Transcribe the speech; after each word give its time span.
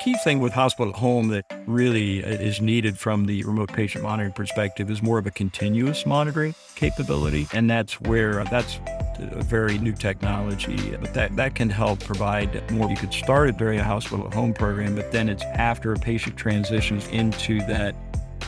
key 0.00 0.14
thing 0.24 0.40
with 0.40 0.52
hospital 0.52 0.92
at 0.92 0.98
home 0.98 1.28
that 1.28 1.44
really 1.66 2.24
uh, 2.24 2.28
is 2.28 2.60
needed 2.60 2.98
from 2.98 3.26
the 3.26 3.44
remote 3.44 3.70
patient 3.70 4.02
monitoring 4.02 4.32
perspective 4.32 4.90
is 4.90 5.02
more 5.02 5.18
of 5.18 5.26
a 5.26 5.30
continuous 5.30 6.06
monitoring 6.06 6.54
capability. 6.74 7.46
And 7.52 7.68
that's 7.68 8.00
where 8.00 8.40
uh, 8.40 8.44
that's 8.44 8.80
a 9.18 9.42
very 9.42 9.78
new 9.78 9.92
technology, 9.92 10.96
but 10.96 11.12
that, 11.12 11.36
that 11.36 11.54
can 11.54 11.68
help 11.68 12.00
provide 12.00 12.70
more. 12.72 12.88
You 12.88 12.96
could 12.96 13.12
start 13.12 13.50
it 13.50 13.58
during 13.58 13.78
a 13.78 13.84
hospital 13.84 14.26
at 14.26 14.32
home 14.32 14.54
program, 14.54 14.96
but 14.96 15.12
then 15.12 15.28
it's 15.28 15.44
after 15.44 15.92
a 15.92 15.98
patient 15.98 16.36
transitions 16.38 17.06
into 17.08 17.58
that 17.66 17.94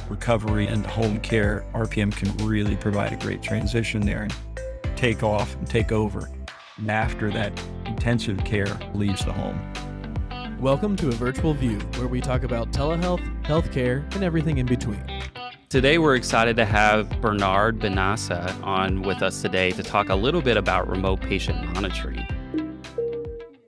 recovery 0.09 0.67
and 0.67 0.87
home 0.87 1.21
care. 1.21 1.67
RPM 1.75 2.17
can 2.17 2.35
really 2.47 2.77
provide 2.77 3.13
a 3.13 3.17
great 3.17 3.43
transition 3.43 4.01
there 4.01 4.23
and 4.23 4.35
take 4.97 5.23
off 5.23 5.55
and 5.57 5.69
take 5.69 5.93
over 5.93 6.31
after 6.89 7.31
that 7.31 7.53
intensive 7.85 8.43
care 8.45 8.79
leaves 8.95 9.25
the 9.27 9.33
home. 9.33 9.61
Welcome 10.63 10.95
to 10.99 11.09
a 11.09 11.11
virtual 11.11 11.55
view 11.55 11.81
where 11.97 12.07
we 12.07 12.21
talk 12.21 12.45
about 12.45 12.71
telehealth, 12.71 13.43
healthcare, 13.43 14.05
and 14.15 14.23
everything 14.23 14.59
in 14.59 14.67
between. 14.67 15.03
Today, 15.69 15.99
we're 15.99 16.15
excited 16.15 16.55
to 16.55 16.65
have 16.65 17.21
Bernard 17.21 17.81
Benassa 17.81 18.63
on 18.63 19.03
with 19.03 19.23
us 19.23 19.43
today 19.43 19.73
to 19.73 19.83
talk 19.83 20.09
a 20.09 20.15
little 20.15 20.41
bit 20.41 20.57
about 20.57 20.89
remote 20.89 21.21
patient 21.21 21.61
monitoring. 21.75 22.25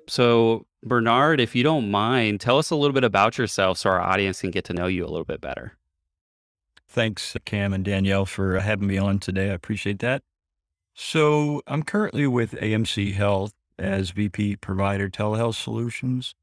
So, 0.06 0.66
Bernard, 0.84 1.40
if 1.40 1.56
you 1.56 1.64
don't 1.64 1.90
mind, 1.90 2.40
tell 2.40 2.58
us 2.58 2.70
a 2.70 2.76
little 2.76 2.94
bit 2.94 3.02
about 3.02 3.38
yourself 3.38 3.78
so 3.78 3.90
our 3.90 4.00
audience 4.00 4.42
can 4.42 4.52
get 4.52 4.64
to 4.66 4.72
know 4.72 4.86
you 4.86 5.04
a 5.04 5.10
little 5.10 5.24
bit 5.24 5.40
better. 5.40 5.72
Thanks, 6.86 7.36
Cam 7.44 7.72
and 7.72 7.84
Danielle, 7.84 8.24
for 8.24 8.60
having 8.60 8.86
me 8.86 8.98
on 8.98 9.18
today. 9.18 9.50
I 9.50 9.54
appreciate 9.54 9.98
that. 9.98 10.22
So, 10.94 11.60
I'm 11.66 11.82
currently 11.82 12.28
with 12.28 12.52
AMC 12.52 13.14
Health 13.14 13.52
as 13.80 14.12
VP 14.12 14.54
Provider 14.58 15.08
Telehealth 15.08 15.56
Solutions. 15.56 16.36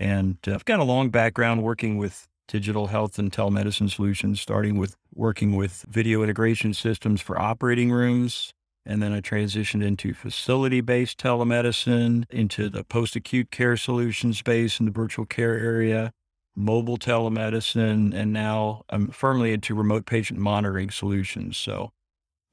And 0.00 0.38
uh, 0.48 0.54
I've 0.54 0.64
got 0.64 0.80
a 0.80 0.84
long 0.84 1.10
background 1.10 1.62
working 1.62 1.98
with 1.98 2.26
digital 2.48 2.86
health 2.86 3.18
and 3.18 3.30
telemedicine 3.30 3.90
solutions, 3.90 4.40
starting 4.40 4.78
with 4.78 4.96
working 5.14 5.54
with 5.54 5.84
video 5.88 6.22
integration 6.22 6.72
systems 6.72 7.20
for 7.20 7.38
operating 7.38 7.92
rooms. 7.92 8.52
And 8.86 9.02
then 9.02 9.12
I 9.12 9.20
transitioned 9.20 9.84
into 9.84 10.14
facility 10.14 10.80
based 10.80 11.18
telemedicine, 11.18 12.24
into 12.30 12.70
the 12.70 12.82
post 12.82 13.14
acute 13.14 13.50
care 13.50 13.76
solution 13.76 14.32
space 14.32 14.80
in 14.80 14.86
the 14.86 14.92
virtual 14.92 15.26
care 15.26 15.58
area, 15.58 16.12
mobile 16.56 16.96
telemedicine, 16.96 18.14
and 18.14 18.32
now 18.32 18.82
I'm 18.88 19.08
firmly 19.08 19.52
into 19.52 19.74
remote 19.74 20.06
patient 20.06 20.40
monitoring 20.40 20.90
solutions. 20.90 21.58
So 21.58 21.92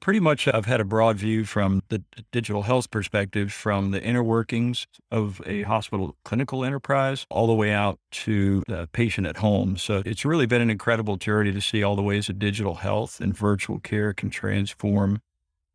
pretty 0.00 0.20
much 0.20 0.48
I've 0.48 0.66
had 0.66 0.80
a 0.80 0.84
broad 0.84 1.16
view 1.16 1.44
from 1.44 1.82
the 1.88 2.02
digital 2.32 2.62
health 2.62 2.90
perspective, 2.90 3.52
from 3.52 3.90
the 3.90 4.02
inner 4.02 4.22
workings 4.22 4.86
of 5.10 5.40
a 5.46 5.62
hospital 5.62 6.16
clinical 6.24 6.64
enterprise 6.64 7.26
all 7.30 7.46
the 7.46 7.54
way 7.54 7.72
out 7.72 7.98
to 8.10 8.62
the 8.68 8.88
patient 8.92 9.26
at 9.26 9.38
home. 9.38 9.76
So 9.76 10.02
it's 10.04 10.24
really 10.24 10.46
been 10.46 10.62
an 10.62 10.70
incredible 10.70 11.16
journey 11.16 11.52
to 11.52 11.60
see 11.60 11.82
all 11.82 11.96
the 11.96 12.02
ways 12.02 12.28
that 12.28 12.38
digital 12.38 12.76
health 12.76 13.20
and 13.20 13.36
virtual 13.36 13.80
care 13.80 14.12
can 14.12 14.30
transform 14.30 15.20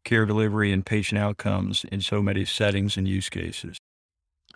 care 0.04 0.26
delivery 0.26 0.72
and 0.72 0.86
patient 0.86 1.20
outcomes 1.20 1.86
in 1.92 2.02
so 2.02 2.22
many 2.22 2.46
settings 2.46 2.98
and 2.98 3.08
use 3.08 3.30
cases. 3.30 3.78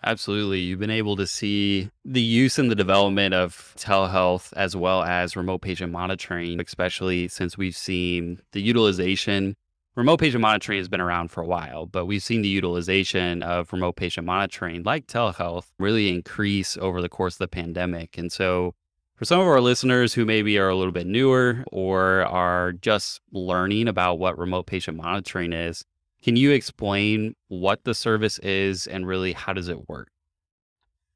Absolutely. 0.04 0.60
You've 0.60 0.78
been 0.78 0.90
able 0.90 1.16
to 1.16 1.26
see 1.26 1.90
the 2.04 2.20
use 2.20 2.58
and 2.58 2.70
the 2.70 2.76
development 2.76 3.34
of 3.34 3.74
telehealth 3.76 4.52
as 4.52 4.76
well 4.76 5.02
as 5.02 5.36
remote 5.36 5.60
patient 5.60 5.90
monitoring, 5.90 6.60
especially 6.60 7.26
since 7.28 7.58
we've 7.58 7.76
seen 7.76 8.40
the 8.52 8.62
utilization. 8.62 9.56
Remote 9.96 10.20
patient 10.20 10.40
monitoring 10.40 10.78
has 10.78 10.88
been 10.88 11.00
around 11.00 11.32
for 11.32 11.42
a 11.42 11.46
while, 11.46 11.84
but 11.84 12.06
we've 12.06 12.22
seen 12.22 12.42
the 12.42 12.48
utilization 12.48 13.42
of 13.42 13.72
remote 13.72 13.96
patient 13.96 14.24
monitoring, 14.24 14.84
like 14.84 15.08
telehealth, 15.08 15.72
really 15.80 16.08
increase 16.08 16.76
over 16.76 17.02
the 17.02 17.08
course 17.08 17.34
of 17.34 17.38
the 17.38 17.48
pandemic. 17.48 18.16
And 18.16 18.30
so, 18.30 18.76
for 19.16 19.24
some 19.24 19.40
of 19.40 19.48
our 19.48 19.60
listeners 19.60 20.14
who 20.14 20.24
maybe 20.24 20.56
are 20.58 20.68
a 20.68 20.76
little 20.76 20.92
bit 20.92 21.08
newer 21.08 21.64
or 21.72 22.24
are 22.26 22.70
just 22.70 23.20
learning 23.32 23.88
about 23.88 24.20
what 24.20 24.38
remote 24.38 24.66
patient 24.66 24.96
monitoring 24.96 25.52
is, 25.52 25.84
can 26.22 26.36
you 26.36 26.50
explain 26.50 27.34
what 27.48 27.84
the 27.84 27.94
service 27.94 28.38
is 28.40 28.86
and 28.86 29.06
really 29.06 29.32
how 29.32 29.52
does 29.52 29.68
it 29.68 29.88
work? 29.88 30.08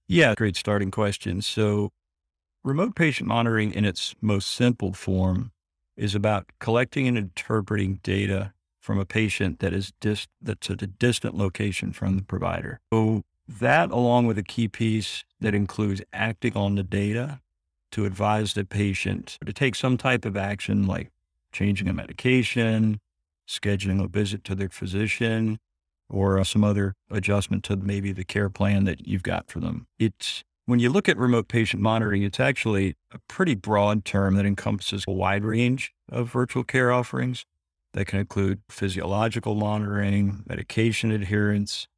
Yeah, 0.08 0.34
great 0.34 0.56
starting 0.56 0.90
question. 0.90 1.42
So, 1.42 1.90
remote 2.62 2.94
patient 2.94 3.28
monitoring 3.28 3.72
in 3.72 3.84
its 3.84 4.14
most 4.20 4.50
simple 4.50 4.92
form 4.92 5.52
is 5.96 6.14
about 6.14 6.46
collecting 6.58 7.06
and 7.06 7.16
interpreting 7.16 8.00
data 8.02 8.52
from 8.80 8.98
a 8.98 9.06
patient 9.06 9.60
that 9.60 9.72
is 9.72 9.92
dis- 10.00 10.26
that's 10.40 10.68
at 10.68 10.82
a 10.82 10.86
distant 10.86 11.36
location 11.36 11.92
from 11.92 12.16
the 12.16 12.22
provider. 12.22 12.80
So 12.92 13.22
that 13.48 13.90
along 13.90 14.26
with 14.26 14.38
a 14.38 14.42
key 14.42 14.68
piece 14.68 15.24
that 15.40 15.54
includes 15.54 16.02
acting 16.12 16.56
on 16.56 16.74
the 16.74 16.82
data 16.82 17.40
to 17.92 18.04
advise 18.04 18.54
the 18.54 18.64
patient 18.64 19.38
to 19.44 19.52
take 19.52 19.74
some 19.74 19.96
type 19.96 20.24
of 20.24 20.36
action 20.36 20.86
like 20.86 21.10
changing 21.52 21.88
a 21.88 21.92
medication, 21.92 22.98
scheduling 23.52 24.02
a 24.02 24.08
visit 24.08 24.44
to 24.44 24.54
their 24.54 24.68
physician, 24.68 25.58
or 26.08 26.38
uh, 26.38 26.44
some 26.44 26.64
other 26.64 26.94
adjustment 27.10 27.64
to 27.64 27.76
maybe 27.76 28.12
the 28.12 28.24
care 28.24 28.50
plan 28.50 28.84
that 28.84 29.06
you've 29.06 29.22
got 29.22 29.50
for 29.50 29.60
them. 29.60 29.86
It's 29.98 30.44
when 30.66 30.78
you 30.78 30.90
look 30.90 31.08
at 31.08 31.16
remote 31.16 31.48
patient 31.48 31.82
monitoring, 31.82 32.22
it's 32.22 32.40
actually 32.40 32.94
a 33.12 33.18
pretty 33.28 33.54
broad 33.54 34.04
term 34.04 34.36
that 34.36 34.46
encompasses 34.46 35.04
a 35.08 35.12
wide 35.12 35.44
range 35.44 35.92
of 36.10 36.30
virtual 36.30 36.64
care 36.64 36.92
offerings 36.92 37.44
that 37.94 38.06
can 38.06 38.20
include 38.20 38.62
physiological 38.70 39.54
monitoring, 39.54 40.44
medication 40.46 41.10
adherence, 41.10 41.88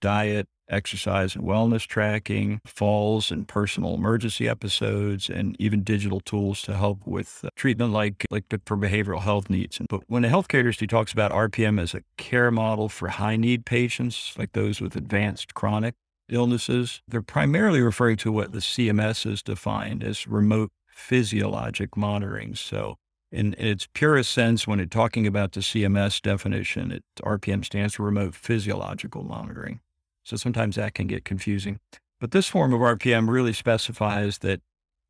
diet, 0.00 0.48
exercise 0.68 1.34
and 1.34 1.44
wellness 1.44 1.86
tracking, 1.86 2.60
falls 2.64 3.30
and 3.30 3.48
personal 3.48 3.94
emergency 3.94 4.48
episodes, 4.48 5.28
and 5.28 5.56
even 5.58 5.82
digital 5.82 6.20
tools 6.20 6.62
to 6.62 6.76
help 6.76 7.06
with 7.06 7.40
uh, 7.44 7.48
treatment 7.56 7.92
like, 7.92 8.26
like 8.30 8.44
for 8.66 8.76
behavioral 8.76 9.20
health 9.20 9.50
needs. 9.50 9.80
But 9.88 10.02
when 10.06 10.22
the 10.22 10.28
healthcare 10.28 10.60
industry 10.60 10.86
talks 10.86 11.12
about 11.12 11.32
RPM 11.32 11.80
as 11.80 11.94
a 11.94 12.02
care 12.16 12.50
model 12.50 12.88
for 12.88 13.08
high 13.08 13.36
need 13.36 13.66
patients, 13.66 14.34
like 14.38 14.52
those 14.52 14.80
with 14.80 14.96
advanced 14.96 15.54
chronic 15.54 15.94
illnesses, 16.28 17.02
they're 17.08 17.22
primarily 17.22 17.80
referring 17.80 18.16
to 18.18 18.32
what 18.32 18.52
the 18.52 18.58
CMS 18.58 19.24
has 19.28 19.42
defined 19.42 20.04
as 20.04 20.26
remote 20.26 20.70
physiologic 20.88 21.96
monitoring. 21.96 22.54
So 22.54 22.96
in, 23.30 23.54
in, 23.54 23.66
its 23.66 23.86
purest 23.92 24.32
sense, 24.32 24.66
when 24.66 24.80
it's 24.80 24.90
talking 24.90 25.26
about 25.26 25.52
the 25.52 25.60
CMS 25.60 26.20
definition, 26.20 26.92
it, 26.92 27.04
RPM 27.22 27.64
stands 27.64 27.94
for 27.94 28.04
remote 28.04 28.34
physiological 28.34 29.22
monitoring. 29.22 29.80
So 30.28 30.36
sometimes 30.36 30.76
that 30.76 30.92
can 30.92 31.06
get 31.06 31.24
confusing. 31.24 31.80
But 32.20 32.32
this 32.32 32.48
form 32.48 32.74
of 32.74 32.80
RPM 32.80 33.30
really 33.30 33.54
specifies 33.54 34.38
that 34.38 34.60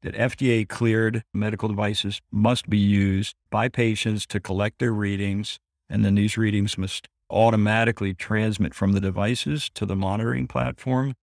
that 0.03 0.15
FDA 0.15 0.69
cleared 0.69 1.25
medical 1.35 1.69
devices 1.69 2.21
must 2.31 2.71
be 2.71 2.79
used 2.79 3.35
by 3.51 3.69
patients 3.69 4.27
to 4.27 4.39
collect 4.39 4.79
their 4.79 4.93
readings, 4.93 5.59
and 5.91 6.05
then 6.05 6.15
these 6.15 6.39
readings 6.39 6.79
must 6.79 7.09
automatically 7.31 8.15
transmit 8.15 8.75
from 8.75 8.93
the 8.93 9.01
devices 9.01 9.69
to 9.75 9.85
the 9.85 9.97
monitoring 9.97 10.47
platform 10.47 11.15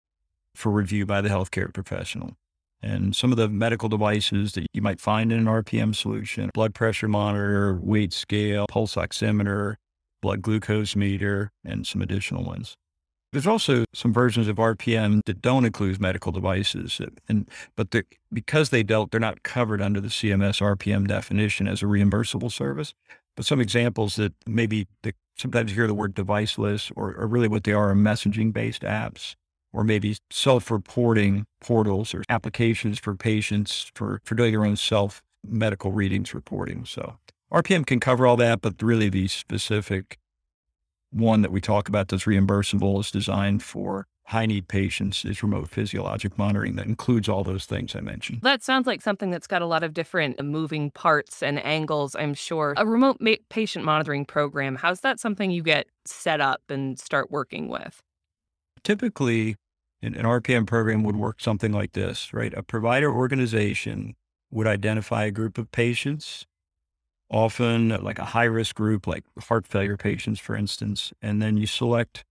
for 0.53 0.73
review 0.73 1.05
by 1.05 1.21
the 1.21 1.29
healthcare 1.29 1.73
professional. 1.73 2.33
And 2.81 3.15
some 3.15 3.31
of 3.31 3.37
the 3.37 3.47
medical 3.47 3.87
devices 3.87 4.55
that 4.55 4.67
you 4.73 4.81
might 4.81 4.99
find 4.99 5.31
in 5.31 5.39
an 5.39 5.45
RPM 5.45 5.95
solution 5.95 6.49
blood 6.53 6.73
pressure 6.73 7.07
monitor, 7.07 7.79
weight 7.81 8.11
scale, 8.11 8.65
pulse 8.69 8.95
oximeter, 8.95 9.75
blood 10.21 10.41
glucose 10.41 10.97
meter, 10.97 11.53
and 11.63 11.87
some 11.87 12.01
additional 12.01 12.43
ones. 12.43 12.75
There's 13.31 13.47
also 13.47 13.85
some 13.93 14.13
versions 14.13 14.47
of 14.47 14.57
RPM 14.57 15.21
that 15.25 15.41
don't 15.41 15.65
include 15.65 15.99
medical 15.99 16.31
devices, 16.31 17.01
uh, 17.01 17.07
and 17.27 17.49
but 17.75 17.93
because 18.31 18.69
they 18.69 18.83
don't, 18.83 19.11
they're 19.11 19.19
not 19.19 19.43
covered 19.43 19.81
under 19.81 19.99
the 19.99 20.07
CMS 20.07 20.61
RPM 20.61 21.07
definition 21.07 21.67
as 21.67 21.81
a 21.81 21.85
reimbursable 21.85 22.51
service. 22.51 22.93
But 23.35 23.45
some 23.45 23.59
examples 23.59 24.15
that 24.15 24.33
maybe 24.47 24.87
the, 25.03 25.13
sometimes 25.37 25.71
you 25.71 25.75
hear 25.75 25.87
the 25.87 25.93
word 25.93 26.15
deviceless, 26.15 26.91
or, 26.95 27.13
or 27.15 27.27
really 27.27 27.49
what 27.49 27.65
they 27.65 27.73
are 27.73 27.91
are 27.91 27.95
messaging-based 27.95 28.83
apps, 28.83 29.35
or 29.73 29.83
maybe 29.83 30.15
self-reporting 30.31 31.45
portals 31.59 32.13
or 32.13 32.23
applications 32.29 32.99
for 32.99 33.15
patients 33.15 33.91
for 33.95 34.21
for 34.23 34.35
doing 34.35 34.53
their 34.53 34.65
own 34.65 34.77
self 34.77 35.21
medical 35.45 35.91
readings 35.91 36.33
reporting. 36.33 36.85
So 36.85 37.17
RPM 37.51 37.85
can 37.85 37.99
cover 37.99 38.25
all 38.25 38.37
that, 38.37 38.61
but 38.61 38.81
really 38.81 39.09
the 39.09 39.27
specific 39.27 40.17
one 41.15 41.41
that 41.41 41.51
we 41.51 41.61
talk 41.61 41.87
about 41.87 42.09
that's 42.09 42.25
reimbursable 42.25 42.99
is 42.99 43.09
designed 43.09 43.63
for 43.63 44.05
high 44.25 44.45
need 44.45 44.67
patients 44.67 45.23
is 45.23 45.41
remote 45.43 45.69
physiologic 45.69 46.37
monitoring 46.37 46.75
that 46.75 46.87
includes 46.87 47.29
all 47.29 47.43
those 47.43 47.65
things 47.65 47.95
I 47.95 48.01
mentioned. 48.01 48.39
That 48.41 48.63
sounds 48.63 48.87
like 48.87 49.01
something 49.01 49.29
that's 49.29 49.47
got 49.47 49.61
a 49.61 49.65
lot 49.67 49.83
of 49.83 49.93
different 49.93 50.43
moving 50.43 50.91
parts 50.91 51.43
and 51.43 51.63
angles, 51.63 52.15
I'm 52.15 52.33
sure. 52.33 52.73
A 52.75 52.85
remote 52.85 53.17
ma- 53.19 53.35
patient 53.49 53.85
monitoring 53.85 54.25
program, 54.25 54.75
how's 54.75 55.01
that 55.01 55.19
something 55.19 55.51
you 55.51 55.63
get 55.63 55.87
set 56.05 56.41
up 56.41 56.61
and 56.69 56.99
start 56.99 57.31
working 57.31 57.69
with? 57.69 58.01
Typically, 58.83 59.55
an, 60.01 60.15
an 60.15 60.25
RPM 60.25 60.67
program 60.67 61.03
would 61.03 61.15
work 61.15 61.39
something 61.39 61.71
like 61.71 61.93
this, 61.93 62.33
right? 62.33 62.53
A 62.55 62.63
provider 62.63 63.11
organization 63.13 64.15
would 64.51 64.67
identify 64.67 65.25
a 65.25 65.31
group 65.31 65.57
of 65.57 65.71
patients 65.71 66.45
often 67.29 67.89
like 68.03 68.19
a 68.19 68.25
high 68.25 68.45
risk 68.45 68.75
group, 68.75 69.07
like 69.07 69.23
heart 69.39 69.67
failure 69.67 69.97
patients, 69.97 70.39
for 70.39 70.55
instance. 70.55 71.13
And 71.21 71.41
then 71.41 71.57
you 71.57 71.67
select 71.67 72.23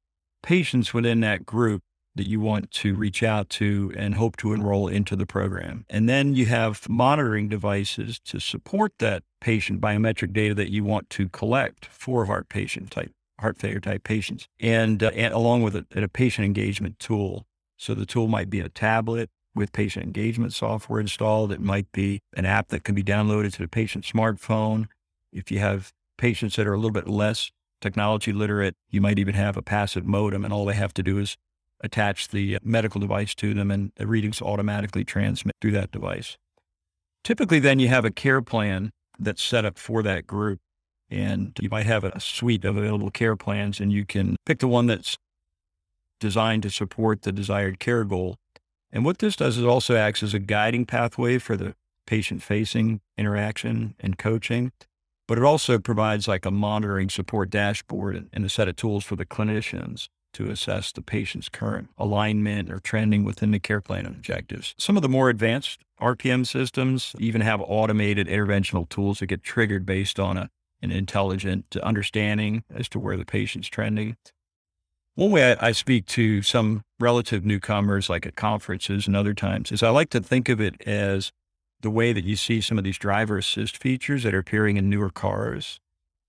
patients 0.42 0.94
within 0.94 1.20
that 1.20 1.46
group 1.46 1.82
that 2.16 2.28
you 2.28 2.38
want 2.40 2.70
to 2.70 2.94
reach 2.94 3.22
out 3.22 3.48
to 3.48 3.92
and 3.96 4.14
hope 4.14 4.36
to 4.36 4.52
enroll 4.52 4.86
into 4.86 5.16
the 5.16 5.26
program. 5.26 5.84
And 5.90 6.08
then 6.08 6.34
you 6.34 6.46
have 6.46 6.88
monitoring 6.88 7.48
devices 7.48 8.20
to 8.26 8.38
support 8.38 8.92
that 9.00 9.24
patient 9.40 9.80
biometric 9.80 10.32
data 10.32 10.54
that 10.54 10.70
you 10.70 10.84
want 10.84 11.10
to 11.10 11.28
collect 11.28 11.86
for 11.86 12.26
heart 12.26 12.48
patient 12.48 12.92
type, 12.92 13.10
heart 13.40 13.58
failure 13.58 13.80
type 13.80 14.04
patients, 14.04 14.46
and, 14.60 15.02
uh, 15.02 15.10
and 15.14 15.34
along 15.34 15.62
with 15.62 15.74
a, 15.74 15.86
a 15.96 16.08
patient 16.08 16.44
engagement 16.44 16.98
tool. 17.00 17.46
So 17.76 17.94
the 17.94 18.06
tool 18.06 18.28
might 18.28 18.48
be 18.48 18.60
a 18.60 18.68
tablet 18.68 19.30
with 19.54 19.72
patient 19.72 20.04
engagement 20.04 20.52
software 20.52 21.00
installed. 21.00 21.52
It 21.52 21.60
might 21.60 21.90
be 21.92 22.20
an 22.36 22.44
app 22.44 22.68
that 22.68 22.84
can 22.84 22.94
be 22.94 23.04
downloaded 23.04 23.52
to 23.54 23.62
the 23.62 23.68
patient's 23.68 24.10
smartphone. 24.10 24.86
If 25.32 25.50
you 25.50 25.58
have 25.58 25.92
patients 26.18 26.56
that 26.56 26.66
are 26.66 26.74
a 26.74 26.76
little 26.76 26.90
bit 26.90 27.08
less 27.08 27.50
technology 27.80 28.32
literate, 28.32 28.74
you 28.90 29.00
might 29.00 29.18
even 29.18 29.34
have 29.34 29.56
a 29.56 29.62
passive 29.62 30.06
modem, 30.06 30.44
and 30.44 30.52
all 30.52 30.64
they 30.64 30.74
have 30.74 30.94
to 30.94 31.02
do 31.02 31.18
is 31.18 31.36
attach 31.80 32.28
the 32.28 32.56
uh, 32.56 32.58
medical 32.62 33.00
device 33.00 33.34
to 33.36 33.52
them, 33.54 33.70
and 33.70 33.92
the 33.96 34.06
readings 34.06 34.40
automatically 34.40 35.04
transmit 35.04 35.54
through 35.60 35.72
that 35.72 35.90
device. 35.90 36.36
Typically, 37.22 37.58
then 37.58 37.78
you 37.78 37.88
have 37.88 38.04
a 38.04 38.10
care 38.10 38.42
plan 38.42 38.90
that's 39.18 39.42
set 39.42 39.64
up 39.64 39.78
for 39.78 40.02
that 40.02 40.26
group. 40.26 40.60
And 41.10 41.56
you 41.60 41.68
might 41.68 41.86
have 41.86 42.02
a 42.02 42.18
suite 42.18 42.64
of 42.64 42.76
available 42.76 43.10
care 43.10 43.36
plans, 43.36 43.78
and 43.78 43.92
you 43.92 44.04
can 44.06 44.36
pick 44.46 44.58
the 44.58 44.66
one 44.66 44.86
that's 44.86 45.16
designed 46.18 46.62
to 46.62 46.70
support 46.70 47.22
the 47.22 47.30
desired 47.30 47.78
care 47.78 48.04
goal. 48.04 48.36
And 48.94 49.04
what 49.04 49.18
this 49.18 49.34
does 49.34 49.58
is 49.58 49.64
also 49.64 49.96
acts 49.96 50.22
as 50.22 50.34
a 50.34 50.38
guiding 50.38 50.86
pathway 50.86 51.38
for 51.38 51.56
the 51.56 51.74
patient 52.06 52.42
facing 52.44 53.00
interaction 53.18 53.96
and 53.98 54.16
coaching, 54.16 54.70
but 55.26 55.36
it 55.36 55.42
also 55.42 55.78
provides 55.80 56.28
like 56.28 56.46
a 56.46 56.50
monitoring 56.52 57.10
support 57.10 57.50
dashboard 57.50 58.28
and 58.32 58.44
a 58.44 58.48
set 58.48 58.68
of 58.68 58.76
tools 58.76 59.04
for 59.04 59.16
the 59.16 59.26
clinicians 59.26 60.08
to 60.34 60.48
assess 60.48 60.92
the 60.92 61.02
patient's 61.02 61.48
current 61.48 61.88
alignment 61.98 62.70
or 62.70 62.78
trending 62.78 63.24
within 63.24 63.50
the 63.50 63.58
care 63.58 63.80
plan 63.80 64.06
objectives. 64.06 64.74
Some 64.78 64.96
of 64.96 65.02
the 65.02 65.08
more 65.08 65.28
advanced 65.28 65.80
RPM 66.00 66.46
systems 66.46 67.16
even 67.18 67.40
have 67.40 67.60
automated 67.60 68.28
interventional 68.28 68.88
tools 68.88 69.18
that 69.18 69.26
get 69.26 69.42
triggered 69.42 69.84
based 69.86 70.20
on 70.20 70.36
a, 70.36 70.50
an 70.82 70.92
intelligent 70.92 71.76
understanding 71.82 72.62
as 72.72 72.88
to 72.90 73.00
where 73.00 73.16
the 73.16 73.24
patient's 73.24 73.68
trending. 73.68 74.16
One 75.16 75.30
way 75.30 75.52
I, 75.52 75.68
I 75.68 75.72
speak 75.72 76.06
to 76.06 76.42
some 76.42 76.82
relative 76.98 77.44
newcomers, 77.44 78.10
like 78.10 78.26
at 78.26 78.34
conferences 78.34 79.06
and 79.06 79.14
other 79.14 79.34
times, 79.34 79.70
is 79.70 79.82
I 79.82 79.90
like 79.90 80.10
to 80.10 80.20
think 80.20 80.48
of 80.48 80.60
it 80.60 80.80
as 80.86 81.30
the 81.80 81.90
way 81.90 82.12
that 82.12 82.24
you 82.24 82.34
see 82.34 82.60
some 82.60 82.78
of 82.78 82.84
these 82.84 82.98
driver 82.98 83.38
assist 83.38 83.76
features 83.76 84.24
that 84.24 84.34
are 84.34 84.38
appearing 84.38 84.76
in 84.76 84.90
newer 84.90 85.10
cars. 85.10 85.78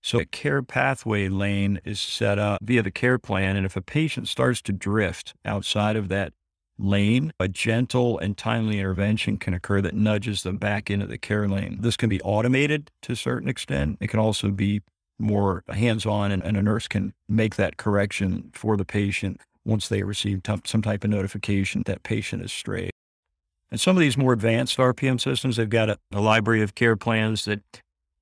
So 0.02 0.20
a 0.20 0.24
care 0.24 0.62
pathway 0.62 1.28
lane 1.28 1.80
is 1.84 1.98
set 1.98 2.38
up 2.38 2.60
via 2.62 2.82
the 2.82 2.92
care 2.92 3.18
plan. 3.18 3.56
And 3.56 3.66
if 3.66 3.74
a 3.74 3.82
patient 3.82 4.28
starts 4.28 4.62
to 4.62 4.72
drift 4.72 5.34
outside 5.44 5.96
of 5.96 6.08
that 6.08 6.32
lane, 6.78 7.32
a 7.40 7.48
gentle 7.48 8.18
and 8.18 8.36
timely 8.36 8.78
intervention 8.78 9.36
can 9.38 9.52
occur 9.52 9.80
that 9.80 9.94
nudges 9.94 10.44
them 10.44 10.58
back 10.58 10.90
into 10.90 11.06
the 11.06 11.18
care 11.18 11.48
lane. 11.48 11.78
This 11.80 11.96
can 11.96 12.08
be 12.08 12.20
automated 12.20 12.92
to 13.02 13.12
a 13.12 13.16
certain 13.16 13.48
extent. 13.48 13.98
It 14.00 14.08
can 14.08 14.20
also 14.20 14.50
be 14.50 14.82
more 15.18 15.64
hands-on 15.68 16.30
and, 16.30 16.42
and 16.42 16.56
a 16.56 16.62
nurse 16.62 16.88
can 16.88 17.14
make 17.28 17.56
that 17.56 17.76
correction 17.76 18.50
for 18.52 18.76
the 18.76 18.84
patient 18.84 19.40
once 19.64 19.88
they 19.88 20.02
receive 20.02 20.42
t- 20.42 20.54
some 20.64 20.82
type 20.82 21.04
of 21.04 21.10
notification 21.10 21.82
that 21.86 22.02
patient 22.02 22.42
is 22.42 22.52
strayed. 22.52 22.90
And 23.70 23.80
some 23.80 23.96
of 23.96 24.00
these 24.00 24.16
more 24.16 24.32
advanced 24.32 24.78
RPM 24.78 25.20
systems, 25.20 25.56
they've 25.56 25.68
got 25.68 25.90
a, 25.90 25.98
a 26.12 26.20
library 26.20 26.62
of 26.62 26.74
care 26.74 26.96
plans 26.96 27.44
that 27.46 27.60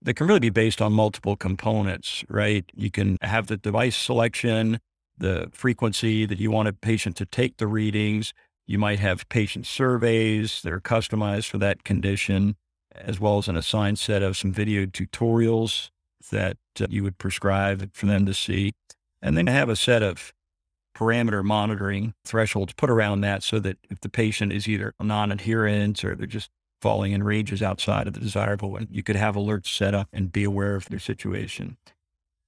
that 0.03 0.15
can 0.15 0.27
really 0.27 0.41
be 0.41 0.51
based 0.51 0.83
on 0.83 0.93
multiple 0.93 1.35
components, 1.35 2.25
right? 2.29 2.65
You 2.75 2.91
can 2.91 3.17
have 3.23 3.47
the 3.47 3.57
device 3.57 3.97
selection, 3.97 4.79
the 5.17 5.49
frequency 5.53 6.27
that 6.27 6.39
you 6.39 6.51
want 6.51 6.69
a 6.69 6.75
patient 6.75 7.17
to 7.17 7.27
take 7.27 7.57
the 7.57 7.67
readings. 7.67 8.35
You 8.67 8.79
might 8.79 8.99
have 8.99 9.27
patient 9.31 9.67
surveys 9.67 10.61
that 10.61 10.73
are 10.75 10.81
customized 10.81 11.49
for 11.49 11.57
that 11.59 11.85
condition, 11.85 12.57
as 12.95 13.19
well 13.19 13.39
as 13.39 13.49
an 13.49 13.57
assigned 13.57 13.99
set 13.99 14.23
of 14.23 14.37
some 14.37 14.53
video 14.53 14.85
tutorials 14.85 15.89
that 16.31 16.57
uh, 16.81 16.87
you 16.91 17.03
would 17.03 17.19
prescribe 17.19 17.91
for 17.93 18.07
them 18.07 18.27
to 18.27 18.35
see. 18.35 18.73
And 19.23 19.37
then 19.37 19.47
have 19.47 19.69
a 19.69 19.77
set 19.77 20.03
of 20.03 20.33
parameter 20.95 21.43
monitoring 21.43 22.15
thresholds 22.25 22.73
put 22.75 22.91
around 22.91 23.23
that 23.23 23.43
so 23.43 23.59
that 23.61 23.79
if 23.91 24.01
the 24.01 24.09
patient 24.09 24.53
is 24.53 24.69
either 24.69 24.95
non 25.01 25.33
adherent 25.33 26.05
or 26.05 26.15
they're 26.15 26.27
just 26.27 26.51
falling 26.85 27.13
in 27.13 27.23
ranges 27.23 27.63
outside 27.63 28.07
of 28.07 28.13
the 28.13 28.21
desirable 28.21 28.71
one. 28.71 28.87
You 28.91 29.03
could 29.03 29.17
have 29.17 29.37
alerts 29.37 29.69
set 29.69 29.95
up 29.95 30.07
and 30.13 30.31
be 30.31 30.45
aware 30.45 30.75
of 30.75 30.85
their 30.91 30.99
situation. 30.99 31.79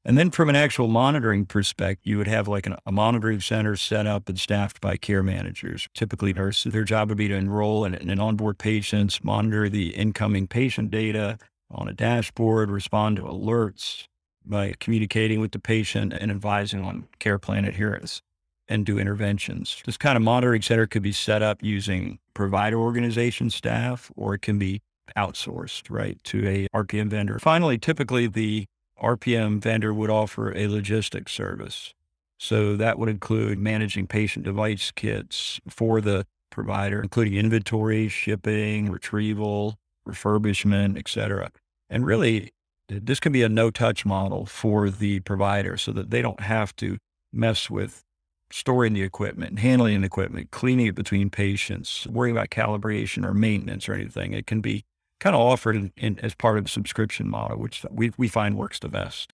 And 0.05 0.19
then 0.19 0.31
from 0.31 0.50
an 0.50 0.56
actual 0.56 0.88
monitoring 0.88 1.46
perspective, 1.46 2.06
you 2.06 2.19
would 2.19 2.26
have 2.29 2.46
like 2.46 2.67
an, 2.67 2.76
a 2.84 2.93
monitoring 2.93 3.40
center 3.40 3.76
set 3.76 4.06
up 4.06 4.29
and 4.29 4.38
staffed 4.38 4.79
by 4.82 4.99
care 4.99 5.22
managers, 5.22 5.88
typically 5.94 6.34
nurses. 6.34 6.75
Their 6.75 6.84
job 6.84 7.08
would 7.08 7.17
be 7.17 7.29
to 7.29 7.34
enroll 7.34 7.87
and, 7.87 7.94
and 7.94 8.20
onboard 8.20 8.58
patients, 8.58 9.25
monitor 9.25 9.70
the 9.70 9.88
incoming 9.96 10.49
patient 10.49 10.90
data 10.90 11.38
on 11.70 11.88
a 11.88 11.92
dashboard, 11.92 12.70
respond 12.70 13.16
to 13.16 13.22
alerts 13.22 14.06
by 14.44 14.74
communicating 14.78 15.40
with 15.40 15.52
the 15.52 15.58
patient 15.58 16.12
and 16.12 16.30
advising 16.30 16.84
on 16.84 17.08
care 17.18 17.38
plan 17.38 17.64
adherence 17.64 18.22
and 18.68 18.84
do 18.84 18.98
interventions. 18.98 19.82
This 19.84 19.96
kind 19.96 20.16
of 20.16 20.22
monitoring 20.22 20.62
center 20.62 20.86
could 20.86 21.02
be 21.02 21.12
set 21.12 21.42
up 21.42 21.62
using 21.62 22.18
provider 22.34 22.78
organization 22.78 23.50
staff, 23.50 24.10
or 24.16 24.34
it 24.34 24.42
can 24.42 24.58
be 24.58 24.82
outsourced, 25.16 25.90
right, 25.90 26.22
to 26.24 26.46
a 26.48 26.68
RPM 26.74 27.08
vendor. 27.08 27.38
Finally, 27.38 27.78
typically 27.78 28.26
the 28.26 28.66
RPM 29.02 29.60
vendor 29.60 29.94
would 29.94 30.10
offer 30.10 30.56
a 30.56 30.66
logistics 30.66 31.32
service. 31.32 31.94
So 32.38 32.76
that 32.76 32.98
would 32.98 33.08
include 33.08 33.58
managing 33.58 34.06
patient 34.06 34.44
device 34.44 34.90
kits 34.90 35.60
for 35.69 36.00
the 36.00 36.26
provider, 36.50 37.00
including 37.00 37.34
inventory, 37.34 38.08
shipping, 38.08 38.90
retrieval, 38.90 39.76
refurbishment, 40.06 40.99
et 40.99 41.08
cetera. 41.08 41.50
And 41.91 42.06
really, 42.06 42.50
this 42.88 43.20
can 43.20 43.32
be 43.32 43.43
a 43.43 43.49
no 43.49 43.70
touch 43.70 44.06
model 44.06 44.47
for 44.47 44.91
the 44.91 45.20
provider 45.20 45.76
so 45.76 45.93
that 45.93 46.11
they 46.11 46.23
don't 46.23 46.41
have 46.41 46.75
to 46.76 46.99
mess 47.32 47.69
with 47.69 48.03
storing 48.50 48.93
the 48.93 49.03
equipment, 49.03 49.58
handling 49.58 50.00
the 50.00 50.06
equipment, 50.06 50.50
cleaning 50.53 50.87
it 50.87 50.94
between 50.94 51.29
patients, 51.31 52.06
worrying 52.06 52.37
about 52.37 52.50
calibration 52.50 53.25
or 53.25 53.35
maintenance 53.35 53.88
or 53.88 53.94
anything. 53.94 54.32
It 54.32 54.47
can 54.47 54.61
be 54.61 54.85
kind 55.19 55.35
of 55.35 55.43
offered 55.43 55.75
in, 55.75 55.93
in, 55.97 56.19
as 56.20 56.35
part 56.35 56.58
of 56.58 56.64
the 56.64 56.70
subscription 56.70 57.29
model, 57.29 57.58
which 57.58 57.85
we, 57.91 58.12
we 58.17 58.29
find 58.29 58.56
works 58.56 58.79
the 58.79 58.88
best. 58.88 59.32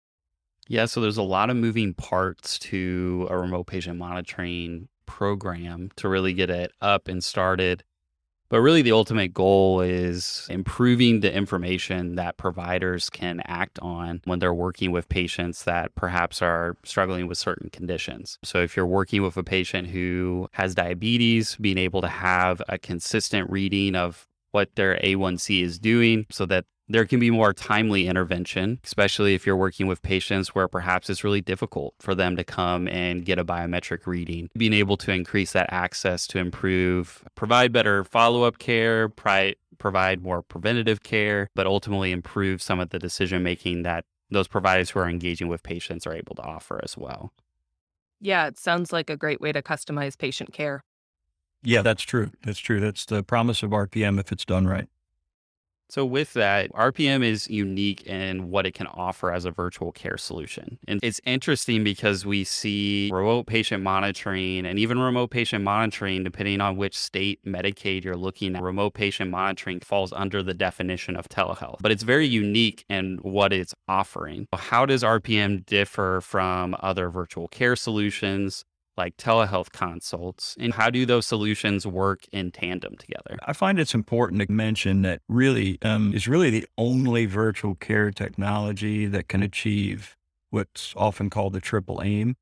Yeah, 0.69 0.87
so 0.87 1.01
there's 1.01 1.17
a 1.17 1.23
lot 1.23 1.51
of 1.51 1.57
moving 1.57 1.95
parts 1.95 2.59
to 2.59 3.29
a 3.31 3.39
remote 3.39 3.69
patient 3.69 3.99
monitoring 3.99 4.89
program 5.07 5.91
to 5.95 6.09
really 6.09 6.33
get 6.33 6.51
it 6.51 6.73
up 6.81 7.07
and 7.07 7.23
started. 7.23 7.85
But 8.49 8.61
really, 8.61 8.83
the 8.83 8.93
ultimate 8.93 9.35
goal 9.35 9.81
is 9.81 10.47
improving 10.49 11.21
the 11.21 11.35
information 11.35 12.15
that 12.15 12.37
providers 12.37 13.11
can 13.11 13.43
act 13.45 13.79
on 13.81 14.21
when 14.25 14.39
they're 14.39 14.55
working 14.55 14.93
with 14.93 15.09
patients 15.09 15.65
that 15.65 15.95
perhaps 15.97 16.41
are 16.43 16.77
struggling 16.85 17.27
with 17.27 17.39
certain 17.39 17.71
conditions. 17.71 18.39
So, 18.45 18.61
if 18.61 18.77
you're 18.77 18.87
working 18.87 19.23
with 19.23 19.37
a 19.37 19.43
patient 19.43 19.89
who 19.89 20.49
has 20.53 20.75
diabetes, 20.75 21.57
being 21.57 21.79
able 21.79 22.03
to 22.03 22.09
have 22.09 22.63
a 22.69 22.79
consistent 22.79 23.51
reading 23.51 23.97
of 23.97 24.29
what 24.53 24.75
their 24.77 24.97
A1C 24.99 25.63
is 25.63 25.79
doing 25.79 26.25
so 26.31 26.47
that 26.47 26.65
there 26.89 27.05
can 27.05 27.19
be 27.19 27.31
more 27.31 27.53
timely 27.53 28.07
intervention, 28.07 28.79
especially 28.85 29.35
if 29.35 29.47
you're 29.47 29.57
working 29.57 29.87
with 29.87 30.03
patients 30.03 30.55
where 30.55 30.69
perhaps 30.69 31.11
it's 31.11 31.25
really 31.25 31.41
difficult 31.41 31.95
for 31.99 32.15
them 32.15 32.37
to 32.37 32.45
come 32.45 32.87
and 32.89 33.25
get 33.25 33.39
a 33.39 33.45
biometric 33.45 34.07
reading. 34.07 34.49
Being 34.57 34.73
able 34.73 34.97
to 34.99 35.13
increase 35.13 35.53
that 35.53 35.73
access 35.73 36.27
to 36.29 36.39
improve, 36.39 37.25
provide 37.35 37.73
better 37.73 38.05
follow 38.05 38.45
up 38.45 38.59
care, 38.59 39.09
pri- 39.09 39.57
provide 39.79 40.23
more 40.23 40.43
preventative 40.43 41.03
care, 41.03 41.49
but 41.55 41.67
ultimately 41.67 42.13
improve 42.13 42.63
some 42.63 42.81
of 42.81 42.91
the 42.91 42.99
decision 42.99 43.43
making 43.43 43.83
that 43.83 44.05
those 44.31 44.49
providers 44.49 44.91
who 44.91 45.01
are 45.01 45.09
engaging 45.09 45.49
with 45.49 45.63
patients 45.63 46.07
are 46.07 46.15
able 46.15 46.35
to 46.35 46.43
offer 46.43 46.81
as 46.83 46.97
well. 46.97 47.33
Yeah, 48.21 48.47
it 48.47 48.59
sounds 48.59 48.93
like 48.93 49.11
a 49.11 49.17
great 49.17 49.41
way 49.41 49.53
to 49.53 49.63
customize 49.63 50.17
patient 50.17 50.53
care. 50.53 50.83
Yeah, 51.63 51.83
that's 51.83 52.03
true. 52.03 52.31
That's 52.45 52.59
true. 52.59 52.81
That's 52.81 53.05
the 53.05 53.23
promise 53.23 53.63
of 53.63 53.71
RPM 53.71 54.19
if 54.21 54.33
it's 54.33 54.45
done 54.45 54.67
right. 54.67 54.89
So, 55.89 56.05
with 56.05 56.33
that, 56.33 56.73
RPM 56.73 57.25
is 57.25 57.49
unique 57.49 58.07
in 58.07 58.51
what 58.51 58.67
it 58.67 58.75
can 58.75 58.89
offer 58.89 59.33
as 59.33 59.45
a 59.45 59.51
virtual 59.51 59.93
care 59.93 60.19
solution. 60.19 60.79
And 60.89 60.99
it's 61.03 61.21
interesting 61.25 61.85
because 61.85 62.27
we 62.27 62.43
see 62.45 63.09
remote 63.13 63.47
patient 63.47 63.83
monitoring 63.83 64.67
and 64.67 64.79
even 64.79 64.99
remote 64.99 65.31
patient 65.31 65.63
monitoring, 65.63 66.25
depending 66.25 66.61
on 66.61 66.77
which 66.77 66.99
state 66.99 67.45
Medicaid 67.45 68.03
you're 68.03 68.17
looking 68.17 68.57
at, 68.57 68.63
remote 68.63 68.95
patient 68.95 69.31
monitoring 69.31 69.81
falls 69.81 70.13
under 70.13 70.43
the 70.43 70.55
definition 70.55 71.17
of 71.17 71.29
telehealth. 71.29 71.79
But 71.81 71.93
it's 71.93 72.03
very 72.03 72.27
unique 72.27 72.85
in 72.89 73.19
what 73.23 73.53
it's 73.53 73.75
offering. 73.87 74.49
How 74.53 74.87
does 74.87 75.03
RPM 75.03 75.65
differ 75.67 76.21
from 76.21 76.77
other 76.81 77.11
virtual 77.11 77.47
care 77.49 77.77
solutions? 77.77 78.65
Like 78.97 79.17
telehealth 79.17 79.73
consults 79.73 80.57
and 80.59 80.75
how 80.75 80.91
do 80.91 81.05
those 81.07 81.27
solutions 81.27 81.87
work 81.87 82.25
in 82.33 82.51
tandem 82.51 82.97
together 82.97 83.37
i 83.47 83.53
find 83.53 83.79
it's 83.79 83.95
important 83.95 84.41
to 84.41 84.51
mention 84.51 85.03
that 85.03 85.21
really 85.29 85.79
um, 85.83 86.13
is 86.15 86.27
really 86.29 86.51
the 86.51 86.67
only 86.79 87.27
virtual 87.27 87.75
care 87.75 88.11
technology 88.11 89.07
that 89.07 89.29
can 89.29 89.43
achieve 89.43 90.17
what's 90.51 90.95
often 90.97 91.29
called 91.29 91.53
the 91.53 91.61
triple 91.61 92.01
aim 92.03 92.37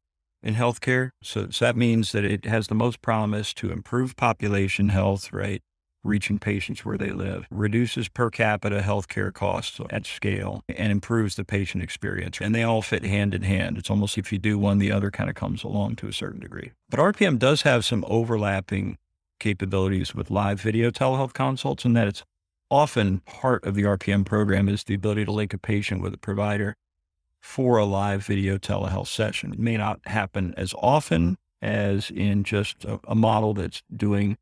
in 0.45 0.55
healthcare. 0.55 1.11
So, 1.23 1.49
so 1.51 1.65
that 1.65 1.77
means 1.77 2.13
that 2.13 2.25
it 2.25 2.45
has 2.45 2.69
the 2.69 2.75
most 2.75 3.03
promise 3.03 3.53
to 3.55 3.73
improve 3.73 4.15
population 4.15 4.91
health, 4.91 5.33
right? 5.33 5.63
Reaching 6.05 6.39
patients 6.39 6.85
where 6.85 6.99
they 6.99 7.11
live, 7.11 7.47
reduces 7.51 8.09
per 8.09 8.31
capita 8.31 8.81
healthcare 8.85 9.33
costs 9.33 9.81
at 9.89 10.07
scale, 10.07 10.63
and 10.69 10.93
improves 10.93 11.35
the 11.35 11.45
patient 11.45 11.83
experience. 11.83 12.41
And 12.41 12.55
they 12.55 12.63
all 12.63 12.83
fit 12.83 13.05
hand 13.05 13.35
in 13.35 13.43
hand. 13.43 13.79
It's 13.79 13.91
almost 13.91 14.19
if 14.19 14.31
you 14.31 14.39
do 14.39 14.59
one, 14.59 14.79
the 14.79 14.93
other 14.93 15.11
kind 15.11 15.31
of 15.31 15.35
comes 15.35 15.65
along 15.65 15.97
to 15.97 16.07
a 16.07 16.13
certain 16.13 16.41
degree. 16.41 16.73
But 16.91 17.01
RPM 17.01 17.39
does 17.39 17.63
have 17.63 17.85
some 17.85 18.05
overlapping 18.07 18.99
capabilities 19.41 20.15
with 20.15 20.31
live 20.31 20.61
video 20.61 20.91
telehealth 20.91 21.33
consults, 21.33 21.85
and 21.85 21.97
that 21.97 22.07
it's 22.07 22.23
often 22.71 23.21
part 23.21 23.65
of 23.65 23.75
the 23.75 23.85
RPM 23.85 24.27
program 24.27 24.69
is 24.69 24.85
the 24.85 24.95
ability 24.95 25.25
to 25.25 25.33
link 25.33 25.55
a 25.55 25.59
patient 25.59 26.03
with 26.03 26.13
a 26.15 26.19
provider 26.19 26.77
for 27.41 27.79
a 27.79 27.85
live 27.85 28.25
video 28.25 28.59
telehealth 28.59 29.09
session. 29.09 29.53
It 29.53 29.59
may 29.59 29.77
not 29.77 30.01
happen 30.07 30.55
as 30.57 30.75
often 30.79 31.37
as 31.61 32.11
in 32.11 32.43
just 32.45 32.85
a, 32.85 33.01
a 33.07 33.15
model 33.15 33.55
that's 33.55 33.83
doing, 33.95 34.37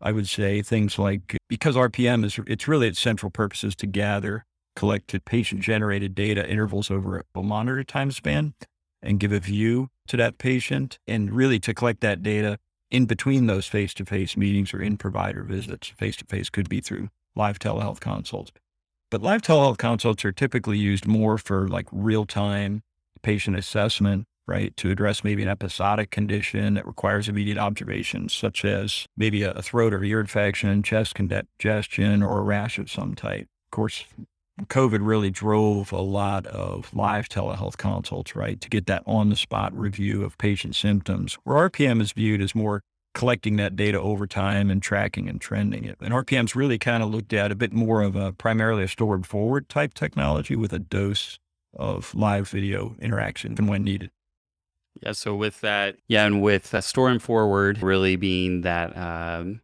I 0.00 0.12
would 0.12 0.28
say, 0.28 0.62
things 0.62 0.98
like 0.98 1.36
because 1.48 1.76
RPM 1.76 2.24
is 2.24 2.38
it's 2.46 2.68
really 2.68 2.88
its 2.88 3.00
central 3.00 3.30
purpose 3.30 3.64
is 3.64 3.76
to 3.76 3.86
gather 3.86 4.44
collected 4.76 5.24
patient 5.24 5.60
generated 5.60 6.14
data 6.14 6.48
intervals 6.48 6.90
over 6.90 7.24
a 7.34 7.42
monitor 7.42 7.84
time 7.84 8.10
span 8.10 8.54
and 9.02 9.20
give 9.20 9.32
a 9.32 9.38
view 9.38 9.88
to 10.08 10.16
that 10.16 10.38
patient 10.38 10.98
and 11.06 11.32
really 11.32 11.58
to 11.60 11.72
collect 11.74 12.00
that 12.00 12.22
data 12.22 12.58
in 12.90 13.06
between 13.06 13.46
those 13.46 13.66
face 13.66 13.94
to 13.94 14.04
face 14.04 14.36
meetings 14.36 14.74
or 14.74 14.80
in 14.80 14.96
provider 14.96 15.42
visits. 15.42 15.88
Face 15.88 16.16
to 16.16 16.24
face 16.24 16.50
could 16.50 16.68
be 16.68 16.80
through 16.80 17.08
live 17.36 17.58
telehealth 17.58 18.00
consults. 18.00 18.52
But 19.10 19.22
live 19.22 19.42
telehealth 19.42 19.78
consults 19.78 20.24
are 20.24 20.32
typically 20.32 20.78
used 20.78 21.06
more 21.06 21.38
for 21.38 21.68
like 21.68 21.86
real 21.92 22.24
time 22.24 22.82
patient 23.22 23.56
assessment, 23.56 24.26
right? 24.46 24.76
To 24.78 24.90
address 24.90 25.24
maybe 25.24 25.42
an 25.42 25.48
episodic 25.48 26.10
condition 26.10 26.74
that 26.74 26.86
requires 26.86 27.28
immediate 27.28 27.58
observation, 27.58 28.28
such 28.28 28.64
as 28.64 29.06
maybe 29.16 29.42
a 29.42 29.62
throat 29.62 29.94
or 29.94 30.04
ear 30.04 30.20
infection, 30.20 30.82
chest 30.82 31.14
congestion, 31.14 32.22
or 32.22 32.38
a 32.38 32.42
rash 32.42 32.78
of 32.78 32.90
some 32.90 33.14
type. 33.14 33.46
Of 33.66 33.70
course, 33.70 34.04
COVID 34.60 35.00
really 35.02 35.30
drove 35.30 35.90
a 35.92 36.00
lot 36.00 36.46
of 36.46 36.94
live 36.94 37.28
telehealth 37.28 37.76
consults, 37.76 38.36
right? 38.36 38.60
To 38.60 38.68
get 38.68 38.86
that 38.86 39.02
on 39.06 39.30
the 39.30 39.36
spot 39.36 39.76
review 39.76 40.22
of 40.22 40.38
patient 40.38 40.76
symptoms, 40.76 41.38
where 41.44 41.68
RPM 41.68 42.00
is 42.00 42.12
viewed 42.12 42.40
as 42.40 42.54
more 42.54 42.80
collecting 43.14 43.56
that 43.56 43.76
data 43.76 44.00
over 44.00 44.26
time 44.26 44.70
and 44.70 44.82
tracking 44.82 45.28
and 45.28 45.40
trending 45.40 45.84
it. 45.84 45.96
And 46.00 46.12
RPM's 46.12 46.56
really 46.56 46.78
kind 46.78 47.02
of 47.02 47.10
looked 47.10 47.32
at 47.32 47.52
a 47.52 47.54
bit 47.54 47.72
more 47.72 48.02
of 48.02 48.16
a 48.16 48.32
primarily 48.32 48.84
a 48.84 48.88
stored 48.88 49.26
forward 49.26 49.68
type 49.68 49.94
technology 49.94 50.56
with 50.56 50.72
a 50.72 50.80
dose 50.80 51.38
of 51.72 52.14
live 52.14 52.48
video 52.48 52.94
interaction 53.00 53.54
when 53.66 53.84
needed. 53.84 54.10
Yeah. 55.02 55.12
So 55.12 55.34
with 55.34 55.60
that, 55.60 55.96
yeah, 56.08 56.26
and 56.26 56.42
with 56.42 56.74
uh, 56.74 56.80
store 56.80 57.10
and 57.10 57.22
forward 57.22 57.82
really 57.82 58.16
being 58.16 58.62
that 58.62 58.96
um, 58.96 59.60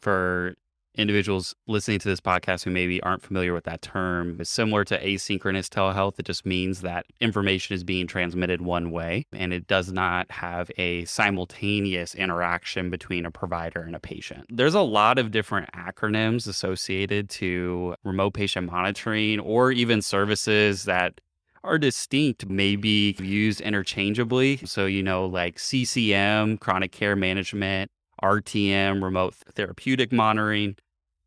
for 0.00 0.56
individuals 0.96 1.54
listening 1.66 1.98
to 1.98 2.08
this 2.08 2.20
podcast 2.20 2.64
who 2.64 2.70
maybe 2.70 3.02
aren't 3.02 3.22
familiar 3.22 3.52
with 3.52 3.64
that 3.64 3.82
term 3.82 4.40
is 4.40 4.48
similar 4.48 4.84
to 4.84 4.98
asynchronous 5.02 5.68
telehealth. 5.68 6.18
It 6.18 6.26
just 6.26 6.46
means 6.46 6.82
that 6.82 7.06
information 7.20 7.74
is 7.74 7.82
being 7.82 8.06
transmitted 8.06 8.60
one 8.62 8.90
way 8.90 9.26
and 9.32 9.52
it 9.52 9.66
does 9.66 9.92
not 9.92 10.30
have 10.30 10.70
a 10.78 11.04
simultaneous 11.04 12.14
interaction 12.14 12.90
between 12.90 13.26
a 13.26 13.30
provider 13.30 13.82
and 13.82 13.96
a 13.96 14.00
patient. 14.00 14.46
There's 14.48 14.74
a 14.74 14.82
lot 14.82 15.18
of 15.18 15.30
different 15.30 15.70
acronyms 15.72 16.46
associated 16.46 17.28
to 17.30 17.96
remote 18.04 18.34
patient 18.34 18.70
monitoring 18.70 19.40
or 19.40 19.72
even 19.72 20.00
services 20.00 20.84
that 20.84 21.20
are 21.64 21.78
distinct, 21.78 22.46
maybe 22.48 23.16
used 23.18 23.60
interchangeably. 23.62 24.58
So, 24.64 24.86
you 24.86 25.02
know, 25.02 25.24
like 25.24 25.58
CCM, 25.58 26.58
chronic 26.58 26.92
care 26.92 27.16
management, 27.16 27.90
RTM, 28.22 29.02
remote 29.02 29.34
therapeutic 29.54 30.12
monitoring. 30.12 30.76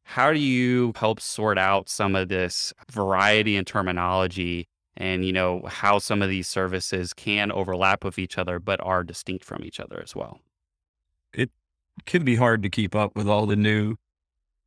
How 0.03 0.32
do 0.32 0.39
you 0.39 0.94
help 0.96 1.20
sort 1.20 1.58
out 1.58 1.89
some 1.89 2.15
of 2.15 2.29
this 2.29 2.72
variety 2.89 3.58
in 3.58 3.65
terminology 3.65 4.70
and, 4.96 5.25
you 5.25 5.34
know, 5.34 5.63
how 5.67 6.00
some 6.00 6.22
of 6.22 6.29
these 6.29 6.48
services 6.48 7.13
can 7.13 7.51
overlap 7.51 8.03
with 8.03 8.17
each 8.17 8.38
other, 8.38 8.60
but 8.60 8.79
are 8.82 9.03
distinct 9.03 9.44
from 9.44 9.65
each 9.65 9.79
other 9.79 10.00
as 10.01 10.15
well? 10.15 10.39
It 11.34 11.51
can 12.06 12.24
be 12.24 12.36
hard 12.36 12.63
to 12.63 12.70
keep 12.70 12.96
up 12.96 13.15
with 13.15 13.27
all 13.27 13.46
the 13.48 13.56
new 13.56 13.98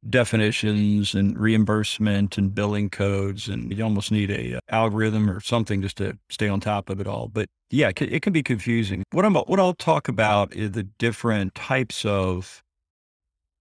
definitions 0.08 1.14
and 1.14 1.38
reimbursement 1.38 2.38
and 2.38 2.54
billing 2.54 2.88
codes 2.88 3.48
and 3.48 3.76
you 3.76 3.84
almost 3.84 4.10
need 4.10 4.30
a, 4.30 4.56
uh, 4.56 4.60
algorithm 4.70 5.28
or 5.28 5.40
something 5.40 5.82
just 5.82 5.96
to 5.96 6.16
stay 6.30 6.48
on 6.48 6.58
top 6.60 6.88
of 6.88 7.00
it 7.00 7.06
all. 7.06 7.28
But 7.28 7.48
yeah 7.70 7.90
it 7.94 8.22
can, 8.22 8.32
be 8.32 8.42
confusing. 8.42 9.04
What 9.12 9.24
i'm 9.24 9.34
what 9.34 9.60
i'll 9.60 9.74
talk 9.74 10.08
about 10.08 10.54
is 10.54 10.72
the 10.72 10.84
different 10.84 11.54
types 11.54 12.04
of 12.04 12.62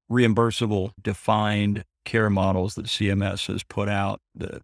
reimbursable 0.09 0.91
defined 1.01 1.83
care 2.05 2.29
models 2.29 2.75
that 2.75 2.85
CMS 2.85 3.47
has 3.47 3.63
put 3.63 3.87
out 3.87 4.19
that 4.35 4.63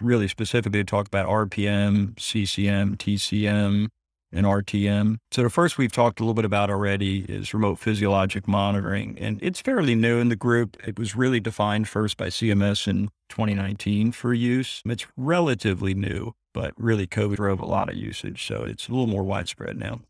really 0.00 0.26
specifically 0.26 0.80
to 0.80 0.84
talk 0.84 1.06
about 1.06 1.28
RPM, 1.28 2.18
CCM, 2.18 2.96
TCM, 2.96 3.88
and 4.34 4.46
RTM. 4.46 5.18
So 5.30 5.42
the 5.42 5.50
first 5.50 5.78
we've 5.78 5.92
talked 5.92 6.20
a 6.20 6.22
little 6.22 6.34
bit 6.34 6.44
about 6.44 6.70
already 6.70 7.24
is 7.28 7.54
remote 7.54 7.78
physiologic 7.78 8.48
monitoring, 8.48 9.16
and 9.18 9.38
it's 9.42 9.60
fairly 9.60 9.94
new 9.94 10.18
in 10.18 10.28
the 10.28 10.36
group. 10.36 10.76
It 10.86 10.98
was 10.98 11.16
really 11.16 11.40
defined 11.40 11.88
first 11.88 12.16
by 12.16 12.26
CMS 12.26 12.88
in 12.88 13.08
2019 13.28 14.12
for 14.12 14.34
use. 14.34 14.82
It's 14.84 15.06
relatively 15.16 15.94
new, 15.94 16.32
but 16.52 16.74
really 16.76 17.06
COVID 17.06 17.36
drove 17.36 17.60
a 17.60 17.66
lot 17.66 17.88
of 17.88 17.96
usage, 17.96 18.46
so 18.46 18.64
it's 18.64 18.88
a 18.88 18.90
little 18.90 19.06
more 19.06 19.22
widespread 19.22 19.78
now. 19.78 20.00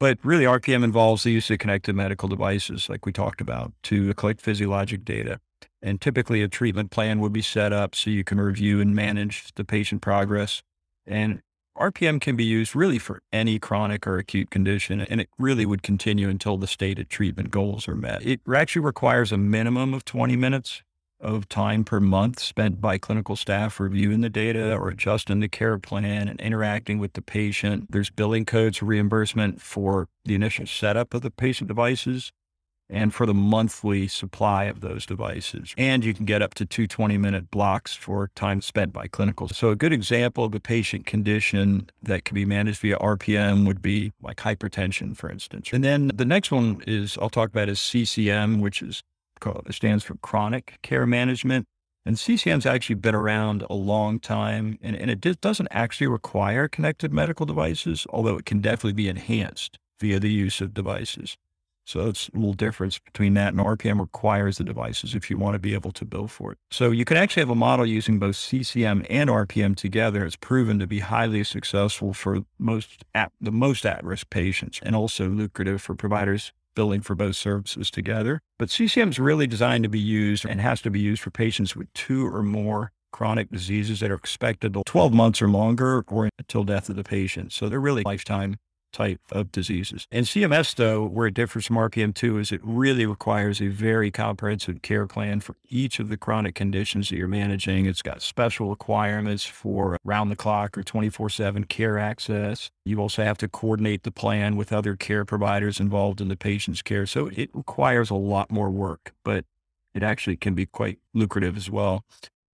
But 0.00 0.18
really, 0.22 0.44
RPM 0.44 0.84
involves 0.84 1.24
the 1.24 1.32
use 1.32 1.50
of 1.50 1.58
connected 1.58 1.94
medical 1.94 2.28
devices, 2.28 2.88
like 2.88 3.04
we 3.04 3.12
talked 3.12 3.40
about, 3.40 3.72
to 3.84 4.14
collect 4.14 4.40
physiologic 4.40 5.04
data. 5.04 5.40
And 5.82 6.00
typically, 6.00 6.40
a 6.42 6.48
treatment 6.48 6.90
plan 6.90 7.18
would 7.18 7.32
be 7.32 7.42
set 7.42 7.72
up 7.72 7.94
so 7.96 8.10
you 8.10 8.22
can 8.22 8.40
review 8.40 8.80
and 8.80 8.94
manage 8.94 9.52
the 9.56 9.64
patient 9.64 10.00
progress. 10.00 10.62
And 11.04 11.40
RPM 11.78 12.20
can 12.20 12.34
be 12.34 12.44
used 12.44 12.74
really 12.74 12.98
for 12.98 13.22
any 13.32 13.58
chronic 13.58 14.06
or 14.06 14.18
acute 14.18 14.50
condition, 14.50 15.00
and 15.00 15.20
it 15.20 15.28
really 15.38 15.64
would 15.64 15.82
continue 15.82 16.28
until 16.28 16.56
the 16.56 16.66
stated 16.66 17.08
treatment 17.08 17.50
goals 17.50 17.86
are 17.86 17.94
met. 17.94 18.24
It 18.26 18.40
actually 18.52 18.82
requires 18.82 19.30
a 19.30 19.38
minimum 19.38 19.94
of 19.94 20.04
20 20.04 20.36
minutes 20.36 20.82
of 21.20 21.48
time 21.48 21.84
per 21.84 22.00
month 22.00 22.38
spent 22.38 22.80
by 22.80 22.98
clinical 22.98 23.36
staff 23.36 23.80
reviewing 23.80 24.20
the 24.20 24.28
data 24.28 24.74
or 24.74 24.88
adjusting 24.88 25.40
the 25.40 25.48
care 25.48 25.78
plan 25.78 26.28
and 26.28 26.40
interacting 26.40 26.98
with 26.98 27.14
the 27.14 27.22
patient. 27.22 27.90
There's 27.90 28.10
billing 28.10 28.44
codes 28.44 28.82
reimbursement 28.82 29.60
for 29.60 30.08
the 30.24 30.34
initial 30.34 30.66
setup 30.66 31.14
of 31.14 31.22
the 31.22 31.30
patient 31.30 31.68
devices 31.68 32.32
and 32.90 33.12
for 33.14 33.26
the 33.26 33.34
monthly 33.34 34.08
supply 34.08 34.64
of 34.64 34.80
those 34.80 35.04
devices. 35.04 35.74
And 35.76 36.04
you 36.04 36.14
can 36.14 36.24
get 36.24 36.42
up 36.42 36.54
to 36.54 36.64
two 36.64 36.86
20 36.86 37.18
minute 37.18 37.50
blocks 37.50 37.94
for 37.94 38.30
time 38.34 38.60
spent 38.62 38.92
by 38.92 39.08
clinical. 39.08 39.48
So, 39.48 39.70
a 39.70 39.76
good 39.76 39.92
example 39.92 40.44
of 40.44 40.54
a 40.54 40.60
patient 40.60 41.06
condition 41.06 41.90
that 42.02 42.24
can 42.24 42.34
be 42.34 42.44
managed 42.44 42.80
via 42.80 42.96
RPM 42.98 43.66
would 43.66 43.82
be 43.82 44.12
like 44.22 44.38
hypertension, 44.38 45.16
for 45.16 45.30
instance. 45.30 45.70
And 45.72 45.84
then 45.84 46.10
the 46.14 46.24
next 46.24 46.50
one 46.50 46.82
is 46.86 47.18
I'll 47.20 47.30
talk 47.30 47.50
about 47.50 47.68
is 47.68 47.80
CCM, 47.80 48.60
which 48.60 48.82
is 48.82 49.02
called, 49.40 49.66
stands 49.70 50.04
for 50.04 50.16
chronic 50.16 50.78
care 50.82 51.06
management. 51.06 51.66
And 52.06 52.16
CCM's 52.16 52.64
actually 52.64 52.94
been 52.94 53.14
around 53.14 53.64
a 53.68 53.74
long 53.74 54.18
time, 54.18 54.78
and, 54.80 54.96
and 54.96 55.10
it 55.10 55.40
doesn't 55.42 55.68
actually 55.70 56.06
require 56.06 56.66
connected 56.66 57.12
medical 57.12 57.44
devices, 57.44 58.06
although 58.08 58.38
it 58.38 58.46
can 58.46 58.60
definitely 58.60 58.94
be 58.94 59.08
enhanced 59.08 59.78
via 60.00 60.18
the 60.18 60.30
use 60.30 60.62
of 60.62 60.72
devices. 60.72 61.36
So 61.88 62.06
it's 62.06 62.28
a 62.28 62.36
little 62.36 62.52
difference 62.52 62.98
between 62.98 63.32
that 63.34 63.54
and 63.54 63.60
RPM 63.60 63.98
requires 63.98 64.58
the 64.58 64.64
devices 64.64 65.14
if 65.14 65.30
you 65.30 65.38
want 65.38 65.54
to 65.54 65.58
be 65.58 65.72
able 65.72 65.90
to 65.92 66.04
bill 66.04 66.26
for 66.26 66.52
it. 66.52 66.58
So 66.70 66.90
you 66.90 67.06
can 67.06 67.16
actually 67.16 67.40
have 67.40 67.48
a 67.48 67.54
model 67.54 67.86
using 67.86 68.18
both 68.18 68.36
CCM 68.36 69.06
and 69.08 69.30
RPM 69.30 69.74
together. 69.74 70.26
It's 70.26 70.36
proven 70.36 70.78
to 70.80 70.86
be 70.86 71.00
highly 71.00 71.44
successful 71.44 72.12
for 72.12 72.40
most 72.58 73.06
at, 73.14 73.32
the 73.40 73.50
most 73.50 73.86
at-risk 73.86 74.28
patients 74.28 74.80
and 74.82 74.94
also 74.94 75.30
lucrative 75.30 75.80
for 75.80 75.94
providers 75.94 76.52
billing 76.74 77.00
for 77.00 77.14
both 77.14 77.36
services 77.36 77.90
together. 77.90 78.42
But 78.58 78.68
CCM 78.68 79.08
is 79.08 79.18
really 79.18 79.46
designed 79.46 79.84
to 79.84 79.88
be 79.88 79.98
used 79.98 80.44
and 80.44 80.60
has 80.60 80.82
to 80.82 80.90
be 80.90 81.00
used 81.00 81.22
for 81.22 81.30
patients 81.30 81.74
with 81.74 81.90
two 81.94 82.26
or 82.26 82.42
more 82.42 82.92
chronic 83.12 83.50
diseases 83.50 84.00
that 84.00 84.10
are 84.10 84.14
expected 84.14 84.74
to 84.74 84.82
12 84.84 85.14
months 85.14 85.40
or 85.40 85.48
longer 85.48 86.04
or 86.08 86.28
until 86.38 86.64
death 86.64 86.90
of 86.90 86.96
the 86.96 87.02
patient. 87.02 87.50
So 87.52 87.70
they're 87.70 87.80
really 87.80 88.02
lifetime 88.04 88.58
type 88.92 89.20
of 89.30 89.52
diseases. 89.52 90.06
And 90.10 90.26
CMS, 90.26 90.74
though, 90.74 91.04
where 91.04 91.26
it 91.26 91.34
differs 91.34 91.66
from 91.66 91.76
RPM2 91.76 92.40
is 92.40 92.52
it 92.52 92.60
really 92.62 93.06
requires 93.06 93.60
a 93.60 93.68
very 93.68 94.10
comprehensive 94.10 94.82
care 94.82 95.06
plan 95.06 95.40
for 95.40 95.56
each 95.68 95.98
of 95.98 96.08
the 96.08 96.16
chronic 96.16 96.54
conditions 96.54 97.08
that 97.08 97.16
you're 97.16 97.28
managing. 97.28 97.86
It's 97.86 98.02
got 98.02 98.22
special 98.22 98.70
requirements 98.70 99.44
for 99.44 99.98
round 100.04 100.30
the 100.30 100.36
clock 100.36 100.76
or 100.76 100.82
24 100.82 101.30
7 101.30 101.64
care 101.64 101.98
access. 101.98 102.70
You 102.84 103.00
also 103.00 103.24
have 103.24 103.38
to 103.38 103.48
coordinate 103.48 104.02
the 104.02 104.10
plan 104.10 104.56
with 104.56 104.72
other 104.72 104.96
care 104.96 105.24
providers 105.24 105.80
involved 105.80 106.20
in 106.20 106.28
the 106.28 106.36
patient's 106.36 106.82
care. 106.82 107.06
So 107.06 107.30
it 107.34 107.50
requires 107.54 108.10
a 108.10 108.14
lot 108.14 108.50
more 108.50 108.70
work, 108.70 109.12
but 109.24 109.44
it 109.94 110.02
actually 110.02 110.36
can 110.36 110.54
be 110.54 110.66
quite 110.66 110.98
lucrative 111.14 111.56
as 111.56 111.70
well. 111.70 112.04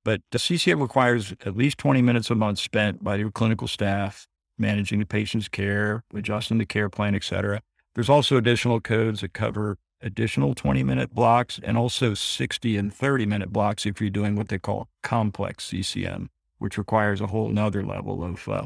But 0.06 0.22
the 0.32 0.40
CCM 0.40 0.82
requires 0.82 1.34
at 1.46 1.56
least 1.56 1.78
20 1.78 2.02
minutes 2.02 2.30
a 2.30 2.36
month 2.36 2.60
spent 2.60 3.04
by 3.04 3.16
your 3.16 3.32
clinical 3.32 3.68
staff 3.68 4.28
managing 4.58 5.00
the 5.00 5.06
patient's 5.06 5.48
care, 5.48 6.04
adjusting 6.14 6.58
the 6.58 6.66
care 6.66 6.90
plan, 6.90 7.16
et 7.16 7.24
cetera. 7.24 7.62
There's 7.96 8.10
also 8.10 8.38
additional 8.38 8.80
codes 8.82 9.22
that 9.22 9.34
cover 9.34 9.78
additional 10.02 10.54
20 10.54 10.84
minute 10.84 11.14
blocks 11.14 11.60
and 11.64 11.78
also 11.78 12.14
60 12.14 12.78
and 12.78 12.94
30 12.94 13.26
minute 13.26 13.54
blocks 13.54 13.86
if 13.86 14.02
you're 14.02 14.10
doing 14.10 14.36
what 14.36 14.50
they 14.50 14.60
call 14.60 14.90
complex 15.02 15.66
CCM, 15.66 16.30
which 16.58 16.78
requires 16.78 17.22
a 17.22 17.28
whole 17.28 17.50
nother 17.50 17.84
level 17.84 18.24
of, 18.24 18.48
uh, 18.50 18.66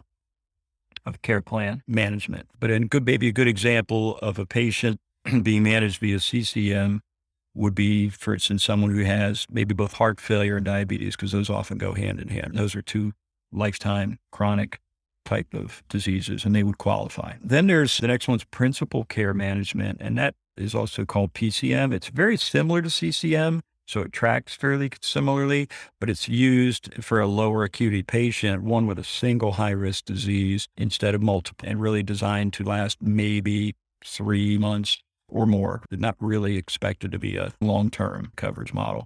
of 1.05 1.21
care 1.21 1.41
plan 1.41 1.83
management. 1.87 2.47
But 2.59 2.71
in 2.71 2.87
good, 2.87 3.05
maybe 3.05 3.27
a 3.27 3.33
good 3.33 3.47
example 3.47 4.17
of 4.17 4.39
a 4.39 4.45
patient 4.45 4.99
being 5.43 5.63
managed 5.63 5.99
via 5.99 6.19
CCM 6.19 7.01
would 7.53 7.75
be, 7.75 8.09
for 8.09 8.33
instance, 8.35 8.63
someone 8.63 8.91
who 8.91 9.03
has 9.03 9.47
maybe 9.49 9.73
both 9.73 9.93
heart 9.93 10.21
failure 10.21 10.57
and 10.57 10.65
diabetes, 10.65 11.15
because 11.15 11.31
those 11.31 11.49
often 11.49 11.77
go 11.77 11.93
hand 11.93 12.19
in 12.19 12.27
hand. 12.27 12.51
Those 12.53 12.75
are 12.75 12.83
two 12.83 13.13
lifetime 13.51 14.19
chronic 14.31 14.79
type 15.27 15.53
of 15.53 15.83
diseases, 15.89 16.45
and 16.45 16.55
they 16.55 16.63
would 16.63 16.77
qualify. 16.77 17.33
Then 17.43 17.67
there's 17.67 17.97
the 17.97 18.07
next 18.07 18.29
one's 18.29 18.45
principal 18.45 19.03
care 19.03 19.33
management, 19.33 19.97
and 19.99 20.17
that 20.17 20.35
is 20.55 20.73
also 20.73 21.05
called 21.05 21.33
PCM. 21.33 21.93
It's 21.93 22.07
very 22.07 22.37
similar 22.37 22.81
to 22.81 22.89
CCM, 22.89 23.59
so 23.85 24.01
it 24.01 24.13
tracks 24.13 24.55
fairly 24.55 24.89
similarly, 25.01 25.67
but 25.99 26.09
it's 26.09 26.29
used 26.29 27.03
for 27.03 27.19
a 27.19 27.27
lower 27.27 27.65
acuity 27.65 28.03
patient, 28.03 28.63
one 28.63 28.87
with 28.87 28.97
a 28.97 29.03
single 29.03 29.53
high 29.53 29.71
risk 29.71 30.05
disease 30.05 30.69
instead 30.77 31.13
of 31.13 31.21
multiple, 31.21 31.67
and 31.67 31.81
really 31.81 32.03
designed 32.03 32.53
to 32.53 32.63
last 32.63 33.01
maybe 33.01 33.75
three 34.05 34.57
months 34.57 34.97
or 35.29 35.45
more. 35.45 35.83
Not 35.91 36.15
really 36.21 36.55
expected 36.55 37.11
to 37.11 37.19
be 37.19 37.35
a 37.35 37.51
long 37.59 37.89
term 37.89 38.31
coverage 38.37 38.73
model. 38.73 39.05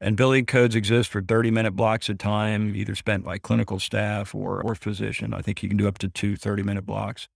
And 0.00 0.16
billing 0.16 0.46
codes 0.46 0.74
exist 0.74 1.10
for 1.10 1.20
30 1.20 1.50
minute 1.50 1.72
blocks 1.72 2.08
of 2.08 2.18
time, 2.18 2.74
either 2.74 2.94
spent 2.94 3.24
by 3.24 3.38
clinical 3.38 3.78
staff 3.78 4.34
or, 4.34 4.62
or 4.62 4.74
physician. 4.74 5.34
I 5.34 5.42
think 5.42 5.62
you 5.62 5.68
can 5.68 5.76
do 5.76 5.88
up 5.88 5.98
to 5.98 6.08
two 6.08 6.36
30 6.36 6.62
minute 6.62 6.86
blocks. 6.86 7.28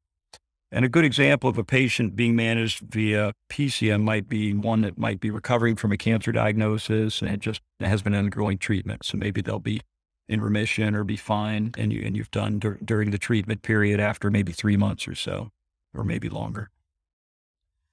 And 0.73 0.85
a 0.85 0.89
good 0.89 1.05
example 1.05 1.49
of 1.49 1.57
a 1.57 1.63
patient 1.63 2.17
being 2.17 2.35
managed 2.35 2.81
via 2.81 3.33
PCM 3.49 4.03
might 4.03 4.29
be 4.29 4.53
one 4.55 4.81
that 4.81 4.99
might 4.99 5.21
be 5.21 5.31
recovering 5.31 5.77
from 5.77 5.93
a 5.93 5.97
cancer 5.97 6.33
diagnosis 6.33 7.23
and 7.23 7.41
just 7.41 7.61
has 7.79 8.03
been 8.03 8.15
undergoing 8.15 8.59
treatment. 8.59 9.05
So 9.05 9.17
maybe 9.17 9.41
they'll 9.41 9.61
be 9.61 9.83
in 10.29 10.41
remission 10.41 10.97
or 10.97 11.05
be 11.05 11.17
fine, 11.17 11.73
and 11.77 11.93
you 11.93 12.03
and 12.05 12.17
you've 12.17 12.31
done 12.31 12.59
dur- 12.59 12.79
during 12.85 13.11
the 13.11 13.19
treatment 13.19 13.63
period 13.63 14.01
after 14.01 14.31
maybe 14.31 14.53
three 14.53 14.77
months 14.77 15.07
or 15.07 15.15
so, 15.15 15.51
or 15.95 16.03
maybe 16.03 16.29
longer. 16.29 16.71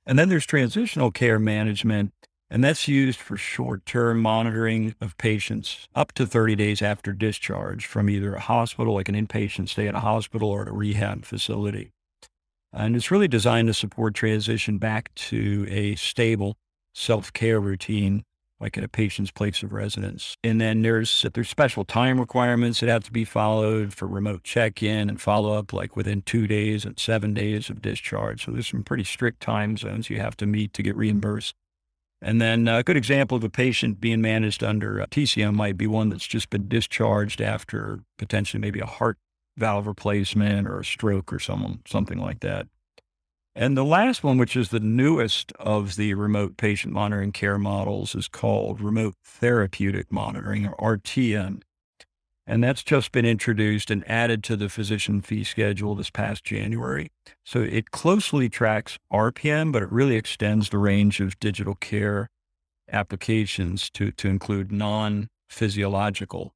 And 0.06 0.18
then 0.18 0.30
there's 0.30 0.46
transitional 0.46 1.12
care 1.12 1.38
management, 1.38 2.14
and 2.52 2.62
that's 2.62 2.86
used 2.86 3.18
for 3.18 3.38
short-term 3.38 4.22
monitoring 4.22 4.94
of 5.00 5.18
patients 5.18 5.88
up 5.96 6.12
to 6.12 6.28
30 6.28 6.58
days 6.58 6.82
after 6.82 7.14
discharge 7.14 7.86
from 7.86 8.10
either 8.10 8.36
a 8.36 8.42
hospital, 8.42 8.94
like 8.94 9.08
an 9.08 9.16
inpatient 9.16 9.70
stay 9.70 9.88
at 9.88 9.96
a 9.96 10.02
hospital, 10.02 10.50
or 10.50 10.64
a 10.64 10.74
rehab 10.74 11.24
facility. 11.24 11.92
And 12.74 12.94
it's 12.98 13.10
really 13.10 13.30
designed 13.30 13.70
to 13.70 13.74
support 13.74 14.16
transition 14.16 14.80
back 14.80 15.16
to 15.16 15.66
a 15.70 15.96
stable 15.96 16.58
self 16.94 17.32
care 17.32 17.62
routine, 17.62 18.24
like 18.60 18.78
at 18.78 18.84
a 18.84 18.90
patient's 18.90 19.32
place 19.32 19.64
of 19.64 19.72
residence. 19.72 20.36
And 20.44 20.60
then 20.60 20.82
there's 20.82 21.26
there's 21.34 21.50
special 21.50 21.86
time 21.86 22.20
requirements 22.20 22.82
that 22.82 22.90
have 22.90 23.06
to 23.06 23.14
be 23.14 23.24
followed 23.24 23.94
for 23.94 24.08
remote 24.08 24.44
check 24.44 24.84
in 24.84 25.10
and 25.10 25.22
follow 25.22 25.58
up, 25.58 25.72
like 25.72 25.96
within 25.96 26.22
two 26.22 26.48
days 26.48 26.84
and 26.84 27.00
seven 27.00 27.34
days 27.34 27.70
of 27.70 27.82
discharge. 27.82 28.44
So 28.44 28.52
there's 28.52 28.68
some 28.68 28.84
pretty 28.84 29.06
strict 29.06 29.40
time 29.40 29.78
zones 29.78 30.10
you 30.10 30.20
have 30.20 30.36
to 30.38 30.46
meet 30.46 30.74
to 30.74 30.84
get 30.84 30.92
mm-hmm. 30.92 31.00
reimbursed. 31.00 31.56
And 32.22 32.40
then 32.40 32.68
uh, 32.68 32.80
a 32.80 32.84
good 32.84 32.98
example 32.98 33.36
of 33.36 33.44
a 33.44 33.50
patient 33.50 34.00
being 34.00 34.22
managed 34.22 34.64
under 34.64 35.02
uh, 35.02 35.08
TCM 35.08 35.56
might 35.56 35.78
be 35.78 35.88
one 35.88 36.10
that's 36.10 36.28
just 36.28 36.50
been 36.50 36.68
discharged 36.68 37.42
after 37.42 38.00
potentially 38.18 38.62
maybe 38.62 38.80
a 38.80 38.86
heart 38.86 39.18
valve 39.58 39.88
replacement 39.88 40.68
or 40.68 40.80
a 40.80 40.86
stroke 40.86 41.34
or 41.34 41.40
some, 41.40 41.82
something 41.88 42.20
like 42.20 42.42
that. 42.42 42.68
And 43.54 43.76
the 43.76 43.84
last 43.84 44.24
one, 44.24 44.38
which 44.38 44.56
is 44.56 44.70
the 44.70 44.80
newest 44.80 45.52
of 45.54 45.98
the 45.98 46.14
remote 46.14 46.56
patient 46.56 46.94
monitoring 46.94 47.34
care 47.34 47.58
models, 47.58 48.16
is 48.16 48.28
called 48.28 48.80
remote 48.80 49.16
therapeutic 49.26 50.12
monitoring 50.12 50.68
or 50.68 50.98
RTM. 50.98 51.62
And 52.52 52.62
that's 52.62 52.84
just 52.84 53.14
been 53.14 53.26
introduced 53.26 53.90
and 53.90 54.04
added 54.10 54.44
to 54.44 54.58
the 54.58 54.68
physician 54.68 55.22
fee 55.22 55.46
schedule 55.46 55.96
this 55.96 56.10
past 56.10 56.44
January. 56.44 57.10
So 57.46 57.62
it 57.62 57.92
closely 57.92 58.50
tracks 58.50 59.00
RPM, 59.10 59.72
but 59.72 59.84
it 59.84 59.90
really 59.90 60.18
extends 60.18 60.68
the 60.68 60.78
range 60.78 61.22
of 61.22 61.40
digital 61.40 61.76
care 61.76 62.28
applications 62.92 63.90
to, 63.92 64.12
to 64.12 64.28
include 64.28 64.70
non 64.70 65.30
physiological 65.50 66.52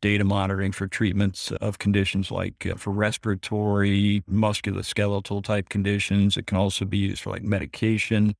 data 0.00 0.22
monitoring 0.22 0.70
for 0.70 0.86
treatments 0.86 1.50
of 1.50 1.80
conditions 1.80 2.30
like 2.30 2.64
uh, 2.64 2.76
for 2.76 2.92
respiratory, 2.92 4.22
musculoskeletal 4.30 5.42
type 5.42 5.68
conditions. 5.68 6.36
It 6.36 6.46
can 6.46 6.58
also 6.58 6.84
be 6.84 6.98
used 6.98 7.22
for 7.22 7.30
like 7.30 7.42
medication 7.42 8.36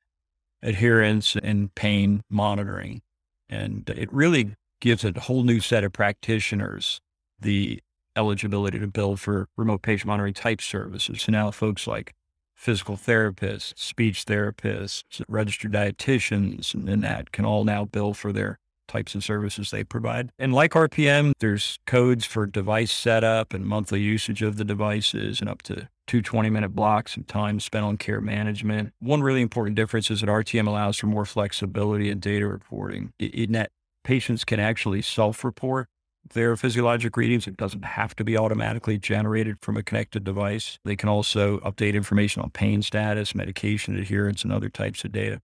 adherence 0.63 1.35
and 1.35 1.75
pain 1.75 2.23
monitoring. 2.31 3.03
And 3.49 3.91
it 3.91 4.13
really 4.13 4.55
gives 4.85 5.03
a 5.03 5.19
whole 5.19 5.43
new 5.43 5.61
set 5.61 5.83
of 5.83 5.95
practitioners 5.95 7.01
the 7.41 7.81
eligibility 8.17 8.79
to 8.79 8.87
bill 8.87 9.17
for 9.17 9.49
remote 9.57 9.81
patient 9.81 10.07
monitoring 10.07 10.35
type 10.35 10.61
services. 10.61 11.23
So 11.23 11.33
now 11.33 11.51
folks 11.51 11.87
like 11.87 12.13
physical 12.55 12.99
therapists, 12.99 13.73
speech 13.79 14.27
therapists, 14.27 15.23
registered 15.27 15.73
dietitians, 15.73 16.75
and, 16.75 16.87
and 16.87 17.03
that 17.03 17.33
can 17.33 17.47
all 17.47 17.65
now 17.65 17.87
bill 17.87 18.13
for 18.13 18.31
their 18.31 18.59
types 18.87 19.15
of 19.15 19.25
services 19.25 19.71
they 19.71 19.85
provide. 19.85 20.31
And 20.39 20.53
like 20.53 20.73
RPM, 20.73 21.33
there's 21.41 21.79
codes 21.87 22.27
for 22.27 22.45
device 22.45 22.93
setup 22.93 23.55
and 23.55 23.65
monthly 23.65 24.03
usage 24.03 24.43
of 24.43 24.59
the 24.59 24.65
devices 24.65 25.41
and 25.41 25.49
up 25.49 25.63
to 25.63 25.89
two 26.07 26.21
20 26.21 26.51
minute 26.51 26.75
blocks 26.75 27.17
of 27.17 27.27
time 27.27 27.59
spent 27.59 27.87
on 27.87 27.97
care 27.97 28.21
management. 28.21 28.93
One 28.99 29.23
really 29.23 29.41
important 29.41 29.77
difference 29.77 30.11
is 30.11 30.21
that 30.21 30.29
RTM 30.29 30.67
allows 30.67 30.99
for 30.99 31.07
more 31.07 31.25
flexibility 31.25 32.11
in 32.11 32.21
data 32.21 32.47
reporting. 32.47 33.15
In 33.19 33.53
that 33.53 33.71
patients 34.05 34.45
can 34.45 34.61
actually 34.61 35.03
self 35.03 35.43
report 35.43 35.89
their 36.33 36.57
physiologic 36.57 37.17
readings. 37.17 37.47
It 37.47 37.57
doesn't 37.57 37.85
have 37.85 38.15
to 38.17 38.25
be 38.25 38.37
automatically 38.37 38.99
generated 38.99 39.59
from 39.61 39.77
a 39.77 39.83
connected 39.83 40.25
device. 40.25 40.79
They 40.85 40.97
can 40.97 41.09
also 41.09 41.59
update 41.59 41.95
information 41.95 42.43
on 42.43 42.51
pain 42.51 42.83
status, 42.83 43.35
medication 43.35 43.99
adherence, 43.99 44.45
and 44.45 44.53
other 44.53 44.69
types 44.69 45.05
of 45.05 45.13
data. 45.13 45.41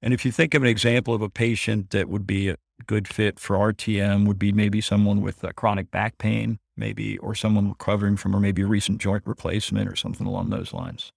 And 0.00 0.14
if 0.14 0.24
you 0.24 0.32
think 0.32 0.54
of 0.54 0.62
an 0.62 0.68
example 0.68 1.14
of 1.14 1.22
a 1.22 1.30
patient 1.30 1.90
that 1.90 2.08
would 2.08 2.26
be 2.26 2.48
a 2.48 2.56
good 2.86 3.08
fit 3.08 3.38
for 3.38 3.56
RTM, 3.56 4.26
would 4.26 4.38
be 4.38 4.52
maybe 4.52 4.80
someone 4.80 5.20
with 5.20 5.44
chronic 5.56 5.90
back 5.90 6.18
pain, 6.18 6.58
maybe, 6.76 7.18
or 7.18 7.34
someone 7.34 7.70
recovering 7.70 8.16
from, 8.16 8.34
or 8.34 8.40
maybe 8.40 8.62
a 8.62 8.66
recent 8.66 8.98
joint 9.00 9.22
replacement 9.26 9.88
or 9.88 9.96
something 9.96 10.26
along 10.26 10.50
those 10.50 10.72
lines. 10.72 11.12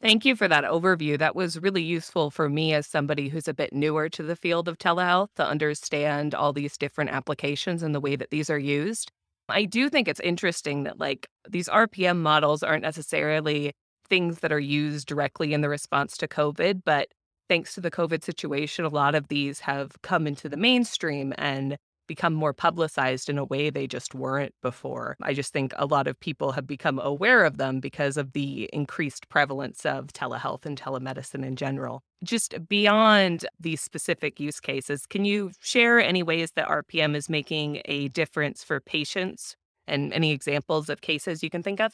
Thank 0.00 0.24
you 0.24 0.36
for 0.36 0.46
that 0.46 0.64
overview. 0.64 1.18
That 1.18 1.34
was 1.34 1.58
really 1.58 1.82
useful 1.82 2.30
for 2.30 2.48
me 2.48 2.72
as 2.72 2.86
somebody 2.86 3.28
who's 3.28 3.48
a 3.48 3.54
bit 3.54 3.72
newer 3.72 4.08
to 4.10 4.22
the 4.22 4.36
field 4.36 4.68
of 4.68 4.78
telehealth 4.78 5.34
to 5.36 5.46
understand 5.46 6.34
all 6.36 6.52
these 6.52 6.78
different 6.78 7.10
applications 7.10 7.82
and 7.82 7.92
the 7.94 8.00
way 8.00 8.14
that 8.14 8.30
these 8.30 8.48
are 8.48 8.58
used. 8.58 9.10
I 9.48 9.64
do 9.64 9.88
think 9.88 10.06
it's 10.06 10.20
interesting 10.20 10.84
that, 10.84 10.98
like, 11.00 11.26
these 11.48 11.68
RPM 11.68 12.18
models 12.20 12.62
aren't 12.62 12.82
necessarily 12.84 13.72
things 14.08 14.38
that 14.40 14.52
are 14.52 14.60
used 14.60 15.08
directly 15.08 15.52
in 15.52 15.62
the 15.62 15.68
response 15.68 16.16
to 16.18 16.28
COVID, 16.28 16.82
but 16.84 17.08
thanks 17.48 17.74
to 17.74 17.80
the 17.80 17.90
COVID 17.90 18.22
situation, 18.22 18.84
a 18.84 18.88
lot 18.88 19.14
of 19.16 19.26
these 19.28 19.60
have 19.60 19.92
come 20.02 20.26
into 20.28 20.48
the 20.48 20.56
mainstream 20.56 21.32
and 21.38 21.76
become 22.08 22.34
more 22.34 22.52
publicized 22.52 23.28
in 23.28 23.38
a 23.38 23.44
way 23.44 23.70
they 23.70 23.86
just 23.86 24.14
weren't 24.14 24.54
before. 24.62 25.16
I 25.22 25.32
just 25.32 25.52
think 25.52 25.72
a 25.76 25.86
lot 25.86 26.08
of 26.08 26.18
people 26.18 26.50
have 26.52 26.66
become 26.66 26.98
aware 26.98 27.44
of 27.44 27.58
them 27.58 27.78
because 27.78 28.16
of 28.16 28.32
the 28.32 28.68
increased 28.72 29.28
prevalence 29.28 29.86
of 29.86 30.08
telehealth 30.08 30.66
and 30.66 30.80
telemedicine 30.80 31.44
in 31.44 31.54
general. 31.54 32.02
Just 32.24 32.68
beyond 32.68 33.46
these 33.60 33.80
specific 33.80 34.40
use 34.40 34.58
cases, 34.58 35.06
can 35.06 35.24
you 35.24 35.52
share 35.60 36.00
any 36.00 36.24
ways 36.24 36.50
that 36.56 36.68
RPM 36.68 37.14
is 37.14 37.28
making 37.28 37.82
a 37.84 38.08
difference 38.08 38.64
for 38.64 38.80
patients 38.80 39.54
and 39.86 40.12
any 40.12 40.32
examples 40.32 40.88
of 40.88 41.00
cases 41.00 41.44
you 41.44 41.50
can 41.50 41.62
think 41.62 41.80
of? 41.80 41.92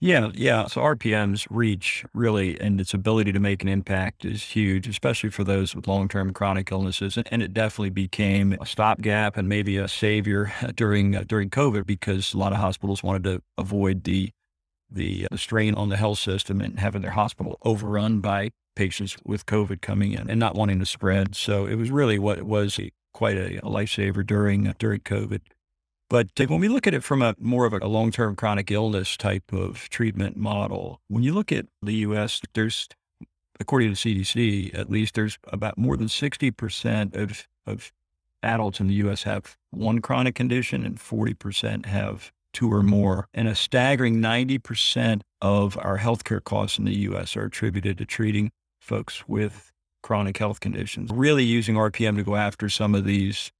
Yeah, 0.00 0.30
yeah. 0.34 0.66
So 0.66 0.80
RPM's 0.80 1.48
reach 1.50 2.04
really 2.14 2.60
and 2.60 2.80
its 2.80 2.94
ability 2.94 3.32
to 3.32 3.40
make 3.40 3.62
an 3.62 3.68
impact 3.68 4.24
is 4.24 4.42
huge, 4.44 4.86
especially 4.86 5.30
for 5.30 5.42
those 5.42 5.74
with 5.74 5.88
long-term 5.88 6.32
chronic 6.34 6.70
illnesses. 6.70 7.18
And, 7.30 7.42
it 7.42 7.52
definitely 7.52 7.90
became 7.90 8.52
a 8.60 8.66
stopgap 8.66 9.36
and 9.36 9.48
maybe 9.48 9.76
a 9.76 9.88
savior 9.88 10.52
during 10.76 11.16
uh, 11.16 11.24
during 11.26 11.50
COVID 11.50 11.86
because 11.86 12.32
a 12.32 12.38
lot 12.38 12.52
of 12.52 12.58
hospitals 12.58 13.02
wanted 13.02 13.24
to 13.24 13.42
avoid 13.56 14.04
the 14.04 14.30
the, 14.90 15.28
uh, 15.30 15.36
strain 15.36 15.74
on 15.74 15.90
the 15.90 15.96
health 15.96 16.18
system 16.18 16.60
and 16.62 16.78
having 16.78 17.02
their 17.02 17.10
hospital 17.10 17.58
overrun 17.62 18.20
by 18.20 18.50
patients 18.74 19.16
with 19.24 19.44
COVID 19.46 19.82
coming 19.82 20.12
in 20.12 20.30
and 20.30 20.40
not 20.40 20.54
wanting 20.54 20.78
to 20.78 20.86
spread. 20.86 21.34
So 21.34 21.66
it 21.66 21.74
was 21.74 21.90
really 21.90 22.18
what 22.18 22.38
it 22.38 22.46
was 22.46 22.80
quite 23.12 23.36
a, 23.36 23.58
a 23.58 23.68
lifesaver 23.68 24.24
during 24.24 24.68
uh, 24.68 24.74
during 24.78 25.00
COVID. 25.00 25.40
But 26.10 26.28
when 26.38 26.60
we 26.60 26.68
look 26.68 26.86
at 26.86 26.94
it 26.94 27.04
from 27.04 27.20
a 27.20 27.34
more 27.38 27.66
of 27.66 27.74
a 27.74 27.86
long-term 27.86 28.36
chronic 28.36 28.70
illness 28.70 29.16
type 29.16 29.52
of 29.52 29.88
treatment 29.90 30.36
model, 30.36 31.00
when 31.08 31.22
you 31.22 31.34
look 31.34 31.52
at 31.52 31.66
the 31.82 31.94
U.S., 31.94 32.40
there's, 32.54 32.88
according 33.60 33.94
to 33.94 33.96
CDC, 33.96 34.76
at 34.76 34.90
least 34.90 35.14
there's 35.14 35.38
about 35.48 35.76
more 35.76 35.96
than 35.98 36.06
60% 36.06 37.14
of, 37.14 37.46
of 37.66 37.92
adults 38.42 38.80
in 38.80 38.86
the 38.86 38.94
U.S. 38.94 39.24
have 39.24 39.58
one 39.70 40.00
chronic 40.00 40.34
condition 40.34 40.84
and 40.84 40.96
40% 40.96 41.86
have 41.86 42.32
two 42.54 42.72
or 42.72 42.82
more. 42.82 43.28
And 43.34 43.46
a 43.46 43.54
staggering 43.54 44.16
90% 44.16 45.20
of 45.42 45.76
our 45.78 45.98
healthcare 45.98 46.42
costs 46.42 46.78
in 46.78 46.86
the 46.86 46.96
US 47.10 47.36
are 47.36 47.44
attributed 47.44 47.98
to 47.98 48.06
treating 48.06 48.50
folks 48.80 49.28
with 49.28 49.72
chronic 50.02 50.38
health 50.38 50.60
conditions. 50.60 51.10
Really 51.12 51.44
using 51.44 51.74
RPM 51.74 52.16
to 52.16 52.22
go 52.22 52.36
after 52.36 52.68
some 52.68 52.94
of 52.94 53.04
these 53.04 53.52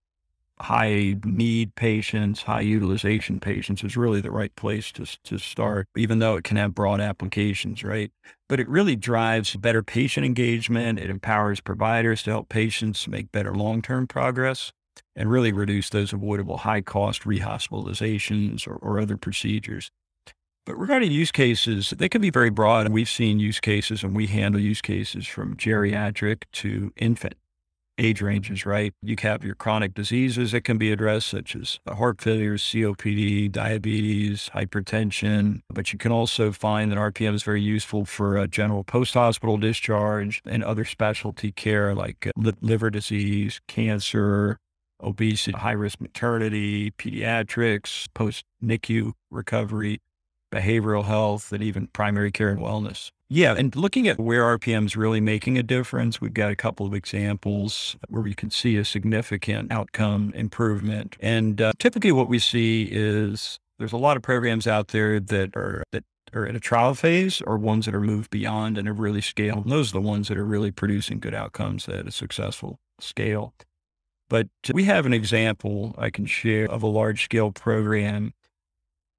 high 0.61 1.17
need 1.25 1.75
patients, 1.75 2.43
high 2.43 2.61
utilization 2.61 3.41
patients 3.41 3.83
is 3.83 3.97
really 3.97 4.21
the 4.21 4.31
right 4.31 4.55
place 4.57 4.93
to, 4.93 5.07
to 5.25 5.39
start, 5.39 5.87
even 5.97 6.19
though 6.19 6.37
it 6.37 6.45
can 6.45 6.57
have 6.57 6.75
broad 6.75 7.01
applications, 7.01 7.85
right? 7.85 8.11
But 8.49 8.61
it 8.61 8.69
really 8.69 8.97
drives 8.97 9.57
better 9.57 9.83
patient 9.83 10.27
engagement. 10.27 10.99
It 10.99 11.11
empowers 11.11 11.61
providers 11.61 12.23
to 12.25 12.31
help 12.31 12.49
patients 12.49 13.07
make 13.09 13.33
better 13.33 13.55
long 13.55 13.83
term 13.83 14.07
progress 14.07 14.73
and 15.15 15.31
really 15.31 15.53
reduce 15.53 15.91
those 15.91 16.13
avoidable 16.13 16.59
high 16.59 16.81
cost 16.81 17.23
rehospitalizations 17.23 18.67
or, 18.67 18.77
or 18.77 19.01
other 19.01 19.17
procedures. 19.17 19.91
But 20.67 20.79
regarding 20.79 21.11
use 21.13 21.33
cases, 21.33 21.95
they 21.97 22.11
can 22.11 22.21
be 22.21 22.31
very 22.31 22.51
broad. 22.51 22.85
And 22.85 22.95
we've 22.95 23.09
seen 23.09 23.41
use 23.41 23.59
cases 23.59 24.03
and 24.03 24.15
we 24.15 24.27
handle 24.27 24.61
use 24.61 24.83
cases 24.83 25.27
from 25.27 25.57
geriatric 25.57 26.43
to 26.53 26.93
infant 26.97 27.35
age 27.99 28.23
ranges, 28.23 28.65
right? 28.65 28.93
You 29.03 29.17
have 29.21 29.45
your 29.45 29.55
chronic 29.55 29.95
diseases 29.95 30.53
that 30.53 30.63
can 30.63 30.79
be 30.79 30.93
addressed, 30.93 31.29
such 31.29 31.55
as 31.57 31.81
heart 31.89 32.21
failure, 32.21 32.57
COPD, 32.57 33.51
diabetes, 33.51 34.51
hypertension. 34.55 35.61
But 35.69 35.93
you 35.93 35.99
can 35.99 36.13
also 36.13 36.53
find 36.53 36.91
that 36.91 36.99
RPM 36.99 37.35
is 37.35 37.43
very 37.43 37.63
useful 37.63 38.05
for 38.05 38.47
general 38.47 38.85
post 38.85 39.15
hospital 39.15 39.57
discharge 39.57 40.41
and 40.45 40.63
other 40.65 40.85
specialty 40.85 41.53
care 41.53 41.95
like 41.95 42.27
uh, 42.27 42.53
liver 42.61 42.91
disease, 42.91 43.61
cancer, 43.69 44.59
obesity, 45.03 45.57
high 45.57 45.73
risk 45.73 46.01
maternity, 46.01 46.91
pediatrics, 46.93 48.07
post 48.15 48.45
NICU 48.63 49.13
recovery, 49.31 50.01
behavioral 50.51 51.05
health, 51.05 51.53
and 51.53 51.63
even 51.63 51.89
primary 51.89 52.31
care 52.31 52.51
and 52.51 52.61
wellness. 52.61 53.11
Yeah, 53.31 53.55
and 53.59 53.77
looking 53.77 54.09
at 54.09 54.19
where 54.19 54.43
RPM 54.59 54.87
is 54.87 54.97
really 54.97 55.21
making 55.21 55.59
a 55.59 55.63
difference, 55.63 56.19
we've 56.21 56.33
got 56.33 56.51
a 56.51 56.57
couple 56.57 56.87
of 56.87 56.95
examples 56.95 57.97
where 58.09 58.23
we 58.23 58.33
can 58.35 58.51
see 58.51 58.77
a 58.79 58.85
significant 58.85 59.71
outcome 59.71 60.33
improvement. 60.35 61.17
And 61.21 61.61
uh, 61.61 61.73
typically, 61.79 62.13
what 62.13 62.29
we 62.29 62.39
see 62.39 62.89
is 62.91 63.59
there's 63.79 63.93
a 63.93 63.99
lot 63.99 64.17
of 64.17 64.23
programs 64.23 64.67
out 64.67 64.89
there 64.89 65.21
that 65.21 65.55
are 65.57 65.85
that 65.93 66.05
are 66.35 66.47
in 66.47 66.57
a 66.57 66.61
trial 66.61 66.95
phase 66.95 67.43
or 67.43 67.57
ones 67.59 67.87
that 67.87 67.95
are 67.95 68.01
moved 68.01 68.31
beyond 68.31 68.79
and 68.79 68.87
have 68.87 68.99
really 68.99 69.21
scaled. 69.21 69.69
Those 69.69 69.91
are 69.91 70.01
the 70.01 70.01
ones 70.01 70.29
that 70.29 70.39
are 70.39 70.45
really 70.45 70.71
producing 70.71 71.21
good 71.21 71.35
outcomes 71.35 71.89
at 71.89 72.07
a 72.07 72.11
successful 72.11 72.79
scale. 73.01 73.55
But 74.29 74.49
we 74.73 74.85
have 74.85 75.07
an 75.07 75.15
example 75.15 75.95
I 75.99 76.11
can 76.11 76.27
share 76.27 76.67
of 76.71 76.83
a 76.83 76.87
large 76.87 77.25
scale 77.25 77.51
program 77.51 78.35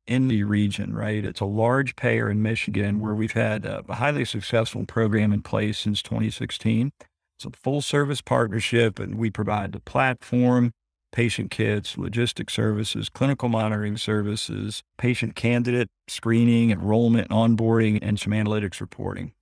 in 0.09 0.27
the 0.27 0.43
region, 0.43 0.93
right? 0.93 1.23
It's 1.23 1.39
a 1.39 1.45
large 1.45 1.95
payer 1.95 2.29
in 2.29 2.41
Michigan 2.41 2.99
where 2.99 3.13
we've 3.13 3.33
had 3.33 3.63
a 3.63 3.83
highly 3.87 4.25
successful 4.25 4.83
program 4.85 5.31
in 5.31 5.43
place 5.43 5.77
since 5.77 6.01
2016. 6.01 6.91
It's 7.37 7.45
a 7.45 7.51
full 7.51 7.81
service 7.81 8.19
partnership, 8.19 8.99
and 8.99 9.15
we 9.15 9.29
provide 9.29 9.71
the 9.71 9.79
platform, 9.79 10.71
patient 11.11 11.51
kits, 11.51 11.95
logistic 11.95 12.49
services, 12.49 13.07
clinical 13.07 13.49
monitoring 13.49 13.97
services, 13.97 14.81
patient 14.97 15.35
candidate 15.35 15.89
screening, 16.07 16.71
enrollment, 16.71 17.29
onboarding, 17.29 17.99
and 18.01 18.19
some 18.19 18.33
analytics 18.33 18.81
reporting. 18.81 19.33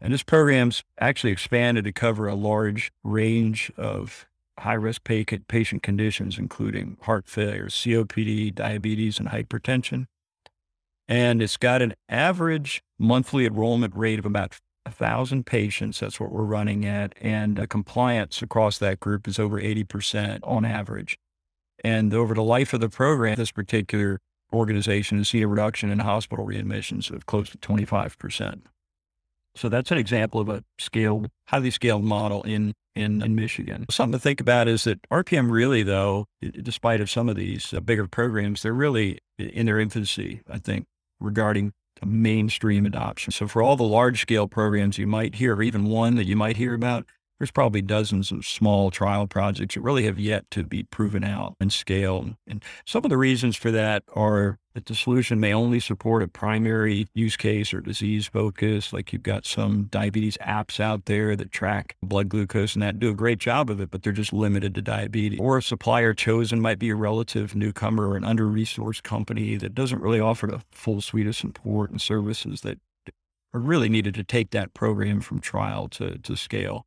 And 0.00 0.14
this 0.14 0.22
program's 0.22 0.84
actually 1.00 1.32
expanded 1.32 1.84
to 1.84 1.92
cover 1.92 2.28
a 2.28 2.34
large 2.36 2.92
range 3.02 3.72
of 3.76 4.26
high 4.58 4.74
risk 4.74 5.04
patient 5.04 5.82
conditions, 5.82 6.38
including 6.38 6.96
heart 7.02 7.26
failure, 7.26 7.66
COPD, 7.66 8.54
diabetes, 8.54 9.18
and 9.18 9.28
hypertension. 9.28 10.06
And 11.08 11.42
it's 11.42 11.56
got 11.56 11.82
an 11.82 11.94
average 12.08 12.82
monthly 12.98 13.46
enrollment 13.46 13.94
rate 13.94 14.18
of 14.18 14.26
about 14.26 14.58
a 14.86 14.90
thousand 14.90 15.44
patients. 15.46 16.00
That's 16.00 16.20
what 16.20 16.32
we're 16.32 16.44
running 16.44 16.84
at. 16.84 17.14
And 17.20 17.68
compliance 17.68 18.42
across 18.42 18.78
that 18.78 19.00
group 19.00 19.26
is 19.28 19.38
over 19.38 19.60
80% 19.60 20.40
on 20.42 20.64
average. 20.64 21.18
And 21.82 22.14
over 22.14 22.34
the 22.34 22.42
life 22.42 22.72
of 22.72 22.80
the 22.80 22.88
program, 22.88 23.36
this 23.36 23.52
particular 23.52 24.20
organization 24.52 25.18
has 25.18 25.28
seen 25.28 25.42
a 25.42 25.48
reduction 25.48 25.90
in 25.90 25.98
hospital 25.98 26.46
readmissions 26.46 27.10
of 27.10 27.26
close 27.26 27.50
to 27.50 27.58
25%. 27.58 28.62
So 29.56 29.68
that's 29.68 29.90
an 29.90 29.98
example 29.98 30.40
of 30.40 30.48
a 30.48 30.64
scaled, 30.78 31.28
highly 31.48 31.70
scaled 31.70 32.04
model 32.04 32.42
in 32.42 32.74
in, 32.94 33.22
in 33.22 33.34
Michigan. 33.34 33.86
Something 33.90 34.12
to 34.12 34.22
think 34.22 34.40
about 34.40 34.68
is 34.68 34.84
that 34.84 35.02
RPM 35.10 35.50
really, 35.50 35.82
though, 35.82 36.26
despite 36.40 37.00
of 37.00 37.10
some 37.10 37.28
of 37.28 37.36
these 37.36 37.74
uh, 37.74 37.80
bigger 37.80 38.06
programs, 38.06 38.62
they're 38.62 38.72
really 38.72 39.18
in 39.38 39.66
their 39.66 39.80
infancy. 39.80 40.42
I 40.50 40.58
think 40.58 40.86
regarding 41.20 41.72
mainstream 42.04 42.86
adoption. 42.86 43.32
So 43.32 43.48
for 43.48 43.62
all 43.62 43.76
the 43.76 43.84
large 43.84 44.20
scale 44.20 44.46
programs 44.48 44.98
you 44.98 45.06
might 45.06 45.36
hear, 45.36 45.56
or 45.56 45.62
even 45.62 45.84
one 45.84 46.16
that 46.16 46.26
you 46.26 46.36
might 46.36 46.56
hear 46.56 46.74
about, 46.74 47.06
there's 47.38 47.50
probably 47.50 47.82
dozens 47.82 48.30
of 48.30 48.46
small 48.46 48.90
trial 48.90 49.26
projects 49.26 49.74
that 49.74 49.80
really 49.80 50.04
have 50.04 50.18
yet 50.18 50.50
to 50.50 50.62
be 50.62 50.84
proven 50.84 51.24
out 51.24 51.54
and 51.60 51.72
scaled. 51.72 52.34
And 52.46 52.62
some 52.86 53.04
of 53.04 53.10
the 53.10 53.16
reasons 53.18 53.56
for 53.56 53.70
that 53.72 54.04
are 54.14 54.58
that 54.74 54.86
the 54.86 54.94
solution 54.94 55.38
may 55.38 55.54
only 55.54 55.78
support 55.78 56.22
a 56.22 56.28
primary 56.28 57.06
use 57.14 57.36
case 57.36 57.72
or 57.72 57.80
disease 57.80 58.26
focus. 58.26 58.92
Like 58.92 59.12
you've 59.12 59.22
got 59.22 59.46
some 59.46 59.84
diabetes 59.84 60.36
apps 60.38 60.80
out 60.80 61.06
there 61.06 61.36
that 61.36 61.52
track 61.52 61.96
blood 62.02 62.28
glucose 62.28 62.74
and 62.74 62.82
that 62.82 62.98
do 62.98 63.10
a 63.10 63.14
great 63.14 63.38
job 63.38 63.70
of 63.70 63.80
it, 63.80 63.90
but 63.90 64.02
they're 64.02 64.12
just 64.12 64.32
limited 64.32 64.74
to 64.74 64.82
diabetes. 64.82 65.38
Or 65.40 65.58
a 65.58 65.62
supplier 65.62 66.12
chosen 66.12 66.60
might 66.60 66.78
be 66.80 66.90
a 66.90 66.96
relative 66.96 67.54
newcomer 67.54 68.08
or 68.08 68.16
an 68.16 68.24
under 68.24 68.46
resourced 68.46 69.02
company 69.02 69.56
that 69.56 69.74
doesn't 69.74 70.02
really 70.02 70.20
offer 70.20 70.46
the 70.48 70.62
full 70.72 71.00
suite 71.00 71.28
of 71.28 71.36
support 71.36 71.90
and 71.90 72.00
services 72.00 72.62
that 72.62 72.78
are 73.52 73.60
really 73.60 73.88
needed 73.88 74.14
to 74.14 74.24
take 74.24 74.50
that 74.50 74.74
program 74.74 75.20
from 75.20 75.40
trial 75.40 75.88
to, 75.88 76.18
to 76.18 76.36
scale. 76.36 76.84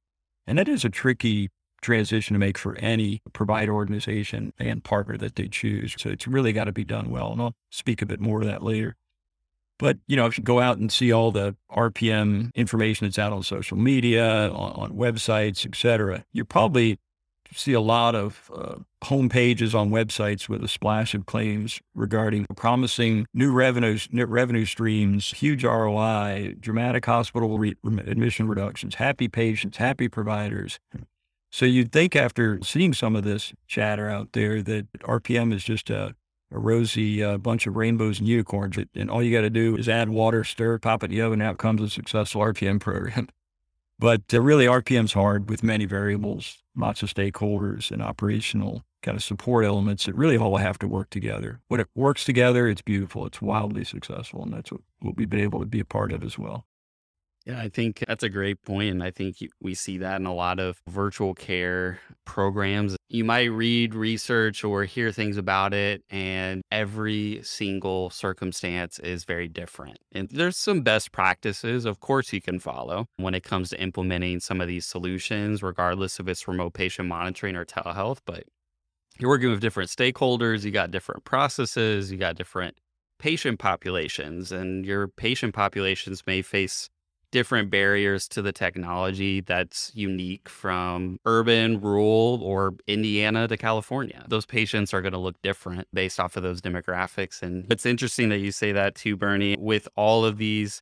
And 0.48 0.58
that 0.58 0.68
is 0.70 0.86
a 0.86 0.90
tricky 0.90 1.50
transition 1.82 2.34
to 2.34 2.40
make 2.40 2.58
for 2.58 2.76
any 2.78 3.22
provider 3.34 3.74
organization 3.74 4.54
and 4.58 4.84
partner 4.84 5.18
that 5.18 5.36
they 5.36 5.48
choose. 5.48 5.96
So 5.98 6.10
it's 6.10 6.28
really 6.28 6.54
got 6.54 6.64
to 6.64 6.72
be 6.72 6.84
done 6.84 7.10
well. 7.10 7.32
And 7.34 7.42
I'll 7.42 7.54
speak 7.70 8.02
a 8.02 8.06
bit 8.06 8.20
more 8.20 8.40
to 8.40 8.48
that 8.48 8.64
later. 8.64 8.96
But, 9.80 9.98
you 10.08 10.16
know, 10.16 10.26
if 10.26 10.38
you 10.38 10.44
go 10.44 10.60
out 10.60 10.80
and 10.80 10.92
see 10.92 11.12
all 11.12 11.32
the 11.32 11.56
RPM 11.72 12.52
information 12.56 13.06
that's 13.06 13.20
out 13.20 13.32
on 13.32 13.44
social 13.44 13.78
media, 13.78 14.50
on, 14.50 14.72
on 14.72 14.92
websites, 14.94 15.68
et 15.68 15.76
cetera, 15.76 16.26
you 16.34 16.46
probably 16.46 16.98
see 17.54 17.74
a 17.74 17.82
lot 17.82 18.16
of 18.16 18.52
uh, 18.54 18.76
home 19.04 19.30
pages 19.30 19.76
on 19.76 19.90
websites 19.90 20.50
with 20.50 20.64
a 20.64 20.68
splash 20.68 21.14
of 21.14 21.26
claims 21.26 21.80
regarding 21.96 22.46
promising 22.56 23.26
new 23.34 23.52
revenues, 23.52 24.08
revenue 24.12 24.66
streams, 24.66 25.32
huge 25.32 25.64
ROI, 25.64 26.56
dramatic 26.60 27.06
hospital 27.06 27.58
re- 27.58 27.76
admission 27.84 28.48
reductions, 28.48 28.96
happy 28.96 29.28
patients, 29.28 29.78
happy 29.78 30.08
providers. 30.08 30.80
So 31.52 31.66
you'd 31.66 31.92
think 31.92 32.16
after 32.16 32.60
seeing 32.62 32.94
some 32.94 33.16
of 33.16 33.24
this 33.24 33.54
chatter 33.68 34.10
out 34.10 34.34
there 34.34 34.62
that 34.64 34.92
RPM 35.00 35.54
is 35.54 35.64
just 35.64 35.90
a, 35.90 36.16
a 36.52 36.60
rosy 36.60 37.24
uh, 37.24 37.38
bunch 37.38 37.68
of 37.68 37.76
rainbows 37.76 38.20
and 38.20 38.28
unicorns, 38.28 38.78
and 38.96 39.10
all 39.10 39.24
you 39.24 39.32
got 39.32 39.42
to 39.42 39.50
do 39.50 39.76
is 39.78 39.88
add 39.88 40.10
water, 40.10 40.44
stir, 40.44 40.78
pop 40.80 41.04
it 41.04 41.12
in 41.12 41.18
the 41.18 41.22
oven, 41.22 41.42
out 41.42 41.58
comes 41.58 41.82
a 41.82 41.90
successful 41.90 42.42
RPM 42.42 42.80
program. 42.80 43.28
But 44.00 44.24
uh, 44.34 44.42
really, 44.42 44.66
RPM's 44.66 45.14
hard 45.14 45.50
with 45.50 45.64
many 45.64 45.86
variables, 45.86 46.60
lots 46.76 47.02
of 47.02 47.14
stakeholders 47.14 47.90
and 47.92 48.02
operational 48.02 48.84
kind 49.02 49.18
of 49.18 49.24
support 49.24 49.66
elements 49.66 50.06
that 50.06 50.16
really 50.16 50.38
all 50.38 50.58
have 50.58 50.78
to 50.80 50.88
work 50.88 51.10
together. 51.10 51.62
When 51.68 51.80
it 51.80 51.88
works 51.96 52.24
together, 52.24 52.68
it's 52.68 52.82
beautiful. 52.82 53.26
It's 53.26 53.42
wildly 53.42 53.84
successful, 53.84 54.44
and 54.44 54.54
that's 54.54 54.72
what, 54.72 54.82
what 55.00 55.18
we've 55.18 55.30
been 55.30 55.40
able 55.40 55.60
to 55.60 55.66
be 55.66 55.80
a 55.80 55.86
part 55.86 56.12
of 56.12 56.24
as 56.24 56.38
well. 56.38 56.67
Yeah, 57.48 57.62
I 57.62 57.70
think 57.70 58.04
that's 58.06 58.24
a 58.24 58.30
great 58.30 58.62
point, 58.62 58.92
and 58.92 59.02
I 59.02 59.10
think 59.10 59.38
we 59.62 59.74
see 59.74 59.98
that 60.00 60.20
in 60.20 60.26
a 60.26 60.34
lot 60.34 60.60
of 60.60 60.82
virtual 60.90 61.34
care 61.34 62.02
programs. 62.26 62.98
You 63.08 63.24
might 63.24 63.46
read 63.46 63.96
research 63.96 64.66
or 64.66 64.84
hear 64.84 65.14
things 65.14 65.38
about 65.38 65.74
it, 65.74 66.04
and 66.10 66.62
every 66.74 67.40
single 67.44 68.10
circumstance 68.10 69.00
is 69.00 69.24
very 69.24 69.48
different. 69.48 69.98
And 70.12 70.28
there's 70.30 70.58
some 70.58 70.82
best 70.82 71.14
practices, 71.14 71.86
of 71.86 72.02
course, 72.02 72.34
you 72.34 72.42
can 72.42 72.60
follow 72.60 73.06
when 73.16 73.34
it 73.34 73.46
comes 73.46 73.70
to 73.70 73.82
implementing 73.82 74.42
some 74.42 74.60
of 74.60 74.68
these 74.68 74.86
solutions, 74.86 75.64
regardless 75.64 76.20
if 76.20 76.28
it's 76.28 76.50
remote 76.50 76.74
patient 76.74 77.08
monitoring 77.08 77.56
or 77.56 77.64
telehealth. 77.64 78.18
But 78.26 78.44
you're 79.20 79.30
working 79.30 79.52
with 79.52 79.62
different 79.62 79.90
stakeholders, 79.90 80.66
you 80.66 80.72
got 80.72 80.92
different 80.92 81.24
processes, 81.24 82.12
you 82.12 82.18
got 82.18 82.36
different 82.36 82.76
patient 83.20 83.58
populations, 83.58 84.52
and 84.52 84.86
your 84.86 85.08
patient 85.08 85.54
populations 85.54 86.24
may 86.28 86.42
face 86.42 86.90
different 87.32 87.70
barriers 87.70 88.28
to 88.30 88.42
the 88.42 88.52
technology 88.52 89.42
that's 89.42 89.92
unique 89.94 90.48
from 90.48 91.20
urban, 91.26 91.82
rural, 91.82 92.40
or 92.42 92.76
Indiana 92.88 93.48
to 93.48 93.58
California. 93.58 94.26
Those 94.28 94.46
patients 94.46 94.94
are 94.94 95.02
going 95.02 95.14
to 95.14 95.20
look 95.20 95.42
different 95.42 95.88
based 95.94 96.20
off 96.20 96.38
of 96.38 96.44
those 96.44 96.62
demographics. 96.62 97.42
And 97.42 97.66
it's 97.72 97.86
interesting 97.86 98.30
that 98.30 98.40
you 98.40 98.52
say 98.52 98.72
that 98.72 98.96
too, 98.96 99.18
Bernie. 99.18 99.56
With 99.60 99.88
all 99.96 100.26
of 100.26 100.38
these 100.38 100.82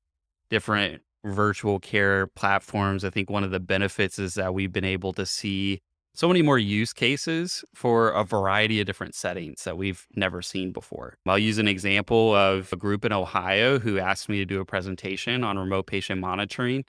different 0.50 1.02
virtual 1.24 1.80
care 1.80 2.28
platforms, 2.28 3.04
I 3.04 3.10
think 3.10 3.30
one 3.30 3.44
of 3.44 3.52
the 3.52 3.60
benefits 3.60 4.20
is 4.20 4.36
that 4.36 4.54
we've 4.54 4.72
been 4.72 4.86
able 4.86 5.14
to 5.14 5.26
see 5.26 5.82
so 6.16 6.28
many 6.28 6.42
more 6.42 6.58
use 6.58 6.94
cases 6.94 7.64
for 7.74 8.10
a 8.10 8.24
variety 8.24 8.80
of 8.80 8.88
different 8.88 9.16
settings 9.16 9.64
that 9.64 9.78
we've 9.78 10.08
never 10.16 10.42
seen 10.42 10.72
before. 10.72 11.18
I'll 11.26 11.38
use 11.38 11.58
an 11.58 11.68
example 11.68 12.34
of 12.34 12.72
a 12.72 12.78
group 12.78 13.06
in 13.06 13.12
Ohio 13.12 13.80
who 13.80 14.00
asked 14.00 14.30
me 14.30 14.38
to 14.38 14.46
do 14.46 14.62
a 14.62 14.66
presentation 14.66 15.44
on 15.44 15.58
remote 15.58 15.88
patient 15.88 16.22
monitoring. 16.22 16.86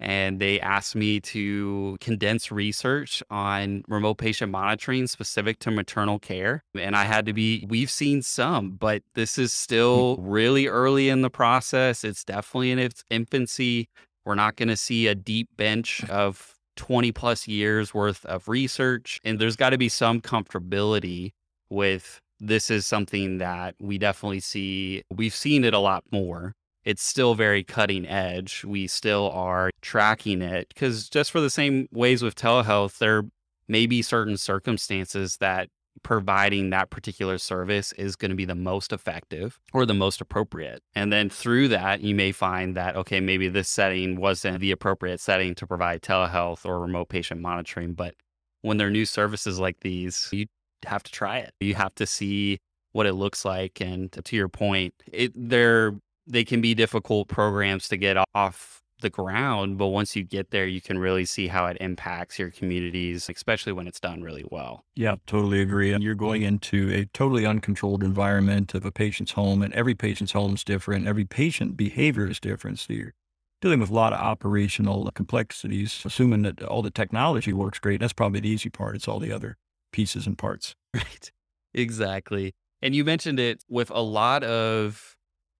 And 0.00 0.40
they 0.40 0.60
asked 0.60 0.96
me 0.96 1.20
to 1.20 1.96
condense 2.00 2.50
research 2.50 3.22
on 3.30 3.84
remote 3.86 4.18
patient 4.18 4.50
monitoring 4.50 5.06
specific 5.06 5.60
to 5.60 5.70
maternal 5.70 6.18
care. 6.18 6.64
And 6.76 6.96
I 6.96 7.04
had 7.04 7.26
to 7.26 7.32
be, 7.32 7.64
we've 7.68 7.90
seen 7.90 8.20
some, 8.22 8.72
but 8.72 9.02
this 9.14 9.38
is 9.38 9.52
hmm. 9.52 9.56
still 9.56 10.16
really 10.18 10.66
early 10.66 11.08
in 11.08 11.22
the 11.22 11.30
process. 11.30 12.02
It's 12.02 12.24
definitely 12.24 12.72
in 12.72 12.80
its 12.80 13.04
infancy. 13.08 13.88
We're 14.24 14.34
not 14.34 14.56
going 14.56 14.68
to 14.68 14.76
see 14.76 15.06
a 15.06 15.14
deep 15.14 15.48
bench 15.56 16.02
of 16.08 16.53
20 16.76 17.12
plus 17.12 17.48
years 17.48 17.94
worth 17.94 18.24
of 18.26 18.48
research. 18.48 19.18
And 19.24 19.38
there's 19.38 19.56
got 19.56 19.70
to 19.70 19.78
be 19.78 19.88
some 19.88 20.20
comfortability 20.20 21.32
with 21.70 22.20
this 22.40 22.70
is 22.70 22.86
something 22.86 23.38
that 23.38 23.74
we 23.80 23.98
definitely 23.98 24.40
see. 24.40 25.02
We've 25.10 25.34
seen 25.34 25.64
it 25.64 25.74
a 25.74 25.78
lot 25.78 26.04
more. 26.10 26.52
It's 26.84 27.02
still 27.02 27.34
very 27.34 27.64
cutting 27.64 28.06
edge. 28.06 28.64
We 28.64 28.86
still 28.86 29.30
are 29.30 29.70
tracking 29.80 30.42
it 30.42 30.68
because 30.68 31.08
just 31.08 31.30
for 31.30 31.40
the 31.40 31.50
same 31.50 31.88
ways 31.92 32.22
with 32.22 32.34
telehealth, 32.34 32.98
there 32.98 33.24
may 33.68 33.86
be 33.86 34.02
certain 34.02 34.36
circumstances 34.36 35.38
that 35.38 35.68
providing 36.04 36.70
that 36.70 36.90
particular 36.90 37.38
service 37.38 37.90
is 37.94 38.14
going 38.14 38.28
to 38.28 38.36
be 38.36 38.44
the 38.44 38.54
most 38.54 38.92
effective 38.92 39.58
or 39.72 39.84
the 39.84 39.94
most 39.94 40.20
appropriate. 40.20 40.82
And 40.94 41.12
then 41.12 41.28
through 41.28 41.68
that, 41.68 42.02
you 42.02 42.14
may 42.14 42.30
find 42.30 42.76
that, 42.76 42.94
okay, 42.94 43.18
maybe 43.18 43.48
this 43.48 43.68
setting 43.68 44.20
wasn't 44.20 44.60
the 44.60 44.70
appropriate 44.70 45.18
setting 45.18 45.56
to 45.56 45.66
provide 45.66 46.02
telehealth 46.02 46.64
or 46.64 46.78
remote 46.78 47.08
patient 47.08 47.40
monitoring. 47.40 47.94
But 47.94 48.14
when 48.62 48.76
there 48.76 48.86
are 48.86 48.92
new 48.92 49.06
services 49.06 49.58
like 49.58 49.80
these, 49.80 50.28
you 50.30 50.46
have 50.86 51.02
to 51.02 51.10
try 51.10 51.38
it. 51.38 51.52
You 51.58 51.74
have 51.74 51.94
to 51.96 52.06
see 52.06 52.58
what 52.92 53.06
it 53.06 53.14
looks 53.14 53.44
like. 53.44 53.80
And 53.80 54.12
to 54.12 54.36
your 54.36 54.48
point, 54.48 54.94
it, 55.10 55.32
they're, 55.34 55.94
they 56.26 56.44
can 56.44 56.60
be 56.60 56.74
difficult 56.74 57.28
programs 57.28 57.88
to 57.88 57.96
get 57.96 58.16
off 58.34 58.82
the 59.04 59.10
ground, 59.10 59.78
but 59.78 59.88
once 59.88 60.16
you 60.16 60.24
get 60.24 60.50
there, 60.50 60.66
you 60.66 60.80
can 60.80 60.98
really 60.98 61.24
see 61.24 61.46
how 61.46 61.66
it 61.66 61.76
impacts 61.80 62.40
your 62.40 62.50
communities, 62.50 63.28
especially 63.28 63.72
when 63.72 63.86
it's 63.86 64.00
done 64.00 64.22
really 64.22 64.44
well. 64.50 64.84
Yeah, 64.96 65.14
totally 65.26 65.60
agree. 65.60 65.92
And 65.92 66.02
you're 66.02 66.16
going 66.16 66.42
into 66.42 66.90
a 66.92 67.04
totally 67.06 67.46
uncontrolled 67.46 68.02
environment 68.02 68.74
of 68.74 68.84
a 68.84 68.90
patient's 68.90 69.32
home, 69.32 69.62
and 69.62 69.72
every 69.74 69.94
patient's 69.94 70.32
home 70.32 70.54
is 70.54 70.64
different. 70.64 71.06
Every 71.06 71.24
patient 71.24 71.76
behavior 71.76 72.26
is 72.26 72.40
different. 72.40 72.80
So 72.80 72.94
you're 72.94 73.14
dealing 73.60 73.78
with 73.78 73.90
a 73.90 73.94
lot 73.94 74.12
of 74.12 74.18
operational 74.18 75.08
complexities, 75.14 76.02
assuming 76.04 76.42
that 76.42 76.62
all 76.64 76.82
the 76.82 76.90
technology 76.90 77.52
works 77.52 77.78
great. 77.78 78.00
That's 78.00 78.12
probably 78.12 78.40
the 78.40 78.48
easy 78.48 78.70
part. 78.70 78.96
It's 78.96 79.06
all 79.06 79.20
the 79.20 79.32
other 79.32 79.56
pieces 79.92 80.26
and 80.26 80.36
parts. 80.36 80.74
Right. 80.94 81.32
Exactly. 81.76 82.54
And 82.80 82.94
you 82.94 83.04
mentioned 83.04 83.40
it 83.40 83.64
with 83.68 83.90
a 83.90 84.00
lot 84.00 84.44
of, 84.44 85.16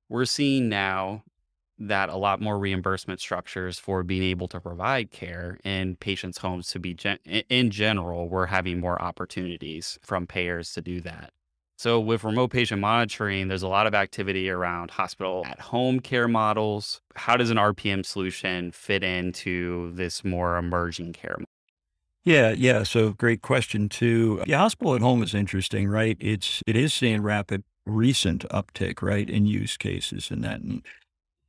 we're 0.08 0.26
seeing 0.26 0.68
now 0.68 1.24
that 1.78 2.08
a 2.08 2.16
lot 2.16 2.40
more 2.40 2.58
reimbursement 2.58 3.20
structures 3.20 3.78
for 3.78 4.02
being 4.02 4.22
able 4.22 4.48
to 4.48 4.60
provide 4.60 5.10
care 5.10 5.58
in 5.64 5.96
patients' 5.96 6.38
homes 6.38 6.68
to 6.70 6.78
be 6.78 6.94
gen- 6.94 7.18
in 7.24 7.70
general, 7.70 8.28
we're 8.28 8.46
having 8.46 8.80
more 8.80 9.00
opportunities 9.00 9.98
from 10.02 10.26
payers 10.26 10.72
to 10.74 10.82
do 10.82 11.00
that. 11.00 11.32
So 11.76 11.98
with 11.98 12.22
remote 12.22 12.50
patient 12.50 12.80
monitoring, 12.80 13.48
there's 13.48 13.62
a 13.62 13.68
lot 13.68 13.86
of 13.86 13.94
activity 13.94 14.48
around 14.48 14.92
hospital 14.92 15.42
at 15.44 15.60
home 15.60 15.98
care 16.00 16.28
models. 16.28 17.00
How 17.16 17.36
does 17.36 17.50
an 17.50 17.56
RPM 17.58 18.04
solution 18.04 18.70
fit 18.70 19.02
into 19.02 19.92
this 19.94 20.24
more 20.24 20.56
emerging 20.56 21.14
care? 21.14 21.32
model? 21.32 21.46
Yeah, 22.24 22.52
yeah. 22.52 22.84
So 22.84 23.12
great 23.12 23.42
question 23.42 23.88
too. 23.88 24.42
Yeah, 24.46 24.58
hospital 24.58 24.94
at 24.94 25.02
home 25.02 25.22
is 25.22 25.34
interesting, 25.34 25.88
right? 25.88 26.16
It's 26.20 26.62
it 26.66 26.76
is 26.76 26.94
seeing 26.94 27.22
rapid 27.22 27.64
recent 27.86 28.48
uptick, 28.48 29.02
right, 29.02 29.28
in 29.28 29.46
use 29.46 29.76
cases 29.76 30.30
and 30.30 30.42
that. 30.44 30.60
And 30.60 30.82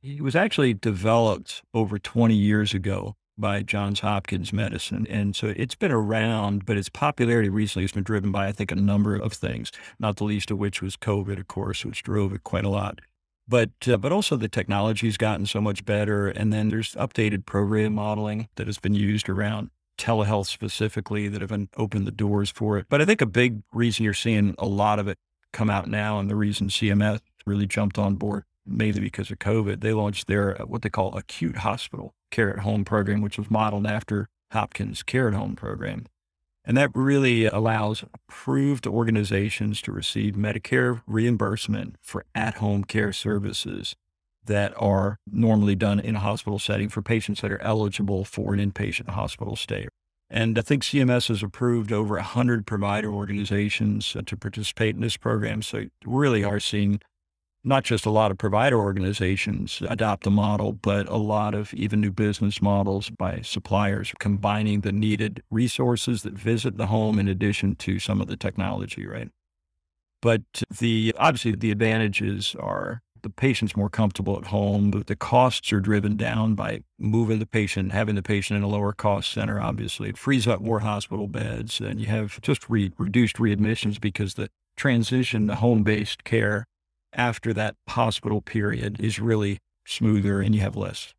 it 0.06 0.22
was 0.22 0.36
actually 0.36 0.72
developed 0.72 1.62
over 1.74 1.98
20 1.98 2.34
years 2.34 2.72
ago 2.72 3.16
by 3.36 3.62
Johns 3.62 4.00
Hopkins 4.00 4.52
Medicine. 4.52 5.06
And 5.10 5.34
so 5.34 5.52
it's 5.56 5.74
been 5.74 5.92
around, 5.92 6.64
but 6.64 6.76
its 6.76 6.88
popularity 6.88 7.48
recently 7.48 7.82
has 7.84 7.92
been 7.92 8.04
driven 8.04 8.30
by, 8.30 8.46
I 8.46 8.52
think, 8.52 8.70
a 8.70 8.76
number 8.76 9.16
of 9.16 9.32
things, 9.32 9.72
not 9.98 10.16
the 10.16 10.24
least 10.24 10.50
of 10.50 10.58
which 10.58 10.80
was 10.80 10.96
COVID, 10.96 11.38
of 11.38 11.48
course, 11.48 11.84
which 11.84 12.02
drove 12.02 12.32
it 12.32 12.44
quite 12.44 12.64
a 12.64 12.70
lot. 12.70 13.00
But, 13.48 13.70
uh, 13.86 13.96
but 13.96 14.12
also 14.12 14.36
the 14.36 14.48
technology's 14.48 15.16
gotten 15.16 15.46
so 15.46 15.60
much 15.60 15.84
better. 15.84 16.28
And 16.28 16.52
then 16.52 16.68
there's 16.68 16.94
updated 16.94 17.44
program 17.44 17.94
modeling 17.94 18.48
that 18.54 18.66
has 18.68 18.78
been 18.78 18.94
used 18.94 19.28
around 19.28 19.70
telehealth 19.98 20.46
specifically 20.46 21.28
that 21.28 21.42
have 21.42 21.52
opened 21.76 22.06
the 22.06 22.12
doors 22.12 22.50
for 22.50 22.78
it. 22.78 22.86
But 22.88 23.02
I 23.02 23.04
think 23.04 23.20
a 23.20 23.26
big 23.26 23.62
reason 23.72 24.04
you're 24.04 24.14
seeing 24.14 24.54
a 24.58 24.66
lot 24.66 24.98
of 24.98 25.08
it 25.08 25.18
come 25.52 25.68
out 25.68 25.88
now 25.88 26.18
and 26.18 26.30
the 26.30 26.36
reason 26.36 26.68
CMS 26.68 27.20
really 27.44 27.66
jumped 27.66 27.98
on 27.98 28.14
board 28.14 28.44
mainly 28.66 29.00
because 29.00 29.30
of 29.30 29.38
COVID, 29.38 29.80
they 29.80 29.92
launched 29.92 30.26
their 30.26 30.60
uh, 30.60 30.66
what 30.66 30.82
they 30.82 30.90
call 30.90 31.16
acute 31.16 31.58
hospital 31.58 32.14
care 32.30 32.52
at 32.52 32.60
home 32.60 32.84
program, 32.84 33.20
which 33.20 33.38
was 33.38 33.50
modeled 33.50 33.86
after 33.86 34.28
Hopkins 34.52 35.02
Care 35.02 35.28
at 35.28 35.34
Home 35.34 35.56
program. 35.56 36.06
And 36.64 36.76
that 36.76 36.90
really 36.94 37.46
allows 37.46 38.04
approved 38.12 38.86
organizations 38.86 39.80
to 39.82 39.92
receive 39.92 40.34
Medicare 40.34 41.00
reimbursement 41.06 41.94
for 42.02 42.24
at 42.34 42.54
home 42.54 42.82
care 42.82 43.12
services 43.12 43.94
that 44.44 44.72
are 44.76 45.18
normally 45.30 45.76
done 45.76 46.00
in 46.00 46.16
a 46.16 46.20
hospital 46.20 46.58
setting 46.58 46.88
for 46.88 47.02
patients 47.02 47.40
that 47.40 47.52
are 47.52 47.62
eligible 47.62 48.24
for 48.24 48.52
an 48.52 48.72
inpatient 48.72 49.10
hospital 49.10 49.54
stay. 49.54 49.86
And 50.28 50.58
I 50.58 50.62
think 50.62 50.82
CMS 50.82 51.28
has 51.28 51.42
approved 51.42 51.92
over 51.92 52.16
100 52.16 52.66
provider 52.66 53.12
organizations 53.12 54.16
uh, 54.16 54.22
to 54.26 54.36
participate 54.36 54.96
in 54.96 55.00
this 55.00 55.16
program. 55.16 55.62
So 55.62 55.84
really 56.04 56.42
are 56.42 56.58
seeing 56.58 57.00
not 57.66 57.82
just 57.82 58.06
a 58.06 58.10
lot 58.10 58.30
of 58.30 58.38
provider 58.38 58.78
organizations 58.78 59.82
adopt 59.88 60.22
the 60.22 60.30
model, 60.30 60.72
but 60.72 61.08
a 61.08 61.16
lot 61.16 61.52
of 61.52 61.74
even 61.74 62.00
new 62.00 62.12
business 62.12 62.62
models 62.62 63.10
by 63.10 63.40
suppliers 63.42 64.12
combining 64.20 64.82
the 64.82 64.92
needed 64.92 65.42
resources 65.50 66.22
that 66.22 66.34
visit 66.34 66.76
the 66.76 66.86
home 66.86 67.18
in 67.18 67.26
addition 67.26 67.74
to 67.74 67.98
some 67.98 68.20
of 68.20 68.28
the 68.28 68.36
technology, 68.36 69.04
right? 69.04 69.30
But 70.22 70.42
the 70.78 71.12
obviously 71.18 71.56
the 71.56 71.72
advantages 71.72 72.54
are 72.58 73.02
the 73.22 73.30
patient's 73.30 73.76
more 73.76 73.90
comfortable 73.90 74.38
at 74.38 74.46
home, 74.46 74.92
but 74.92 75.08
the 75.08 75.16
costs 75.16 75.72
are 75.72 75.80
driven 75.80 76.16
down 76.16 76.54
by 76.54 76.82
moving 77.00 77.40
the 77.40 77.46
patient, 77.46 77.90
having 77.90 78.14
the 78.14 78.22
patient 78.22 78.58
in 78.58 78.62
a 78.62 78.68
lower 78.68 78.92
cost 78.92 79.32
center, 79.32 79.60
obviously. 79.60 80.08
It 80.08 80.18
frees 80.18 80.46
up 80.46 80.60
more 80.60 80.80
hospital 80.80 81.26
beds 81.26 81.80
and 81.80 81.98
you 82.00 82.06
have 82.06 82.40
just 82.42 82.70
re- 82.70 82.92
reduced 82.96 83.36
readmissions 83.36 84.00
because 84.00 84.34
the 84.34 84.50
transition 84.76 85.48
to 85.48 85.56
home 85.56 85.82
based 85.82 86.22
care 86.22 86.66
after 87.12 87.52
that 87.54 87.76
hospital 87.88 88.40
period 88.40 89.00
is 89.00 89.18
really 89.18 89.58
smoother 89.86 90.40
and 90.40 90.54
you 90.54 90.60
have 90.60 90.76
less 90.76 91.14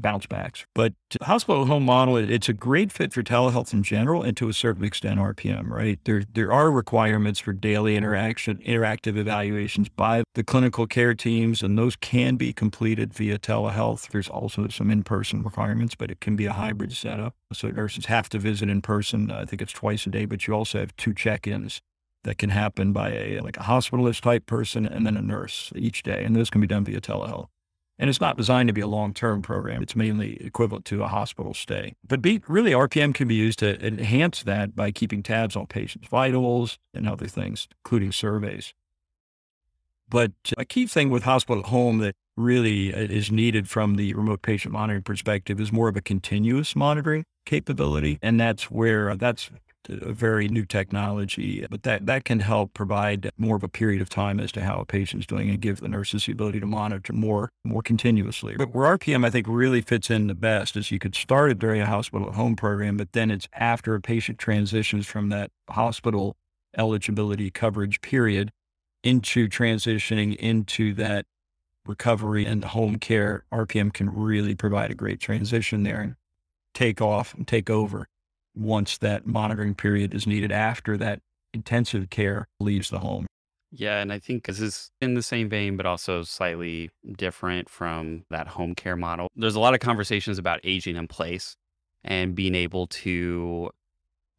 bounce 0.00 0.26
backs. 0.26 0.66
But 0.74 0.94
hospital 1.22 1.66
home 1.66 1.84
model, 1.84 2.16
it's 2.16 2.48
a 2.48 2.52
great 2.52 2.90
fit 2.90 3.12
for 3.12 3.22
telehealth 3.22 3.72
in 3.72 3.82
general 3.82 4.22
and 4.22 4.36
to 4.36 4.48
a 4.48 4.52
certain 4.52 4.84
extent 4.84 5.20
RPM, 5.20 5.68
right? 5.68 5.98
There, 6.04 6.22
there 6.32 6.52
are 6.52 6.70
requirements 6.70 7.40
for 7.40 7.52
daily 7.52 7.96
interaction, 7.96 8.58
interactive 8.58 9.16
evaluations 9.16 9.88
by 9.88 10.22
the 10.34 10.44
clinical 10.44 10.86
care 10.86 11.14
teams, 11.14 11.62
and 11.62 11.78
those 11.78 11.96
can 11.96 12.36
be 12.36 12.52
completed 12.52 13.12
via 13.12 13.38
telehealth. 13.38 14.08
There's 14.08 14.28
also 14.28 14.68
some 14.68 14.90
in-person 14.90 15.42
requirements, 15.42 15.94
but 15.94 16.10
it 16.10 16.20
can 16.20 16.36
be 16.36 16.46
a 16.46 16.52
hybrid 16.52 16.92
setup. 16.92 17.34
So 17.52 17.68
nurses 17.68 18.06
have 18.06 18.28
to 18.30 18.38
visit 18.38 18.70
in 18.70 18.82
person. 18.82 19.30
I 19.30 19.44
think 19.44 19.60
it's 19.62 19.72
twice 19.72 20.06
a 20.06 20.10
day, 20.10 20.24
but 20.24 20.46
you 20.46 20.54
also 20.54 20.78
have 20.80 20.96
two 20.96 21.14
check-ins 21.14 21.80
that 22.24 22.38
can 22.38 22.50
happen 22.50 22.92
by 22.92 23.10
a 23.10 23.40
like 23.40 23.56
a 23.56 23.62
hospitalist 23.62 24.20
type 24.22 24.46
person 24.46 24.86
and 24.86 25.06
then 25.06 25.16
a 25.16 25.22
nurse 25.22 25.72
each 25.74 26.02
day. 26.02 26.22
And 26.24 26.36
those 26.36 26.50
can 26.50 26.60
be 26.60 26.66
done 26.66 26.84
via 26.84 27.00
telehealth. 27.00 27.48
And 27.98 28.08
it's 28.08 28.20
not 28.20 28.38
designed 28.38 28.68
to 28.68 28.72
be 28.72 28.80
a 28.80 28.86
long-term 28.86 29.42
program. 29.42 29.82
It's 29.82 29.94
mainly 29.94 30.42
equivalent 30.42 30.86
to 30.86 31.02
a 31.02 31.08
hospital 31.08 31.52
stay. 31.52 31.96
But 32.02 32.22
be, 32.22 32.40
really, 32.48 32.70
RPM 32.70 33.14
can 33.14 33.28
be 33.28 33.34
used 33.34 33.58
to 33.58 33.78
enhance 33.86 34.42
that 34.42 34.74
by 34.74 34.90
keeping 34.90 35.22
tabs 35.22 35.54
on 35.54 35.66
patients' 35.66 36.08
vitals 36.08 36.78
and 36.94 37.06
other 37.06 37.26
things, 37.26 37.68
including 37.84 38.12
surveys. 38.12 38.72
But 40.08 40.32
a 40.56 40.64
key 40.64 40.86
thing 40.86 41.10
with 41.10 41.24
hospital 41.24 41.62
at 41.62 41.68
home 41.68 41.98
that 41.98 42.16
really 42.38 42.94
uh, 42.94 43.00
is 43.00 43.30
needed 43.30 43.68
from 43.68 43.96
the 43.96 44.14
remote 44.14 44.40
patient 44.40 44.72
monitoring 44.72 45.02
perspective 45.02 45.60
is 45.60 45.70
more 45.70 45.88
of 45.88 45.96
a 45.96 46.00
continuous 46.00 46.74
monitoring 46.74 47.24
capability. 47.44 48.18
And 48.22 48.40
that's 48.40 48.70
where 48.70 49.10
uh, 49.10 49.16
that's 49.16 49.50
a 49.88 50.12
very 50.12 50.48
new 50.48 50.64
technology, 50.64 51.66
but 51.70 51.82
that, 51.84 52.06
that 52.06 52.24
can 52.24 52.40
help 52.40 52.74
provide 52.74 53.30
more 53.38 53.56
of 53.56 53.62
a 53.62 53.68
period 53.68 54.02
of 54.02 54.08
time 54.08 54.38
as 54.38 54.52
to 54.52 54.62
how 54.62 54.78
a 54.80 54.84
patient's 54.84 55.26
doing 55.26 55.48
and 55.48 55.60
give 55.60 55.80
the 55.80 55.88
nurses 55.88 56.26
the 56.26 56.32
ability 56.32 56.60
to 56.60 56.66
monitor 56.66 57.12
more, 57.12 57.50
more 57.64 57.82
continuously. 57.82 58.54
But 58.56 58.74
where 58.74 58.96
RPM, 58.96 59.24
I 59.24 59.30
think, 59.30 59.46
really 59.48 59.80
fits 59.80 60.10
in 60.10 60.26
the 60.26 60.34
best 60.34 60.76
is 60.76 60.90
you 60.90 60.98
could 60.98 61.14
start 61.14 61.50
it 61.50 61.58
during 61.58 61.80
a 61.80 61.86
hospital 61.86 62.28
at 62.28 62.34
home 62.34 62.56
program, 62.56 62.96
but 62.96 63.12
then 63.12 63.30
it's 63.30 63.48
after 63.54 63.94
a 63.94 64.00
patient 64.00 64.38
transitions 64.38 65.06
from 65.06 65.28
that 65.30 65.50
hospital 65.68 66.36
eligibility 66.76 67.50
coverage 67.50 68.00
period 68.00 68.52
into 69.02 69.48
transitioning 69.48 70.36
into 70.36 70.94
that 70.94 71.26
recovery 71.86 72.44
and 72.44 72.64
home 72.64 72.96
care. 72.96 73.44
RPM 73.52 73.92
can 73.92 74.10
really 74.14 74.54
provide 74.54 74.90
a 74.90 74.94
great 74.94 75.20
transition 75.20 75.82
there 75.82 76.00
and 76.00 76.16
take 76.74 77.00
off 77.00 77.34
and 77.34 77.48
take 77.48 77.70
over 77.70 78.06
once 78.54 78.98
that 78.98 79.26
monitoring 79.26 79.74
period 79.74 80.14
is 80.14 80.26
needed 80.26 80.52
after 80.52 80.96
that 80.96 81.20
intensive 81.52 82.10
care 82.10 82.46
leaves 82.60 82.90
the 82.90 82.98
home. 82.98 83.26
Yeah, 83.72 84.00
and 84.00 84.12
I 84.12 84.18
think 84.18 84.46
this 84.46 84.60
is 84.60 84.90
in 85.00 85.14
the 85.14 85.22
same 85.22 85.48
vein, 85.48 85.76
but 85.76 85.86
also 85.86 86.24
slightly 86.24 86.90
different 87.16 87.68
from 87.68 88.24
that 88.30 88.48
home 88.48 88.74
care 88.74 88.96
model. 88.96 89.28
There's 89.36 89.54
a 89.54 89.60
lot 89.60 89.74
of 89.74 89.80
conversations 89.80 90.38
about 90.38 90.60
aging 90.64 90.96
in 90.96 91.06
place 91.06 91.54
and 92.02 92.34
being 92.34 92.54
able 92.54 92.88
to 92.88 93.70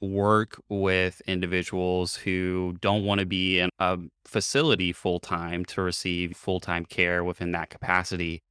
work 0.01 0.59
with 0.67 1.21
individuals 1.27 2.15
who 2.15 2.75
don't 2.81 3.05
want 3.05 3.19
to 3.19 3.25
be 3.25 3.59
in 3.59 3.69
a 3.79 3.99
facility 4.25 4.91
full 4.91 5.19
time 5.19 5.63
to 5.65 5.81
receive 5.81 6.35
full 6.35 6.59
time 6.59 6.85
care 6.85 7.23
within 7.23 7.51
that 7.51 7.69
capacity 7.69 8.41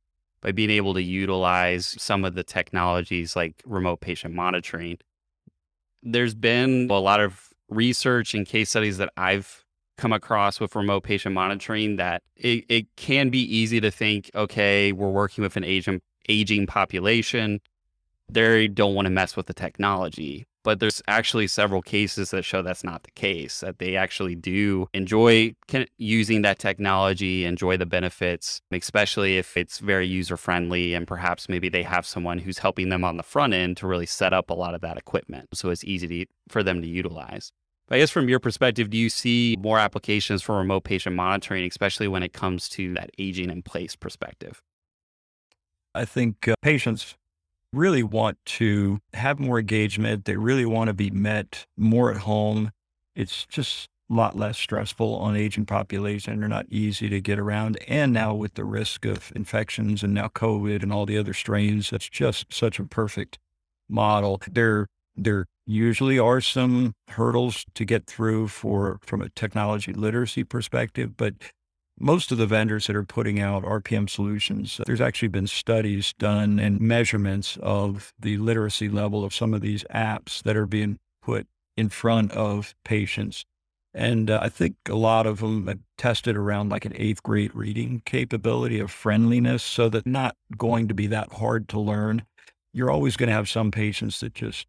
by 0.41 0.53
being 0.53 0.71
able 0.71 0.95
to 0.95 1.03
utilize 1.03 1.95
some 1.99 2.25
of 2.25 2.35
the 2.35 2.45
technologies 2.45 3.37
like 3.37 3.63
remote 3.67 4.01
patient 4.01 4.35
monitoring. 4.35 4.97
There's 6.03 6.35
been 6.35 6.89
a 6.91 6.95
lot 6.95 7.21
of 7.21 7.51
research 7.69 8.35
and 8.35 8.47
case 8.47 8.71
studies 8.71 8.99
that 8.99 9.13
I've 9.17 9.65
come 9.97 10.13
across 10.13 10.59
with 10.59 10.75
remote 10.75 11.03
patient 11.03 11.35
monitoring 11.35 11.97
that 11.97 12.23
it, 12.35 12.65
it 12.69 12.97
can 12.97 13.29
be 13.29 13.41
easy 13.41 13.81
to 13.81 13.91
think, 13.91 14.31
okay, 14.35 14.93
we're 14.93 15.11
working 15.11 15.43
with 15.43 15.57
an 15.57 15.65
aging 15.65 16.01
aging 16.29 16.67
population. 16.67 17.61
They 18.29 18.69
don't 18.69 18.95
want 18.95 19.07
to 19.07 19.11
mess 19.11 19.37
with 19.37 19.47
the 19.47 19.55
technology. 19.55 20.47
But 20.63 20.79
there's 20.79 21.03
actually 21.09 21.47
several 21.47 21.81
cases 21.81 22.31
that 22.31 22.45
show 22.45 22.61
that's 22.61 22.85
not 22.85 23.05
the 23.05 23.11
case, 23.13 23.61
that 23.61 23.79
they 23.79 23.97
actually 23.97 24.35
do 24.35 24.89
enjoy 24.93 25.55
using 25.97 26.43
that 26.43 26.59
technology, 26.59 27.45
enjoy 27.45 27.79
the 27.79 27.87
benefits, 27.87 28.61
especially 28.71 29.39
if 29.39 29.57
it's 29.57 29.79
very 29.79 30.07
user 30.07 30.37
friendly 30.37 30.93
and 30.95 31.07
perhaps 31.07 31.49
maybe 31.49 31.71
they 31.71 31.83
have 31.83 32.05
someone 32.05 32.39
who's 32.39 32.59
helping 32.59 32.91
them 32.91 33.05
on 33.05 33.17
the 33.17 33.23
front 33.23 33.55
end 33.55 33.79
to 33.79 33.87
really 33.87 34.07
set 34.07 34.35
up 34.35 34.51
a 34.51 34.55
lot 34.55 34.75
of 34.75 34.83
that 34.83 34.99
equipment. 34.99 35.49
So 35.55 35.71
it's 35.71 35.85
easy 35.85 36.07
to, 36.09 36.27
for 36.49 36.63
them 36.63 36.83
to 36.83 36.89
utilize. 36.89 37.53
I 37.93 37.99
guess 37.99 38.11
from 38.11 38.29
your 38.29 38.39
perspective, 38.39 38.89
do 38.89 38.97
you 38.97 39.09
see 39.09 39.57
more 39.59 39.79
applications 39.79 40.43
for 40.43 40.57
remote 40.57 40.85
patient 40.85 41.17
monitoring, 41.17 41.67
especially 41.67 42.07
when 42.07 42.23
it 42.23 42.33
comes 42.33 42.69
to 42.71 42.95
that 42.95 43.11
aging 43.19 43.51
in 43.51 43.63
place 43.63 43.97
perspective? 43.97 44.63
I 45.93 46.05
think 46.05 46.47
uh, 46.47 46.55
patients 46.63 47.17
really 47.73 48.03
want 48.03 48.39
to 48.45 49.01
have 49.15 49.39
more 49.39 49.59
engagement. 49.59 50.25
They 50.25 50.37
really 50.37 50.67
want 50.67 50.89
to 50.89 50.95
be 50.95 51.11
met 51.11 51.67
more 51.77 52.11
at 52.11 52.19
home. 52.19 52.71
It's 53.15 53.47
just 53.47 53.89
a 54.11 54.15
lot 54.15 54.37
less 54.37 54.59
stressful 54.59 55.17
on 55.17 55.37
aging 55.37 55.67
population. 55.67 56.41
They're 56.41 56.49
not 56.49 56.67
easy 56.69 57.09
to 57.09 57.21
get 57.21 57.39
around. 57.39 57.79
And 57.87 58.13
now 58.13 58.35
with 58.35 58.55
the 58.55 58.65
risk 58.65 59.05
of 59.05 59.33
infections 59.37 60.03
and 60.03 60.15
now 60.15 60.29
COVID 60.29 60.83
and 60.83 60.93
all 60.93 61.07
the 61.07 61.19
other 61.19 61.33
strains, 61.33 61.91
that's 61.91 62.09
just 62.09 62.53
such 62.53 62.79
a 62.79 62.85
perfect 62.85 63.39
model. 63.89 64.41
There, 64.51 64.89
there 65.17 65.47
usually 65.67 66.19
are 66.19 66.41
some 66.41 66.95
hurdles 67.09 67.65
to 67.75 67.85
get 67.85 68.07
through 68.07 68.49
for 68.49 68.99
from 69.03 69.23
a 69.23 69.29
technology 69.31 69.93
literacy 69.93 70.43
perspective, 70.43 71.17
but 71.17 71.35
most 72.01 72.33
of 72.33 72.39
the 72.39 72.47
vendors 72.47 72.87
that 72.87 72.97
are 72.97 73.05
putting 73.05 73.39
out 73.39 73.63
RPM 73.63 74.09
solutions, 74.09 74.81
there's 74.87 75.03
actually 75.03 75.29
been 75.29 75.47
studies 75.47 76.15
done 76.19 76.59
and 76.59 76.81
measurements 76.81 77.59
of 77.63 78.15
the 78.19 78.39
literacy 78.39 78.89
level 78.89 79.23
of 79.23 79.35
some 79.35 79.53
of 79.53 79.61
these 79.61 79.85
apps 79.95 80.43
that 80.43 80.57
are 80.57 80.67
being 80.67 80.99
put 81.23 81.47
in 81.77 81.91
front 81.91 82.33
of 82.33 82.75
patients. 82.85 83.45
And 83.93 84.31
uh, 84.31 84.39
I 84.43 84.49
think 84.49 84.77
a 84.89 84.95
lot 84.95 85.27
of 85.27 85.41
them 85.41 85.67
have 85.67 85.81
tested 85.99 86.37
around 86.37 86.71
like 86.71 86.87
an 86.87 86.95
eighth 86.97 87.23
grade 87.23 87.55
reading 87.55 88.03
capability 88.07 88.81
of 88.81 88.91
friendliness 88.91 89.63
so 89.63 89.89
that 89.91 90.07
not 90.07 90.37
going 90.57 90.89
to 90.89 90.95
be 90.95 91.07
that 91.09 91.35
hard 91.35 91.69
to 91.71 91.81
learn. 91.81 92.23
You're 92.73 92.91
always 92.91 93.17
going 93.17 93.29
to 93.29 93.35
have 93.35 93.49
some 93.49 93.71
patients 93.71 94.21
that 94.21 94.35
just 94.35 94.67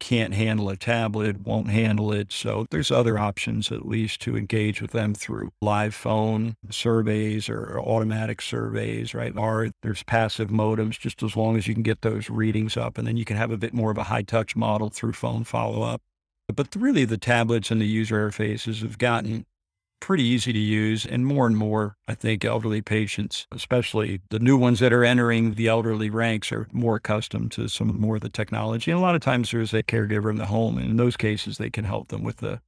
can't 0.00 0.34
handle 0.34 0.68
a 0.68 0.76
tablet, 0.76 1.46
won't 1.46 1.68
handle 1.68 2.12
it. 2.12 2.32
So 2.32 2.66
there's 2.70 2.90
other 2.90 3.18
options 3.18 3.70
at 3.70 3.86
least 3.86 4.20
to 4.22 4.36
engage 4.36 4.82
with 4.82 4.90
them 4.90 5.14
through 5.14 5.52
live 5.60 5.94
phone 5.94 6.56
surveys 6.70 7.48
or 7.48 7.78
automatic 7.78 8.42
surveys, 8.42 9.14
right? 9.14 9.36
Or 9.36 9.70
there's 9.82 10.02
passive 10.02 10.48
modems, 10.48 10.98
just 10.98 11.22
as 11.22 11.36
long 11.36 11.56
as 11.56 11.68
you 11.68 11.74
can 11.74 11.84
get 11.84 12.02
those 12.02 12.28
readings 12.28 12.76
up. 12.76 12.98
And 12.98 13.06
then 13.06 13.16
you 13.16 13.24
can 13.24 13.36
have 13.36 13.52
a 13.52 13.58
bit 13.58 13.74
more 13.74 13.90
of 13.90 13.98
a 13.98 14.04
high 14.04 14.22
touch 14.22 14.56
model 14.56 14.88
through 14.88 15.12
phone 15.12 15.44
follow 15.44 15.82
up. 15.82 16.02
But 16.52 16.74
really, 16.74 17.04
the 17.04 17.18
tablets 17.18 17.70
and 17.70 17.80
the 17.80 17.86
user 17.86 18.28
interfaces 18.28 18.82
have 18.82 18.98
gotten 18.98 19.46
pretty 20.00 20.24
easy 20.24 20.52
to 20.52 20.58
use. 20.58 21.06
And 21.06 21.26
more 21.26 21.46
and 21.46 21.56
more, 21.56 21.96
I 22.08 22.14
think 22.14 22.44
elderly 22.44 22.82
patients, 22.82 23.46
especially 23.52 24.20
the 24.30 24.38
new 24.38 24.56
ones 24.56 24.80
that 24.80 24.92
are 24.92 25.04
entering 25.04 25.54
the 25.54 25.68
elderly 25.68 26.10
ranks, 26.10 26.50
are 26.50 26.66
more 26.72 26.96
accustomed 26.96 27.52
to 27.52 27.68
some 27.68 28.00
more 28.00 28.16
of 28.16 28.22
the 28.22 28.28
technology. 28.28 28.90
And 28.90 28.98
a 28.98 29.02
lot 29.02 29.14
of 29.14 29.20
times 29.20 29.50
there's 29.50 29.74
a 29.74 29.82
caregiver 29.82 30.30
in 30.30 30.36
the 30.36 30.46
home. 30.46 30.78
And 30.78 30.90
in 30.90 30.96
those 30.96 31.16
cases, 31.16 31.58
they 31.58 31.70
can 31.70 31.84
help 31.84 32.08
them 32.08 32.22
with 32.22 32.42
a, 32.42 32.60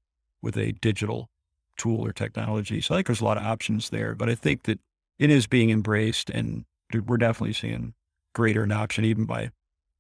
with 0.43 0.57
a 0.57 0.73
digital 0.73 1.31
tool 1.77 2.05
or 2.05 2.13
technology. 2.13 2.81
So 2.81 2.95
I 2.95 2.99
think 2.99 3.07
there's 3.07 3.21
a 3.21 3.25
lot 3.25 3.39
of 3.39 3.45
options 3.45 3.91
there. 3.91 4.15
But 4.15 4.29
I 4.29 4.35
think 4.35 4.65
that 4.65 4.79
it 5.19 5.31
is 5.31 5.47
being 5.47 5.71
embraced 5.71 6.31
and 6.31 6.65
we're 7.07 7.17
definitely 7.17 7.55
seeing 7.55 7.95
greater 8.35 8.65
adoption 8.65 9.05
even 9.05 9.25
by 9.25 9.51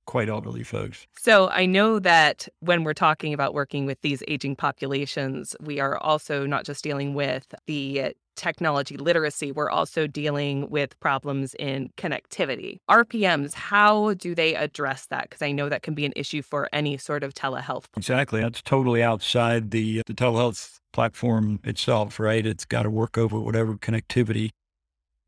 quite 0.06 0.28
elderly 0.28 0.62
folks. 0.62 1.06
So 1.16 1.48
I 1.50 1.66
know 1.66 1.98
that 1.98 2.48
when 2.60 2.84
we're 2.84 2.94
talking 2.94 3.32
about 3.32 3.54
working 3.54 3.86
with 3.86 4.00
these 4.02 4.22
aging 4.28 4.56
populations, 4.56 5.54
we 5.60 5.80
are 5.80 5.96
also 5.98 6.46
not 6.46 6.64
just 6.64 6.82
dealing 6.82 7.14
with 7.14 7.54
the 7.66 8.14
technology 8.36 8.96
literacy, 8.96 9.52
we're 9.52 9.70
also 9.70 10.06
dealing 10.06 10.68
with 10.70 10.98
problems 11.00 11.54
in 11.58 11.90
connectivity. 11.96 12.78
RPMs, 12.90 13.54
how 13.54 14.14
do 14.14 14.34
they 14.34 14.54
address 14.54 15.06
that? 15.06 15.24
Because 15.24 15.42
I 15.42 15.52
know 15.52 15.68
that 15.68 15.82
can 15.82 15.94
be 15.94 16.04
an 16.04 16.12
issue 16.16 16.42
for 16.42 16.68
any 16.72 16.96
sort 16.96 17.22
of 17.22 17.34
telehealth. 17.34 17.84
Exactly. 17.96 18.40
That's 18.40 18.62
totally 18.62 19.02
outside 19.02 19.70
the, 19.70 20.02
the 20.06 20.14
telehealth 20.14 20.78
platform 20.92 21.60
itself, 21.64 22.18
right? 22.18 22.46
It's 22.46 22.64
got 22.64 22.82
to 22.82 22.90
work 22.90 23.18
over 23.18 23.38
whatever 23.38 23.74
connectivity 23.74 24.50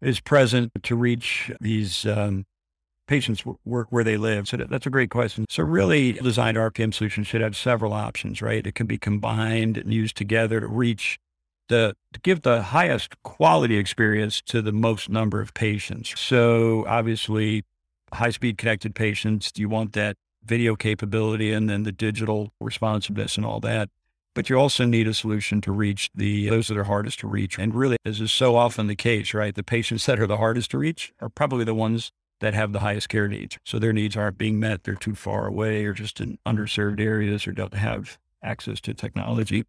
is 0.00 0.20
present 0.20 0.70
to 0.82 0.96
reach 0.96 1.50
these 1.60 2.04
um, 2.04 2.44
patients 3.06 3.44
work 3.64 3.88
where 3.90 4.04
they 4.04 4.16
live? 4.16 4.48
So 4.48 4.56
that's 4.56 4.86
a 4.86 4.90
great 4.90 5.10
question. 5.10 5.46
So 5.48 5.62
really 5.62 6.12
designed 6.12 6.56
RPM 6.56 6.92
solutions 6.92 7.26
should 7.26 7.40
have 7.40 7.56
several 7.56 7.92
options, 7.92 8.40
right? 8.42 8.66
It 8.66 8.74
can 8.74 8.86
be 8.86 8.98
combined 8.98 9.76
and 9.76 9.92
used 9.92 10.16
together 10.16 10.60
to 10.60 10.66
reach 10.66 11.18
the, 11.68 11.96
to 12.12 12.20
give 12.20 12.42
the 12.42 12.62
highest 12.62 13.22
quality 13.22 13.76
experience 13.76 14.42
to 14.42 14.60
the 14.60 14.72
most 14.72 15.08
number 15.08 15.40
of 15.40 15.54
patients. 15.54 16.18
So 16.20 16.84
obviously 16.86 17.64
high 18.12 18.30
speed 18.30 18.58
connected 18.58 18.94
patients, 18.94 19.52
you 19.56 19.68
want 19.68 19.92
that 19.92 20.16
video 20.44 20.76
capability 20.76 21.52
and 21.52 21.68
then 21.68 21.82
the 21.82 21.92
digital 21.92 22.52
responsiveness 22.60 23.36
and 23.36 23.46
all 23.46 23.60
that. 23.60 23.88
But 24.34 24.50
you 24.50 24.56
also 24.56 24.84
need 24.84 25.06
a 25.06 25.14
solution 25.14 25.60
to 25.62 25.72
reach 25.72 26.10
the 26.14 26.48
those 26.48 26.66
that 26.66 26.76
are 26.76 26.84
hardest 26.84 27.20
to 27.20 27.28
reach. 27.28 27.56
And 27.58 27.72
really, 27.72 27.96
this 28.04 28.20
is 28.20 28.32
so 28.32 28.56
often 28.56 28.88
the 28.88 28.96
case, 28.96 29.32
right? 29.32 29.54
The 29.54 29.62
patients 29.62 30.06
that 30.06 30.18
are 30.18 30.26
the 30.26 30.38
hardest 30.38 30.72
to 30.72 30.78
reach 30.78 31.12
are 31.20 31.28
probably 31.28 31.64
the 31.64 31.74
ones 31.74 32.12
that 32.40 32.54
have 32.54 32.72
the 32.72 32.80
highest 32.80 33.08
care 33.08 33.28
needs. 33.28 33.58
So 33.64 33.78
their 33.78 33.92
needs 33.92 34.16
aren't 34.16 34.38
being 34.38 34.58
met. 34.60 34.84
They're 34.84 34.94
too 34.94 35.14
far 35.14 35.46
away 35.46 35.84
or 35.84 35.92
just 35.92 36.20
in 36.20 36.38
underserved 36.46 37.00
areas 37.00 37.46
or 37.46 37.52
don't 37.52 37.74
have 37.74 38.18
access 38.42 38.80
to 38.82 38.94
technology. 38.94 39.64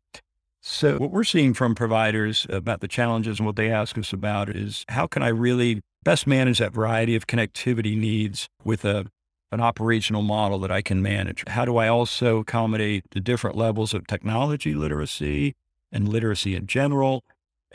So 0.61 0.97
what 0.97 1.11
we're 1.11 1.23
seeing 1.23 1.53
from 1.53 1.75
providers 1.75 2.47
about 2.49 2.81
the 2.81 2.87
challenges 2.87 3.39
and 3.39 3.45
what 3.45 3.55
they 3.55 3.69
ask 3.69 3.97
us 3.97 4.11
about 4.11 4.49
is 4.49 4.83
how 4.89 5.05
can 5.05 5.21
I 5.21 5.27
really 5.27 5.81
best 6.03 6.25
manage 6.25 6.57
that 6.57 6.73
variety 6.73 7.15
of 7.15 7.27
connectivity 7.27 7.97
needs 7.97 8.49
with 8.63 8.83
a 8.83 9.05
an 9.51 9.61
operational 9.61 10.23
model 10.23 10.59
that 10.59 10.71
I 10.71 10.81
can 10.81 11.01
manage? 11.01 11.43
How 11.47 11.65
do 11.65 11.77
I 11.77 11.87
also 11.87 12.39
accommodate 12.39 13.05
the 13.11 13.19
different 13.19 13.55
levels 13.55 13.93
of 13.93 14.07
technology 14.07 14.73
literacy 14.73 15.53
and 15.91 16.09
literacy 16.09 16.55
in 16.55 16.67
general? 16.67 17.23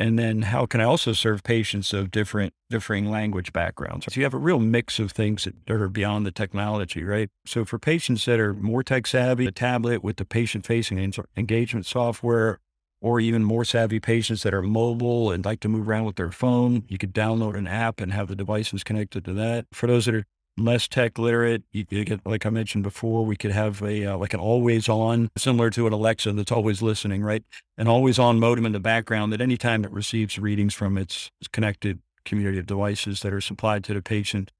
And 0.01 0.19
then 0.19 0.43
how 0.43 0.65
can 0.65 0.81
I 0.81 0.85
also 0.85 1.13
serve 1.13 1.43
patients 1.43 1.93
of 1.93 2.11
different, 2.11 2.55
differing 2.71 3.11
language 3.11 3.53
backgrounds? 3.53 4.07
So 4.07 4.19
you 4.19 4.25
have 4.25 4.33
a 4.33 4.39
real 4.39 4.59
mix 4.59 4.99
of 4.99 5.13
things 5.13 5.45
that 5.45 5.71
are 5.71 5.89
beyond 5.91 6.25
the 6.25 6.31
technology, 6.31 7.05
right? 7.05 7.29
So 7.45 7.67
for 7.67 7.79
patients 7.79 8.25
that 8.25 8.41
are 8.41 8.55
more 8.55 8.83
tech 8.83 9.07
savvy, 9.07 9.47
a 9.47 9.53
tablet 9.53 10.03
with 10.03 10.17
the 10.17 10.25
patient 10.25 10.65
facing 10.65 11.13
engagement 11.37 11.85
software, 11.85 12.61
or 13.03 13.21
even 13.21 13.45
more 13.45 13.65
savvy 13.65 14.01
patients 14.01 14.43
that 14.43 14.55
are 14.55 14.63
mobile 14.63 15.31
and 15.31 15.45
like 15.45 15.61
to 15.61 15.69
move 15.69 15.87
around 15.87 16.07
with 16.07 16.17
their 16.17 16.33
phone, 16.33 16.85
you 16.89 16.97
could 16.97 17.15
download 17.15 17.55
an 17.57 17.67
app 17.67 18.01
and 18.01 18.13
have 18.13 18.29
the 18.29 18.37
devices 18.37 18.83
connected 18.83 19.23
to 19.27 19.35
that. 19.35 19.67
For 19.71 19.87
those 19.87 20.07
that 20.07 20.15
are 20.15 20.25
less 20.57 20.89
tech 20.89 21.19
literate. 21.19 21.63
You, 21.73 21.85
you 21.91 22.05
get, 22.05 22.25
like 22.27 22.47
I 22.47 22.51
mentioned 22.51 22.85
before, 22.85 23.25
we 23.25 23.37
could 23.37 23.53
have 23.53 23.83
a 23.83 24.07
uh, 24.07 24.17
like 24.17 24.35
an 24.35 24.41
always 24.41 24.89
on, 24.89 25.31
similar 25.37 25.71
to 25.71 25.87
an 25.87 25.93
Alexa 25.93 26.33
that's 26.33 26.53
always 26.53 26.83
listening, 26.83 27.23
right? 27.23 27.45
An 27.79 27.89
always 27.89 28.19
on 28.19 28.39
modem 28.39 28.67
in 28.67 28.73
the 28.73 28.81
background 28.81 29.33
that 29.33 29.41
anytime 29.41 29.85
it 29.85 29.91
receives 29.91 30.39
readings 30.39 30.75
from 30.75 30.99
its 30.99 31.31
connected 31.53 32.01
community 32.25 32.59
of 32.59 32.67
devices 32.67 33.21
that 33.21 33.33
are 33.33 33.41
supplied 33.41 33.85
to 33.85 33.95
the 33.95 34.03
patient, 34.03 34.51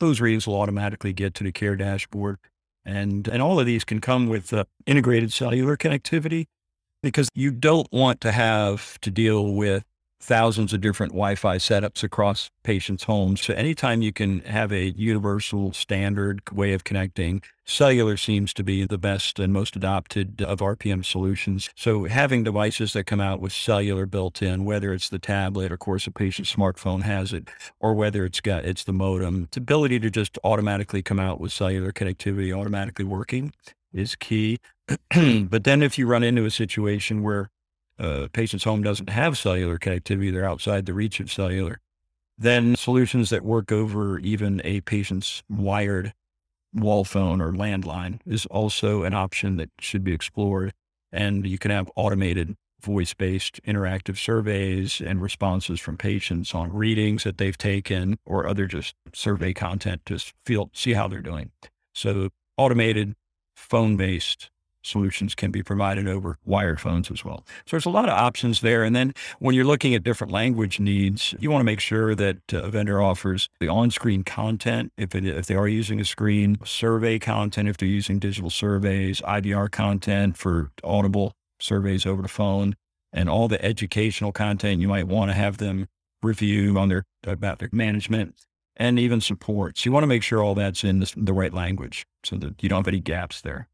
those 0.00 0.20
readings 0.20 0.46
will 0.46 0.60
automatically 0.60 1.12
get 1.12 1.34
to 1.34 1.44
the 1.44 1.52
care 1.52 1.76
dashboard. 1.76 2.38
And, 2.84 3.28
and 3.28 3.42
all 3.42 3.60
of 3.60 3.66
these 3.66 3.84
can 3.84 4.00
come 4.00 4.28
with 4.28 4.52
uh, 4.52 4.64
integrated 4.86 5.32
cellular 5.32 5.76
connectivity 5.76 6.46
because 7.02 7.28
you 7.34 7.50
don't 7.50 7.90
want 7.92 8.20
to 8.22 8.32
have 8.32 8.98
to 9.00 9.10
deal 9.10 9.54
with 9.54 9.84
thousands 10.20 10.72
of 10.72 10.80
different 10.80 11.12
Wi-Fi 11.12 11.56
setups 11.56 12.02
across 12.02 12.50
patients' 12.62 13.04
homes. 13.04 13.40
So 13.40 13.54
anytime 13.54 14.02
you 14.02 14.12
can 14.12 14.40
have 14.40 14.72
a 14.72 14.90
universal 14.90 15.72
standard 15.72 16.42
way 16.50 16.72
of 16.72 16.84
connecting, 16.84 17.42
cellular 17.64 18.16
seems 18.16 18.52
to 18.54 18.64
be 18.64 18.84
the 18.84 18.98
best 18.98 19.38
and 19.38 19.52
most 19.52 19.76
adopted 19.76 20.42
of 20.42 20.58
RPM 20.58 21.04
solutions. 21.04 21.70
So 21.76 22.04
having 22.04 22.42
devices 22.42 22.92
that 22.94 23.04
come 23.04 23.20
out 23.20 23.40
with 23.40 23.52
cellular 23.52 24.06
built 24.06 24.42
in, 24.42 24.64
whether 24.64 24.92
it's 24.92 25.08
the 25.08 25.18
tablet, 25.18 25.70
of 25.70 25.78
course, 25.78 26.06
a 26.06 26.10
patient's 26.10 26.54
smartphone 26.54 27.02
has 27.02 27.32
it, 27.32 27.48
or 27.78 27.94
whether 27.94 28.24
it's 28.24 28.40
got 28.40 28.64
it's 28.64 28.84
the 28.84 28.92
modem, 28.92 29.44
its 29.44 29.56
ability 29.56 30.00
to 30.00 30.10
just 30.10 30.38
automatically 30.42 31.02
come 31.02 31.20
out 31.20 31.40
with 31.40 31.52
cellular 31.52 31.92
connectivity, 31.92 32.52
automatically 32.52 33.04
working 33.04 33.52
is 33.92 34.16
key. 34.16 34.58
but 35.48 35.64
then 35.64 35.82
if 35.82 35.98
you 35.98 36.06
run 36.06 36.22
into 36.22 36.44
a 36.44 36.50
situation 36.50 37.22
where 37.22 37.50
a 37.98 38.28
patient's 38.28 38.64
home 38.64 38.82
doesn't 38.82 39.10
have 39.10 39.38
cellular 39.38 39.78
connectivity, 39.78 40.32
they're 40.32 40.48
outside 40.48 40.86
the 40.86 40.94
reach 40.94 41.20
of 41.20 41.32
cellular, 41.32 41.80
then 42.36 42.76
solutions 42.76 43.30
that 43.30 43.44
work 43.44 43.72
over 43.72 44.18
even 44.20 44.60
a 44.64 44.80
patient's 44.82 45.42
wired 45.48 46.12
wall 46.74 47.04
phone 47.04 47.40
or 47.40 47.52
landline 47.52 48.20
is 48.26 48.46
also 48.46 49.02
an 49.02 49.14
option 49.14 49.56
that 49.56 49.70
should 49.80 50.04
be 50.04 50.12
explored. 50.12 50.72
And 51.10 51.46
you 51.46 51.58
can 51.58 51.70
have 51.70 51.90
automated 51.96 52.54
voice 52.80 53.14
based 53.14 53.60
interactive 53.64 54.18
surveys 54.18 55.00
and 55.00 55.20
responses 55.20 55.80
from 55.80 55.96
patients 55.96 56.54
on 56.54 56.72
readings 56.72 57.24
that 57.24 57.38
they've 57.38 57.58
taken 57.58 58.18
or 58.24 58.46
other 58.46 58.66
just 58.66 58.94
survey 59.12 59.52
content 59.52 60.02
to 60.06 60.18
feel, 60.44 60.70
see 60.72 60.92
how 60.92 61.08
they're 61.08 61.20
doing. 61.20 61.50
So 61.94 62.28
automated 62.56 63.14
phone 63.56 63.96
based 63.96 64.50
solutions 64.88 65.34
can 65.34 65.50
be 65.50 65.62
provided 65.62 66.08
over 66.08 66.36
wired 66.44 66.80
phones 66.80 67.10
as 67.10 67.24
well. 67.24 67.44
So 67.66 67.72
there's 67.72 67.86
a 67.86 67.90
lot 67.90 68.08
of 68.08 68.16
options 68.16 68.60
there. 68.60 68.82
And 68.84 68.96
then 68.96 69.14
when 69.38 69.54
you're 69.54 69.64
looking 69.64 69.94
at 69.94 70.02
different 70.02 70.32
language 70.32 70.80
needs, 70.80 71.34
you 71.38 71.50
want 71.50 71.60
to 71.60 71.64
make 71.64 71.80
sure 71.80 72.14
that 72.14 72.38
uh, 72.52 72.62
a 72.62 72.70
vendor 72.70 73.00
offers 73.00 73.48
the 73.60 73.68
on-screen 73.68 74.24
content 74.24 74.92
if 74.96 75.14
it, 75.14 75.24
if 75.24 75.46
they 75.46 75.54
are 75.54 75.68
using 75.68 76.00
a 76.00 76.04
screen, 76.04 76.56
survey 76.64 77.18
content 77.18 77.68
if 77.68 77.76
they're 77.76 77.88
using 77.88 78.18
digital 78.18 78.50
surveys, 78.50 79.20
IVR 79.22 79.70
content 79.70 80.36
for 80.36 80.70
audible 80.82 81.32
surveys 81.60 82.06
over 82.06 82.22
the 82.22 82.28
phone, 82.28 82.74
and 83.12 83.28
all 83.28 83.48
the 83.48 83.62
educational 83.64 84.32
content 84.32 84.80
you 84.80 84.88
might 84.88 85.06
want 85.06 85.30
to 85.30 85.34
have 85.34 85.58
them 85.58 85.86
review 86.22 86.78
on 86.78 86.88
their 86.88 87.04
about 87.26 87.58
their 87.58 87.68
management 87.72 88.34
and 88.76 88.98
even 88.98 89.20
support. 89.20 89.78
So 89.78 89.88
you 89.88 89.92
want 89.92 90.04
to 90.04 90.08
make 90.08 90.22
sure 90.22 90.42
all 90.42 90.54
that's 90.54 90.84
in 90.84 91.00
the, 91.00 91.12
the 91.16 91.32
right 91.32 91.52
language 91.52 92.06
so 92.24 92.36
that 92.36 92.62
you 92.62 92.68
don't 92.68 92.78
have 92.78 92.88
any 92.88 93.00
gaps 93.00 93.40
there. 93.40 93.68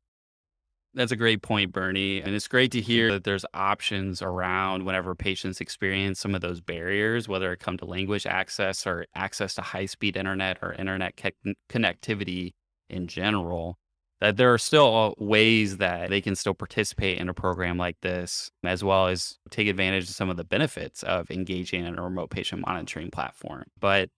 That's 0.95 1.11
a 1.11 1.17
great 1.17 1.43
point, 1.43 1.73
Bernie. 1.73 2.21
And 2.21 2.37
it's 2.37 2.47
great 2.47 2.71
to 2.73 2.81
hear 2.81 3.11
that 3.11 3.25
there's 3.25 3.45
options 3.53 4.23
around 4.23 4.85
whenever 4.85 5.17
patients 5.17 5.61
experience 5.61 6.21
some 6.21 6.37
of 6.37 6.41
those 6.41 6.61
barriers, 6.61 7.29
whether 7.29 7.53
it 7.53 7.59
come 7.59 7.77
to 7.79 7.85
language 7.85 8.27
access 8.27 8.87
or 8.87 9.07
access 9.15 9.55
to 9.55 9.63
high 9.63 9.87
speed 9.87 10.17
internet 10.17 10.59
or 10.63 10.73
internet 10.75 11.17
co- 11.17 11.55
connectivity 11.69 12.53
in 12.89 13.09
general, 13.09 13.77
that 14.21 14.37
there 14.37 14.55
are 14.55 14.59
still 14.59 15.15
ways 15.19 15.79
that 15.79 16.11
they 16.11 16.21
can 16.21 16.37
still 16.37 16.55
participate 16.55 17.19
in 17.19 17.29
a 17.29 17.35
program 17.35 17.77
like 17.77 17.97
this, 18.03 18.53
as 18.63 18.85
well 18.85 19.09
as 19.09 19.37
take 19.51 19.67
advantage 19.67 20.05
of 20.05 20.11
some 20.11 20.31
of 20.31 20.37
the 20.37 20.45
benefits 20.45 21.03
of 21.03 21.29
engaging 21.29 21.85
in 21.85 21.99
a 21.99 22.03
remote 22.03 22.31
patient 22.31 22.63
monitoring 22.65 23.11
platform. 23.11 23.65
But 23.81 24.11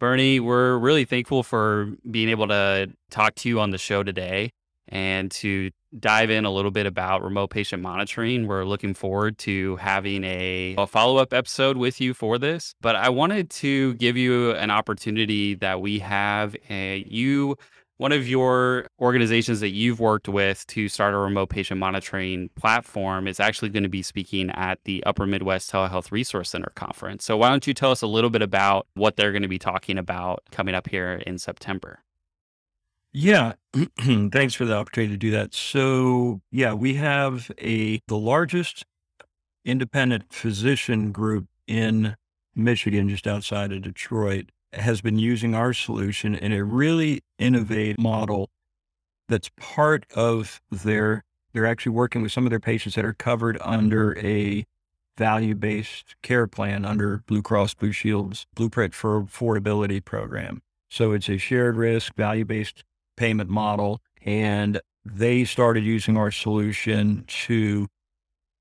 Bernie, 0.00 0.40
we're 0.40 0.78
really 0.78 1.04
thankful 1.04 1.42
for 1.42 1.92
being 2.10 2.30
able 2.30 2.48
to 2.48 2.90
talk 3.10 3.34
to 3.36 3.50
you 3.50 3.60
on 3.60 3.70
the 3.70 3.78
show 3.78 4.02
today 4.02 4.50
and 4.88 5.30
to 5.30 5.70
dive 5.98 6.30
in 6.30 6.44
a 6.44 6.50
little 6.50 6.70
bit 6.70 6.86
about 6.86 7.22
remote 7.22 7.48
patient 7.48 7.82
monitoring. 7.82 8.46
We're 8.46 8.64
looking 8.64 8.94
forward 8.94 9.38
to 9.38 9.76
having 9.76 10.24
a, 10.24 10.74
a 10.78 10.86
follow 10.86 11.18
up 11.18 11.32
episode 11.32 11.76
with 11.76 12.00
you 12.00 12.14
for 12.14 12.38
this. 12.38 12.74
But 12.80 12.96
I 12.96 13.10
wanted 13.10 13.50
to 13.50 13.94
give 13.94 14.16
you 14.16 14.52
an 14.52 14.70
opportunity 14.70 15.54
that 15.56 15.80
we 15.80 15.98
have. 16.00 16.56
A, 16.70 17.04
you, 17.08 17.56
one 17.98 18.12
of 18.12 18.26
your 18.26 18.86
organizations 19.00 19.60
that 19.60 19.70
you've 19.70 20.00
worked 20.00 20.28
with 20.28 20.66
to 20.68 20.88
start 20.88 21.14
a 21.14 21.18
remote 21.18 21.50
patient 21.50 21.78
monitoring 21.78 22.50
platform 22.56 23.28
is 23.28 23.38
actually 23.38 23.68
going 23.68 23.82
to 23.82 23.88
be 23.88 24.02
speaking 24.02 24.50
at 24.50 24.78
the 24.84 25.04
Upper 25.04 25.26
Midwest 25.26 25.70
Telehealth 25.70 26.10
Resource 26.10 26.50
Center 26.50 26.72
conference. 26.74 27.24
So, 27.24 27.36
why 27.36 27.50
don't 27.50 27.66
you 27.66 27.74
tell 27.74 27.90
us 27.90 28.02
a 28.02 28.06
little 28.06 28.30
bit 28.30 28.42
about 28.42 28.86
what 28.94 29.16
they're 29.16 29.32
going 29.32 29.42
to 29.42 29.48
be 29.48 29.58
talking 29.58 29.98
about 29.98 30.42
coming 30.50 30.74
up 30.74 30.88
here 30.88 31.22
in 31.26 31.38
September? 31.38 32.00
Yeah, 33.12 33.54
thanks 34.00 34.54
for 34.54 34.64
the 34.64 34.74
opportunity 34.74 35.12
to 35.12 35.18
do 35.18 35.30
that. 35.32 35.54
So, 35.54 36.40
yeah, 36.50 36.72
we 36.72 36.94
have 36.94 37.50
a 37.60 38.00
the 38.08 38.16
largest 38.16 38.84
independent 39.64 40.32
physician 40.32 41.12
group 41.12 41.46
in 41.66 42.16
Michigan, 42.54 43.08
just 43.08 43.26
outside 43.26 43.72
of 43.72 43.82
Detroit, 43.82 44.50
has 44.72 45.00
been 45.02 45.18
using 45.18 45.54
our 45.54 45.74
solution 45.74 46.34
in 46.34 46.52
a 46.52 46.64
really 46.64 47.20
innovative 47.38 47.98
model 47.98 48.50
that's 49.28 49.50
part 49.58 50.06
of 50.14 50.60
their 50.70 51.24
they're 51.52 51.66
actually 51.66 51.92
working 51.92 52.22
with 52.22 52.32
some 52.32 52.46
of 52.46 52.50
their 52.50 52.60
patients 52.60 52.94
that 52.94 53.04
are 53.04 53.12
covered 53.12 53.58
under 53.60 54.16
a 54.18 54.64
value-based 55.18 56.14
care 56.22 56.46
plan 56.46 56.86
under 56.86 57.18
Blue 57.26 57.42
Cross 57.42 57.74
Blue 57.74 57.92
Shield's 57.92 58.46
Blueprint 58.54 58.94
for 58.94 59.22
Affordability 59.22 60.02
program. 60.02 60.62
So 60.90 61.12
it's 61.12 61.28
a 61.28 61.36
shared 61.36 61.76
risk, 61.76 62.14
value-based 62.14 62.84
payment 63.16 63.50
model. 63.50 64.00
And 64.24 64.80
they 65.04 65.44
started 65.44 65.84
using 65.84 66.16
our 66.16 66.30
solution 66.30 67.24
to 67.26 67.88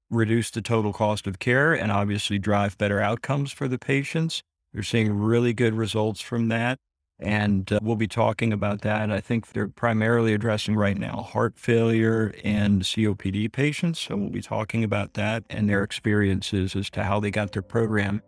reduce 0.09 0.51
the 0.51 0.61
total 0.61 0.91
cost 0.91 1.25
of 1.27 1.39
care 1.39 1.73
and 1.73 1.91
obviously 1.91 2.37
drive 2.37 2.77
better 2.77 2.99
outcomes 2.99 3.51
for 3.51 3.67
the 3.67 3.79
patients. 3.79 4.43
They're 4.73 4.83
seeing 4.83 5.13
really 5.13 5.53
good 5.53 5.73
results 5.73 6.21
from 6.21 6.49
that. 6.49 6.79
And 7.19 7.71
uh, 7.71 7.79
we'll 7.83 7.95
be 7.95 8.07
talking 8.07 8.51
about 8.51 8.81
that. 8.81 9.11
I 9.11 9.21
think 9.21 9.51
they're 9.51 9.67
primarily 9.67 10.33
addressing 10.33 10.75
right 10.75 10.97
now 10.97 11.21
heart 11.21 11.53
failure 11.57 12.33
and 12.43 12.81
COPD 12.81 13.51
patients. 13.51 13.99
So 13.99 14.15
we'll 14.15 14.29
be 14.29 14.41
talking 14.41 14.83
about 14.83 15.13
that 15.13 15.43
and 15.49 15.69
their 15.69 15.83
experiences 15.83 16.75
as 16.75 16.89
to 16.91 17.03
how 17.03 17.19
they 17.19 17.29
got 17.29 17.51
their 17.51 17.61
program 17.61 18.23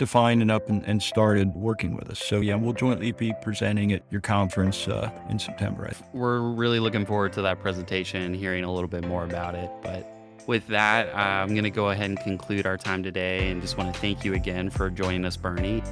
defined 0.00 0.40
and 0.40 0.50
up 0.50 0.70
and, 0.70 0.82
and, 0.86 1.02
started 1.02 1.54
working 1.54 1.94
with 1.94 2.08
us. 2.08 2.18
So 2.18 2.40
yeah, 2.40 2.54
we'll 2.54 2.72
jointly 2.72 3.12
be 3.12 3.34
presenting 3.42 3.92
at 3.92 4.02
your 4.10 4.22
conference 4.22 4.88
uh, 4.88 5.10
in 5.28 5.38
September. 5.38 5.92
We're 6.14 6.40
really 6.40 6.80
looking 6.80 7.04
forward 7.04 7.34
to 7.34 7.42
that 7.42 7.60
presentation 7.60 8.22
and 8.22 8.34
hearing 8.34 8.64
a 8.64 8.72
little 8.72 8.88
bit 8.88 9.06
more 9.06 9.24
about 9.24 9.54
it. 9.54 9.70
But 9.82 10.10
with 10.46 10.66
that, 10.68 11.10
uh, 11.10 11.18
I'm 11.18 11.50
going 11.50 11.64
to 11.64 11.70
go 11.70 11.90
ahead 11.90 12.08
and 12.08 12.18
conclude 12.18 12.66
our 12.66 12.78
time 12.78 13.02
today 13.02 13.50
and 13.50 13.60
just 13.60 13.76
want 13.76 13.94
to 13.94 14.00
thank 14.00 14.24
you 14.24 14.32
again 14.32 14.70
for 14.70 14.88
joining 14.88 15.26
us, 15.26 15.36
Bernie. 15.36 15.82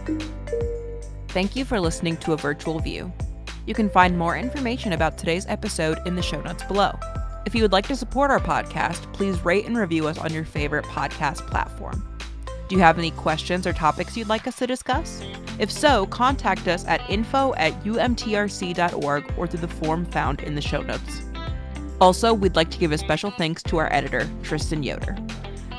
Thank 1.29 1.55
you 1.55 1.67
for 1.67 1.79
listening 1.79 2.17
to 2.19 2.33
a 2.33 2.37
virtual 2.39 2.79
view. 2.79 3.13
You 3.67 3.75
can 3.75 3.91
find 3.91 4.17
more 4.17 4.39
information 4.39 4.95
about 4.95 5.19
today's 5.19 5.45
episode 5.49 5.99
in 6.07 6.17
the 6.17 6.23
show 6.23 6.41
notes 6.41 6.65
below. 6.65 6.99
If 7.45 7.55
you 7.55 7.61
would 7.61 7.73
like 7.73 7.87
to 7.89 7.97
support 7.97 8.31
our 8.31 8.41
podcast, 8.41 9.13
please 9.13 9.45
rate 9.45 9.67
and 9.67 9.77
review 9.77 10.09
us 10.09 10.17
on 10.17 10.33
your 10.33 10.47
favorite 10.47 10.87
podcast 10.87 11.47
platform. 11.47 12.18
Do 12.69 12.77
you 12.77 12.83
have 12.83 12.99
any 12.99 13.11
questions 13.13 13.67
or 13.67 13.73
topics 13.73 14.17
you'd 14.17 14.29
like 14.29 14.47
us 14.47 14.57
to 14.57 14.67
discuss? 14.67 15.23
If 15.59 15.73
so, 15.73 16.07
contact 16.07 16.69
us 16.69 16.85
at 16.87 17.09
info 17.09 17.55
at 17.55 17.73
umtrc.org 17.83 19.35
or 19.39 19.47
through 19.47 19.61
the 19.61 19.69
form 19.69 20.05
found 20.05 20.43
in 20.43 20.55
the 20.55 20.61
show 20.61 20.83
notes. 20.83 21.23
Also, 22.01 22.35
we'd 22.35 22.57
like 22.57 22.71
to 22.71 22.79
give 22.79 22.93
a 22.93 22.99
special 22.99 23.31
thanks 23.31 23.63
to 23.65 23.79
our 23.79 23.93
editor, 23.93 24.29
Tristan 24.43 24.83
Yoder. 24.83 25.17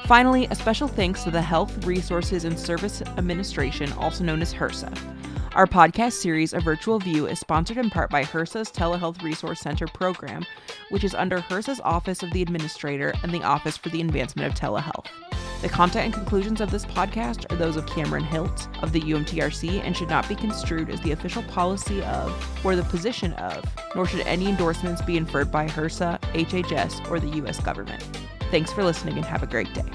Finally, 0.05 0.47
a 0.49 0.55
special 0.55 0.87
thanks 0.87 1.23
to 1.23 1.31
the 1.31 1.41
Health 1.41 1.85
Resources 1.85 2.43
and 2.43 2.59
Service 2.59 3.03
Administration, 3.03 3.93
also 3.93 4.23
known 4.23 4.41
as 4.41 4.53
HRSA. 4.53 5.18
Our 5.55 5.65
podcast 5.65 6.13
series, 6.13 6.53
A 6.53 6.59
Virtual 6.59 6.99
View, 6.99 7.25
is 7.25 7.39
sponsored 7.39 7.77
in 7.77 7.89
part 7.89 8.11
by 8.11 8.23
HRSA's 8.23 8.71
Telehealth 8.71 9.23
Resource 9.23 9.59
Center 9.59 9.87
program, 9.87 10.45
which 10.89 11.03
is 11.03 11.15
under 11.15 11.39
HRSA's 11.39 11.81
Office 11.83 12.21
of 12.21 12.31
the 12.31 12.43
Administrator 12.43 13.15
and 13.23 13.33
the 13.33 13.41
Office 13.41 13.75
for 13.75 13.89
the 13.89 13.99
Advancement 13.99 14.47
of 14.47 14.57
Telehealth. 14.57 15.07
The 15.63 15.69
content 15.69 16.05
and 16.05 16.13
conclusions 16.13 16.61
of 16.61 16.69
this 16.69 16.85
podcast 16.85 17.51
are 17.51 17.55
those 17.55 17.77
of 17.77 17.87
Cameron 17.87 18.23
Hilt 18.23 18.69
of 18.83 18.91
the 18.91 19.01
UMTRC 19.01 19.81
and 19.83 19.97
should 19.97 20.07
not 20.07 20.29
be 20.29 20.35
construed 20.35 20.91
as 20.91 21.01
the 21.01 21.13
official 21.13 21.43
policy 21.43 22.03
of 22.03 22.63
or 22.65 22.75
the 22.75 22.83
position 22.83 23.33
of, 23.33 23.65
nor 23.95 24.05
should 24.05 24.21
any 24.27 24.47
endorsements 24.47 25.01
be 25.01 25.17
inferred 25.17 25.51
by 25.51 25.65
HRSA, 25.67 26.21
HHS, 26.21 27.09
or 27.09 27.19
the 27.19 27.35
U.S. 27.37 27.59
government. 27.59 28.03
Thanks 28.51 28.71
for 28.71 28.83
listening 28.83 29.17
and 29.17 29.25
have 29.25 29.41
a 29.41 29.47
great 29.47 29.73
day. 29.73 29.91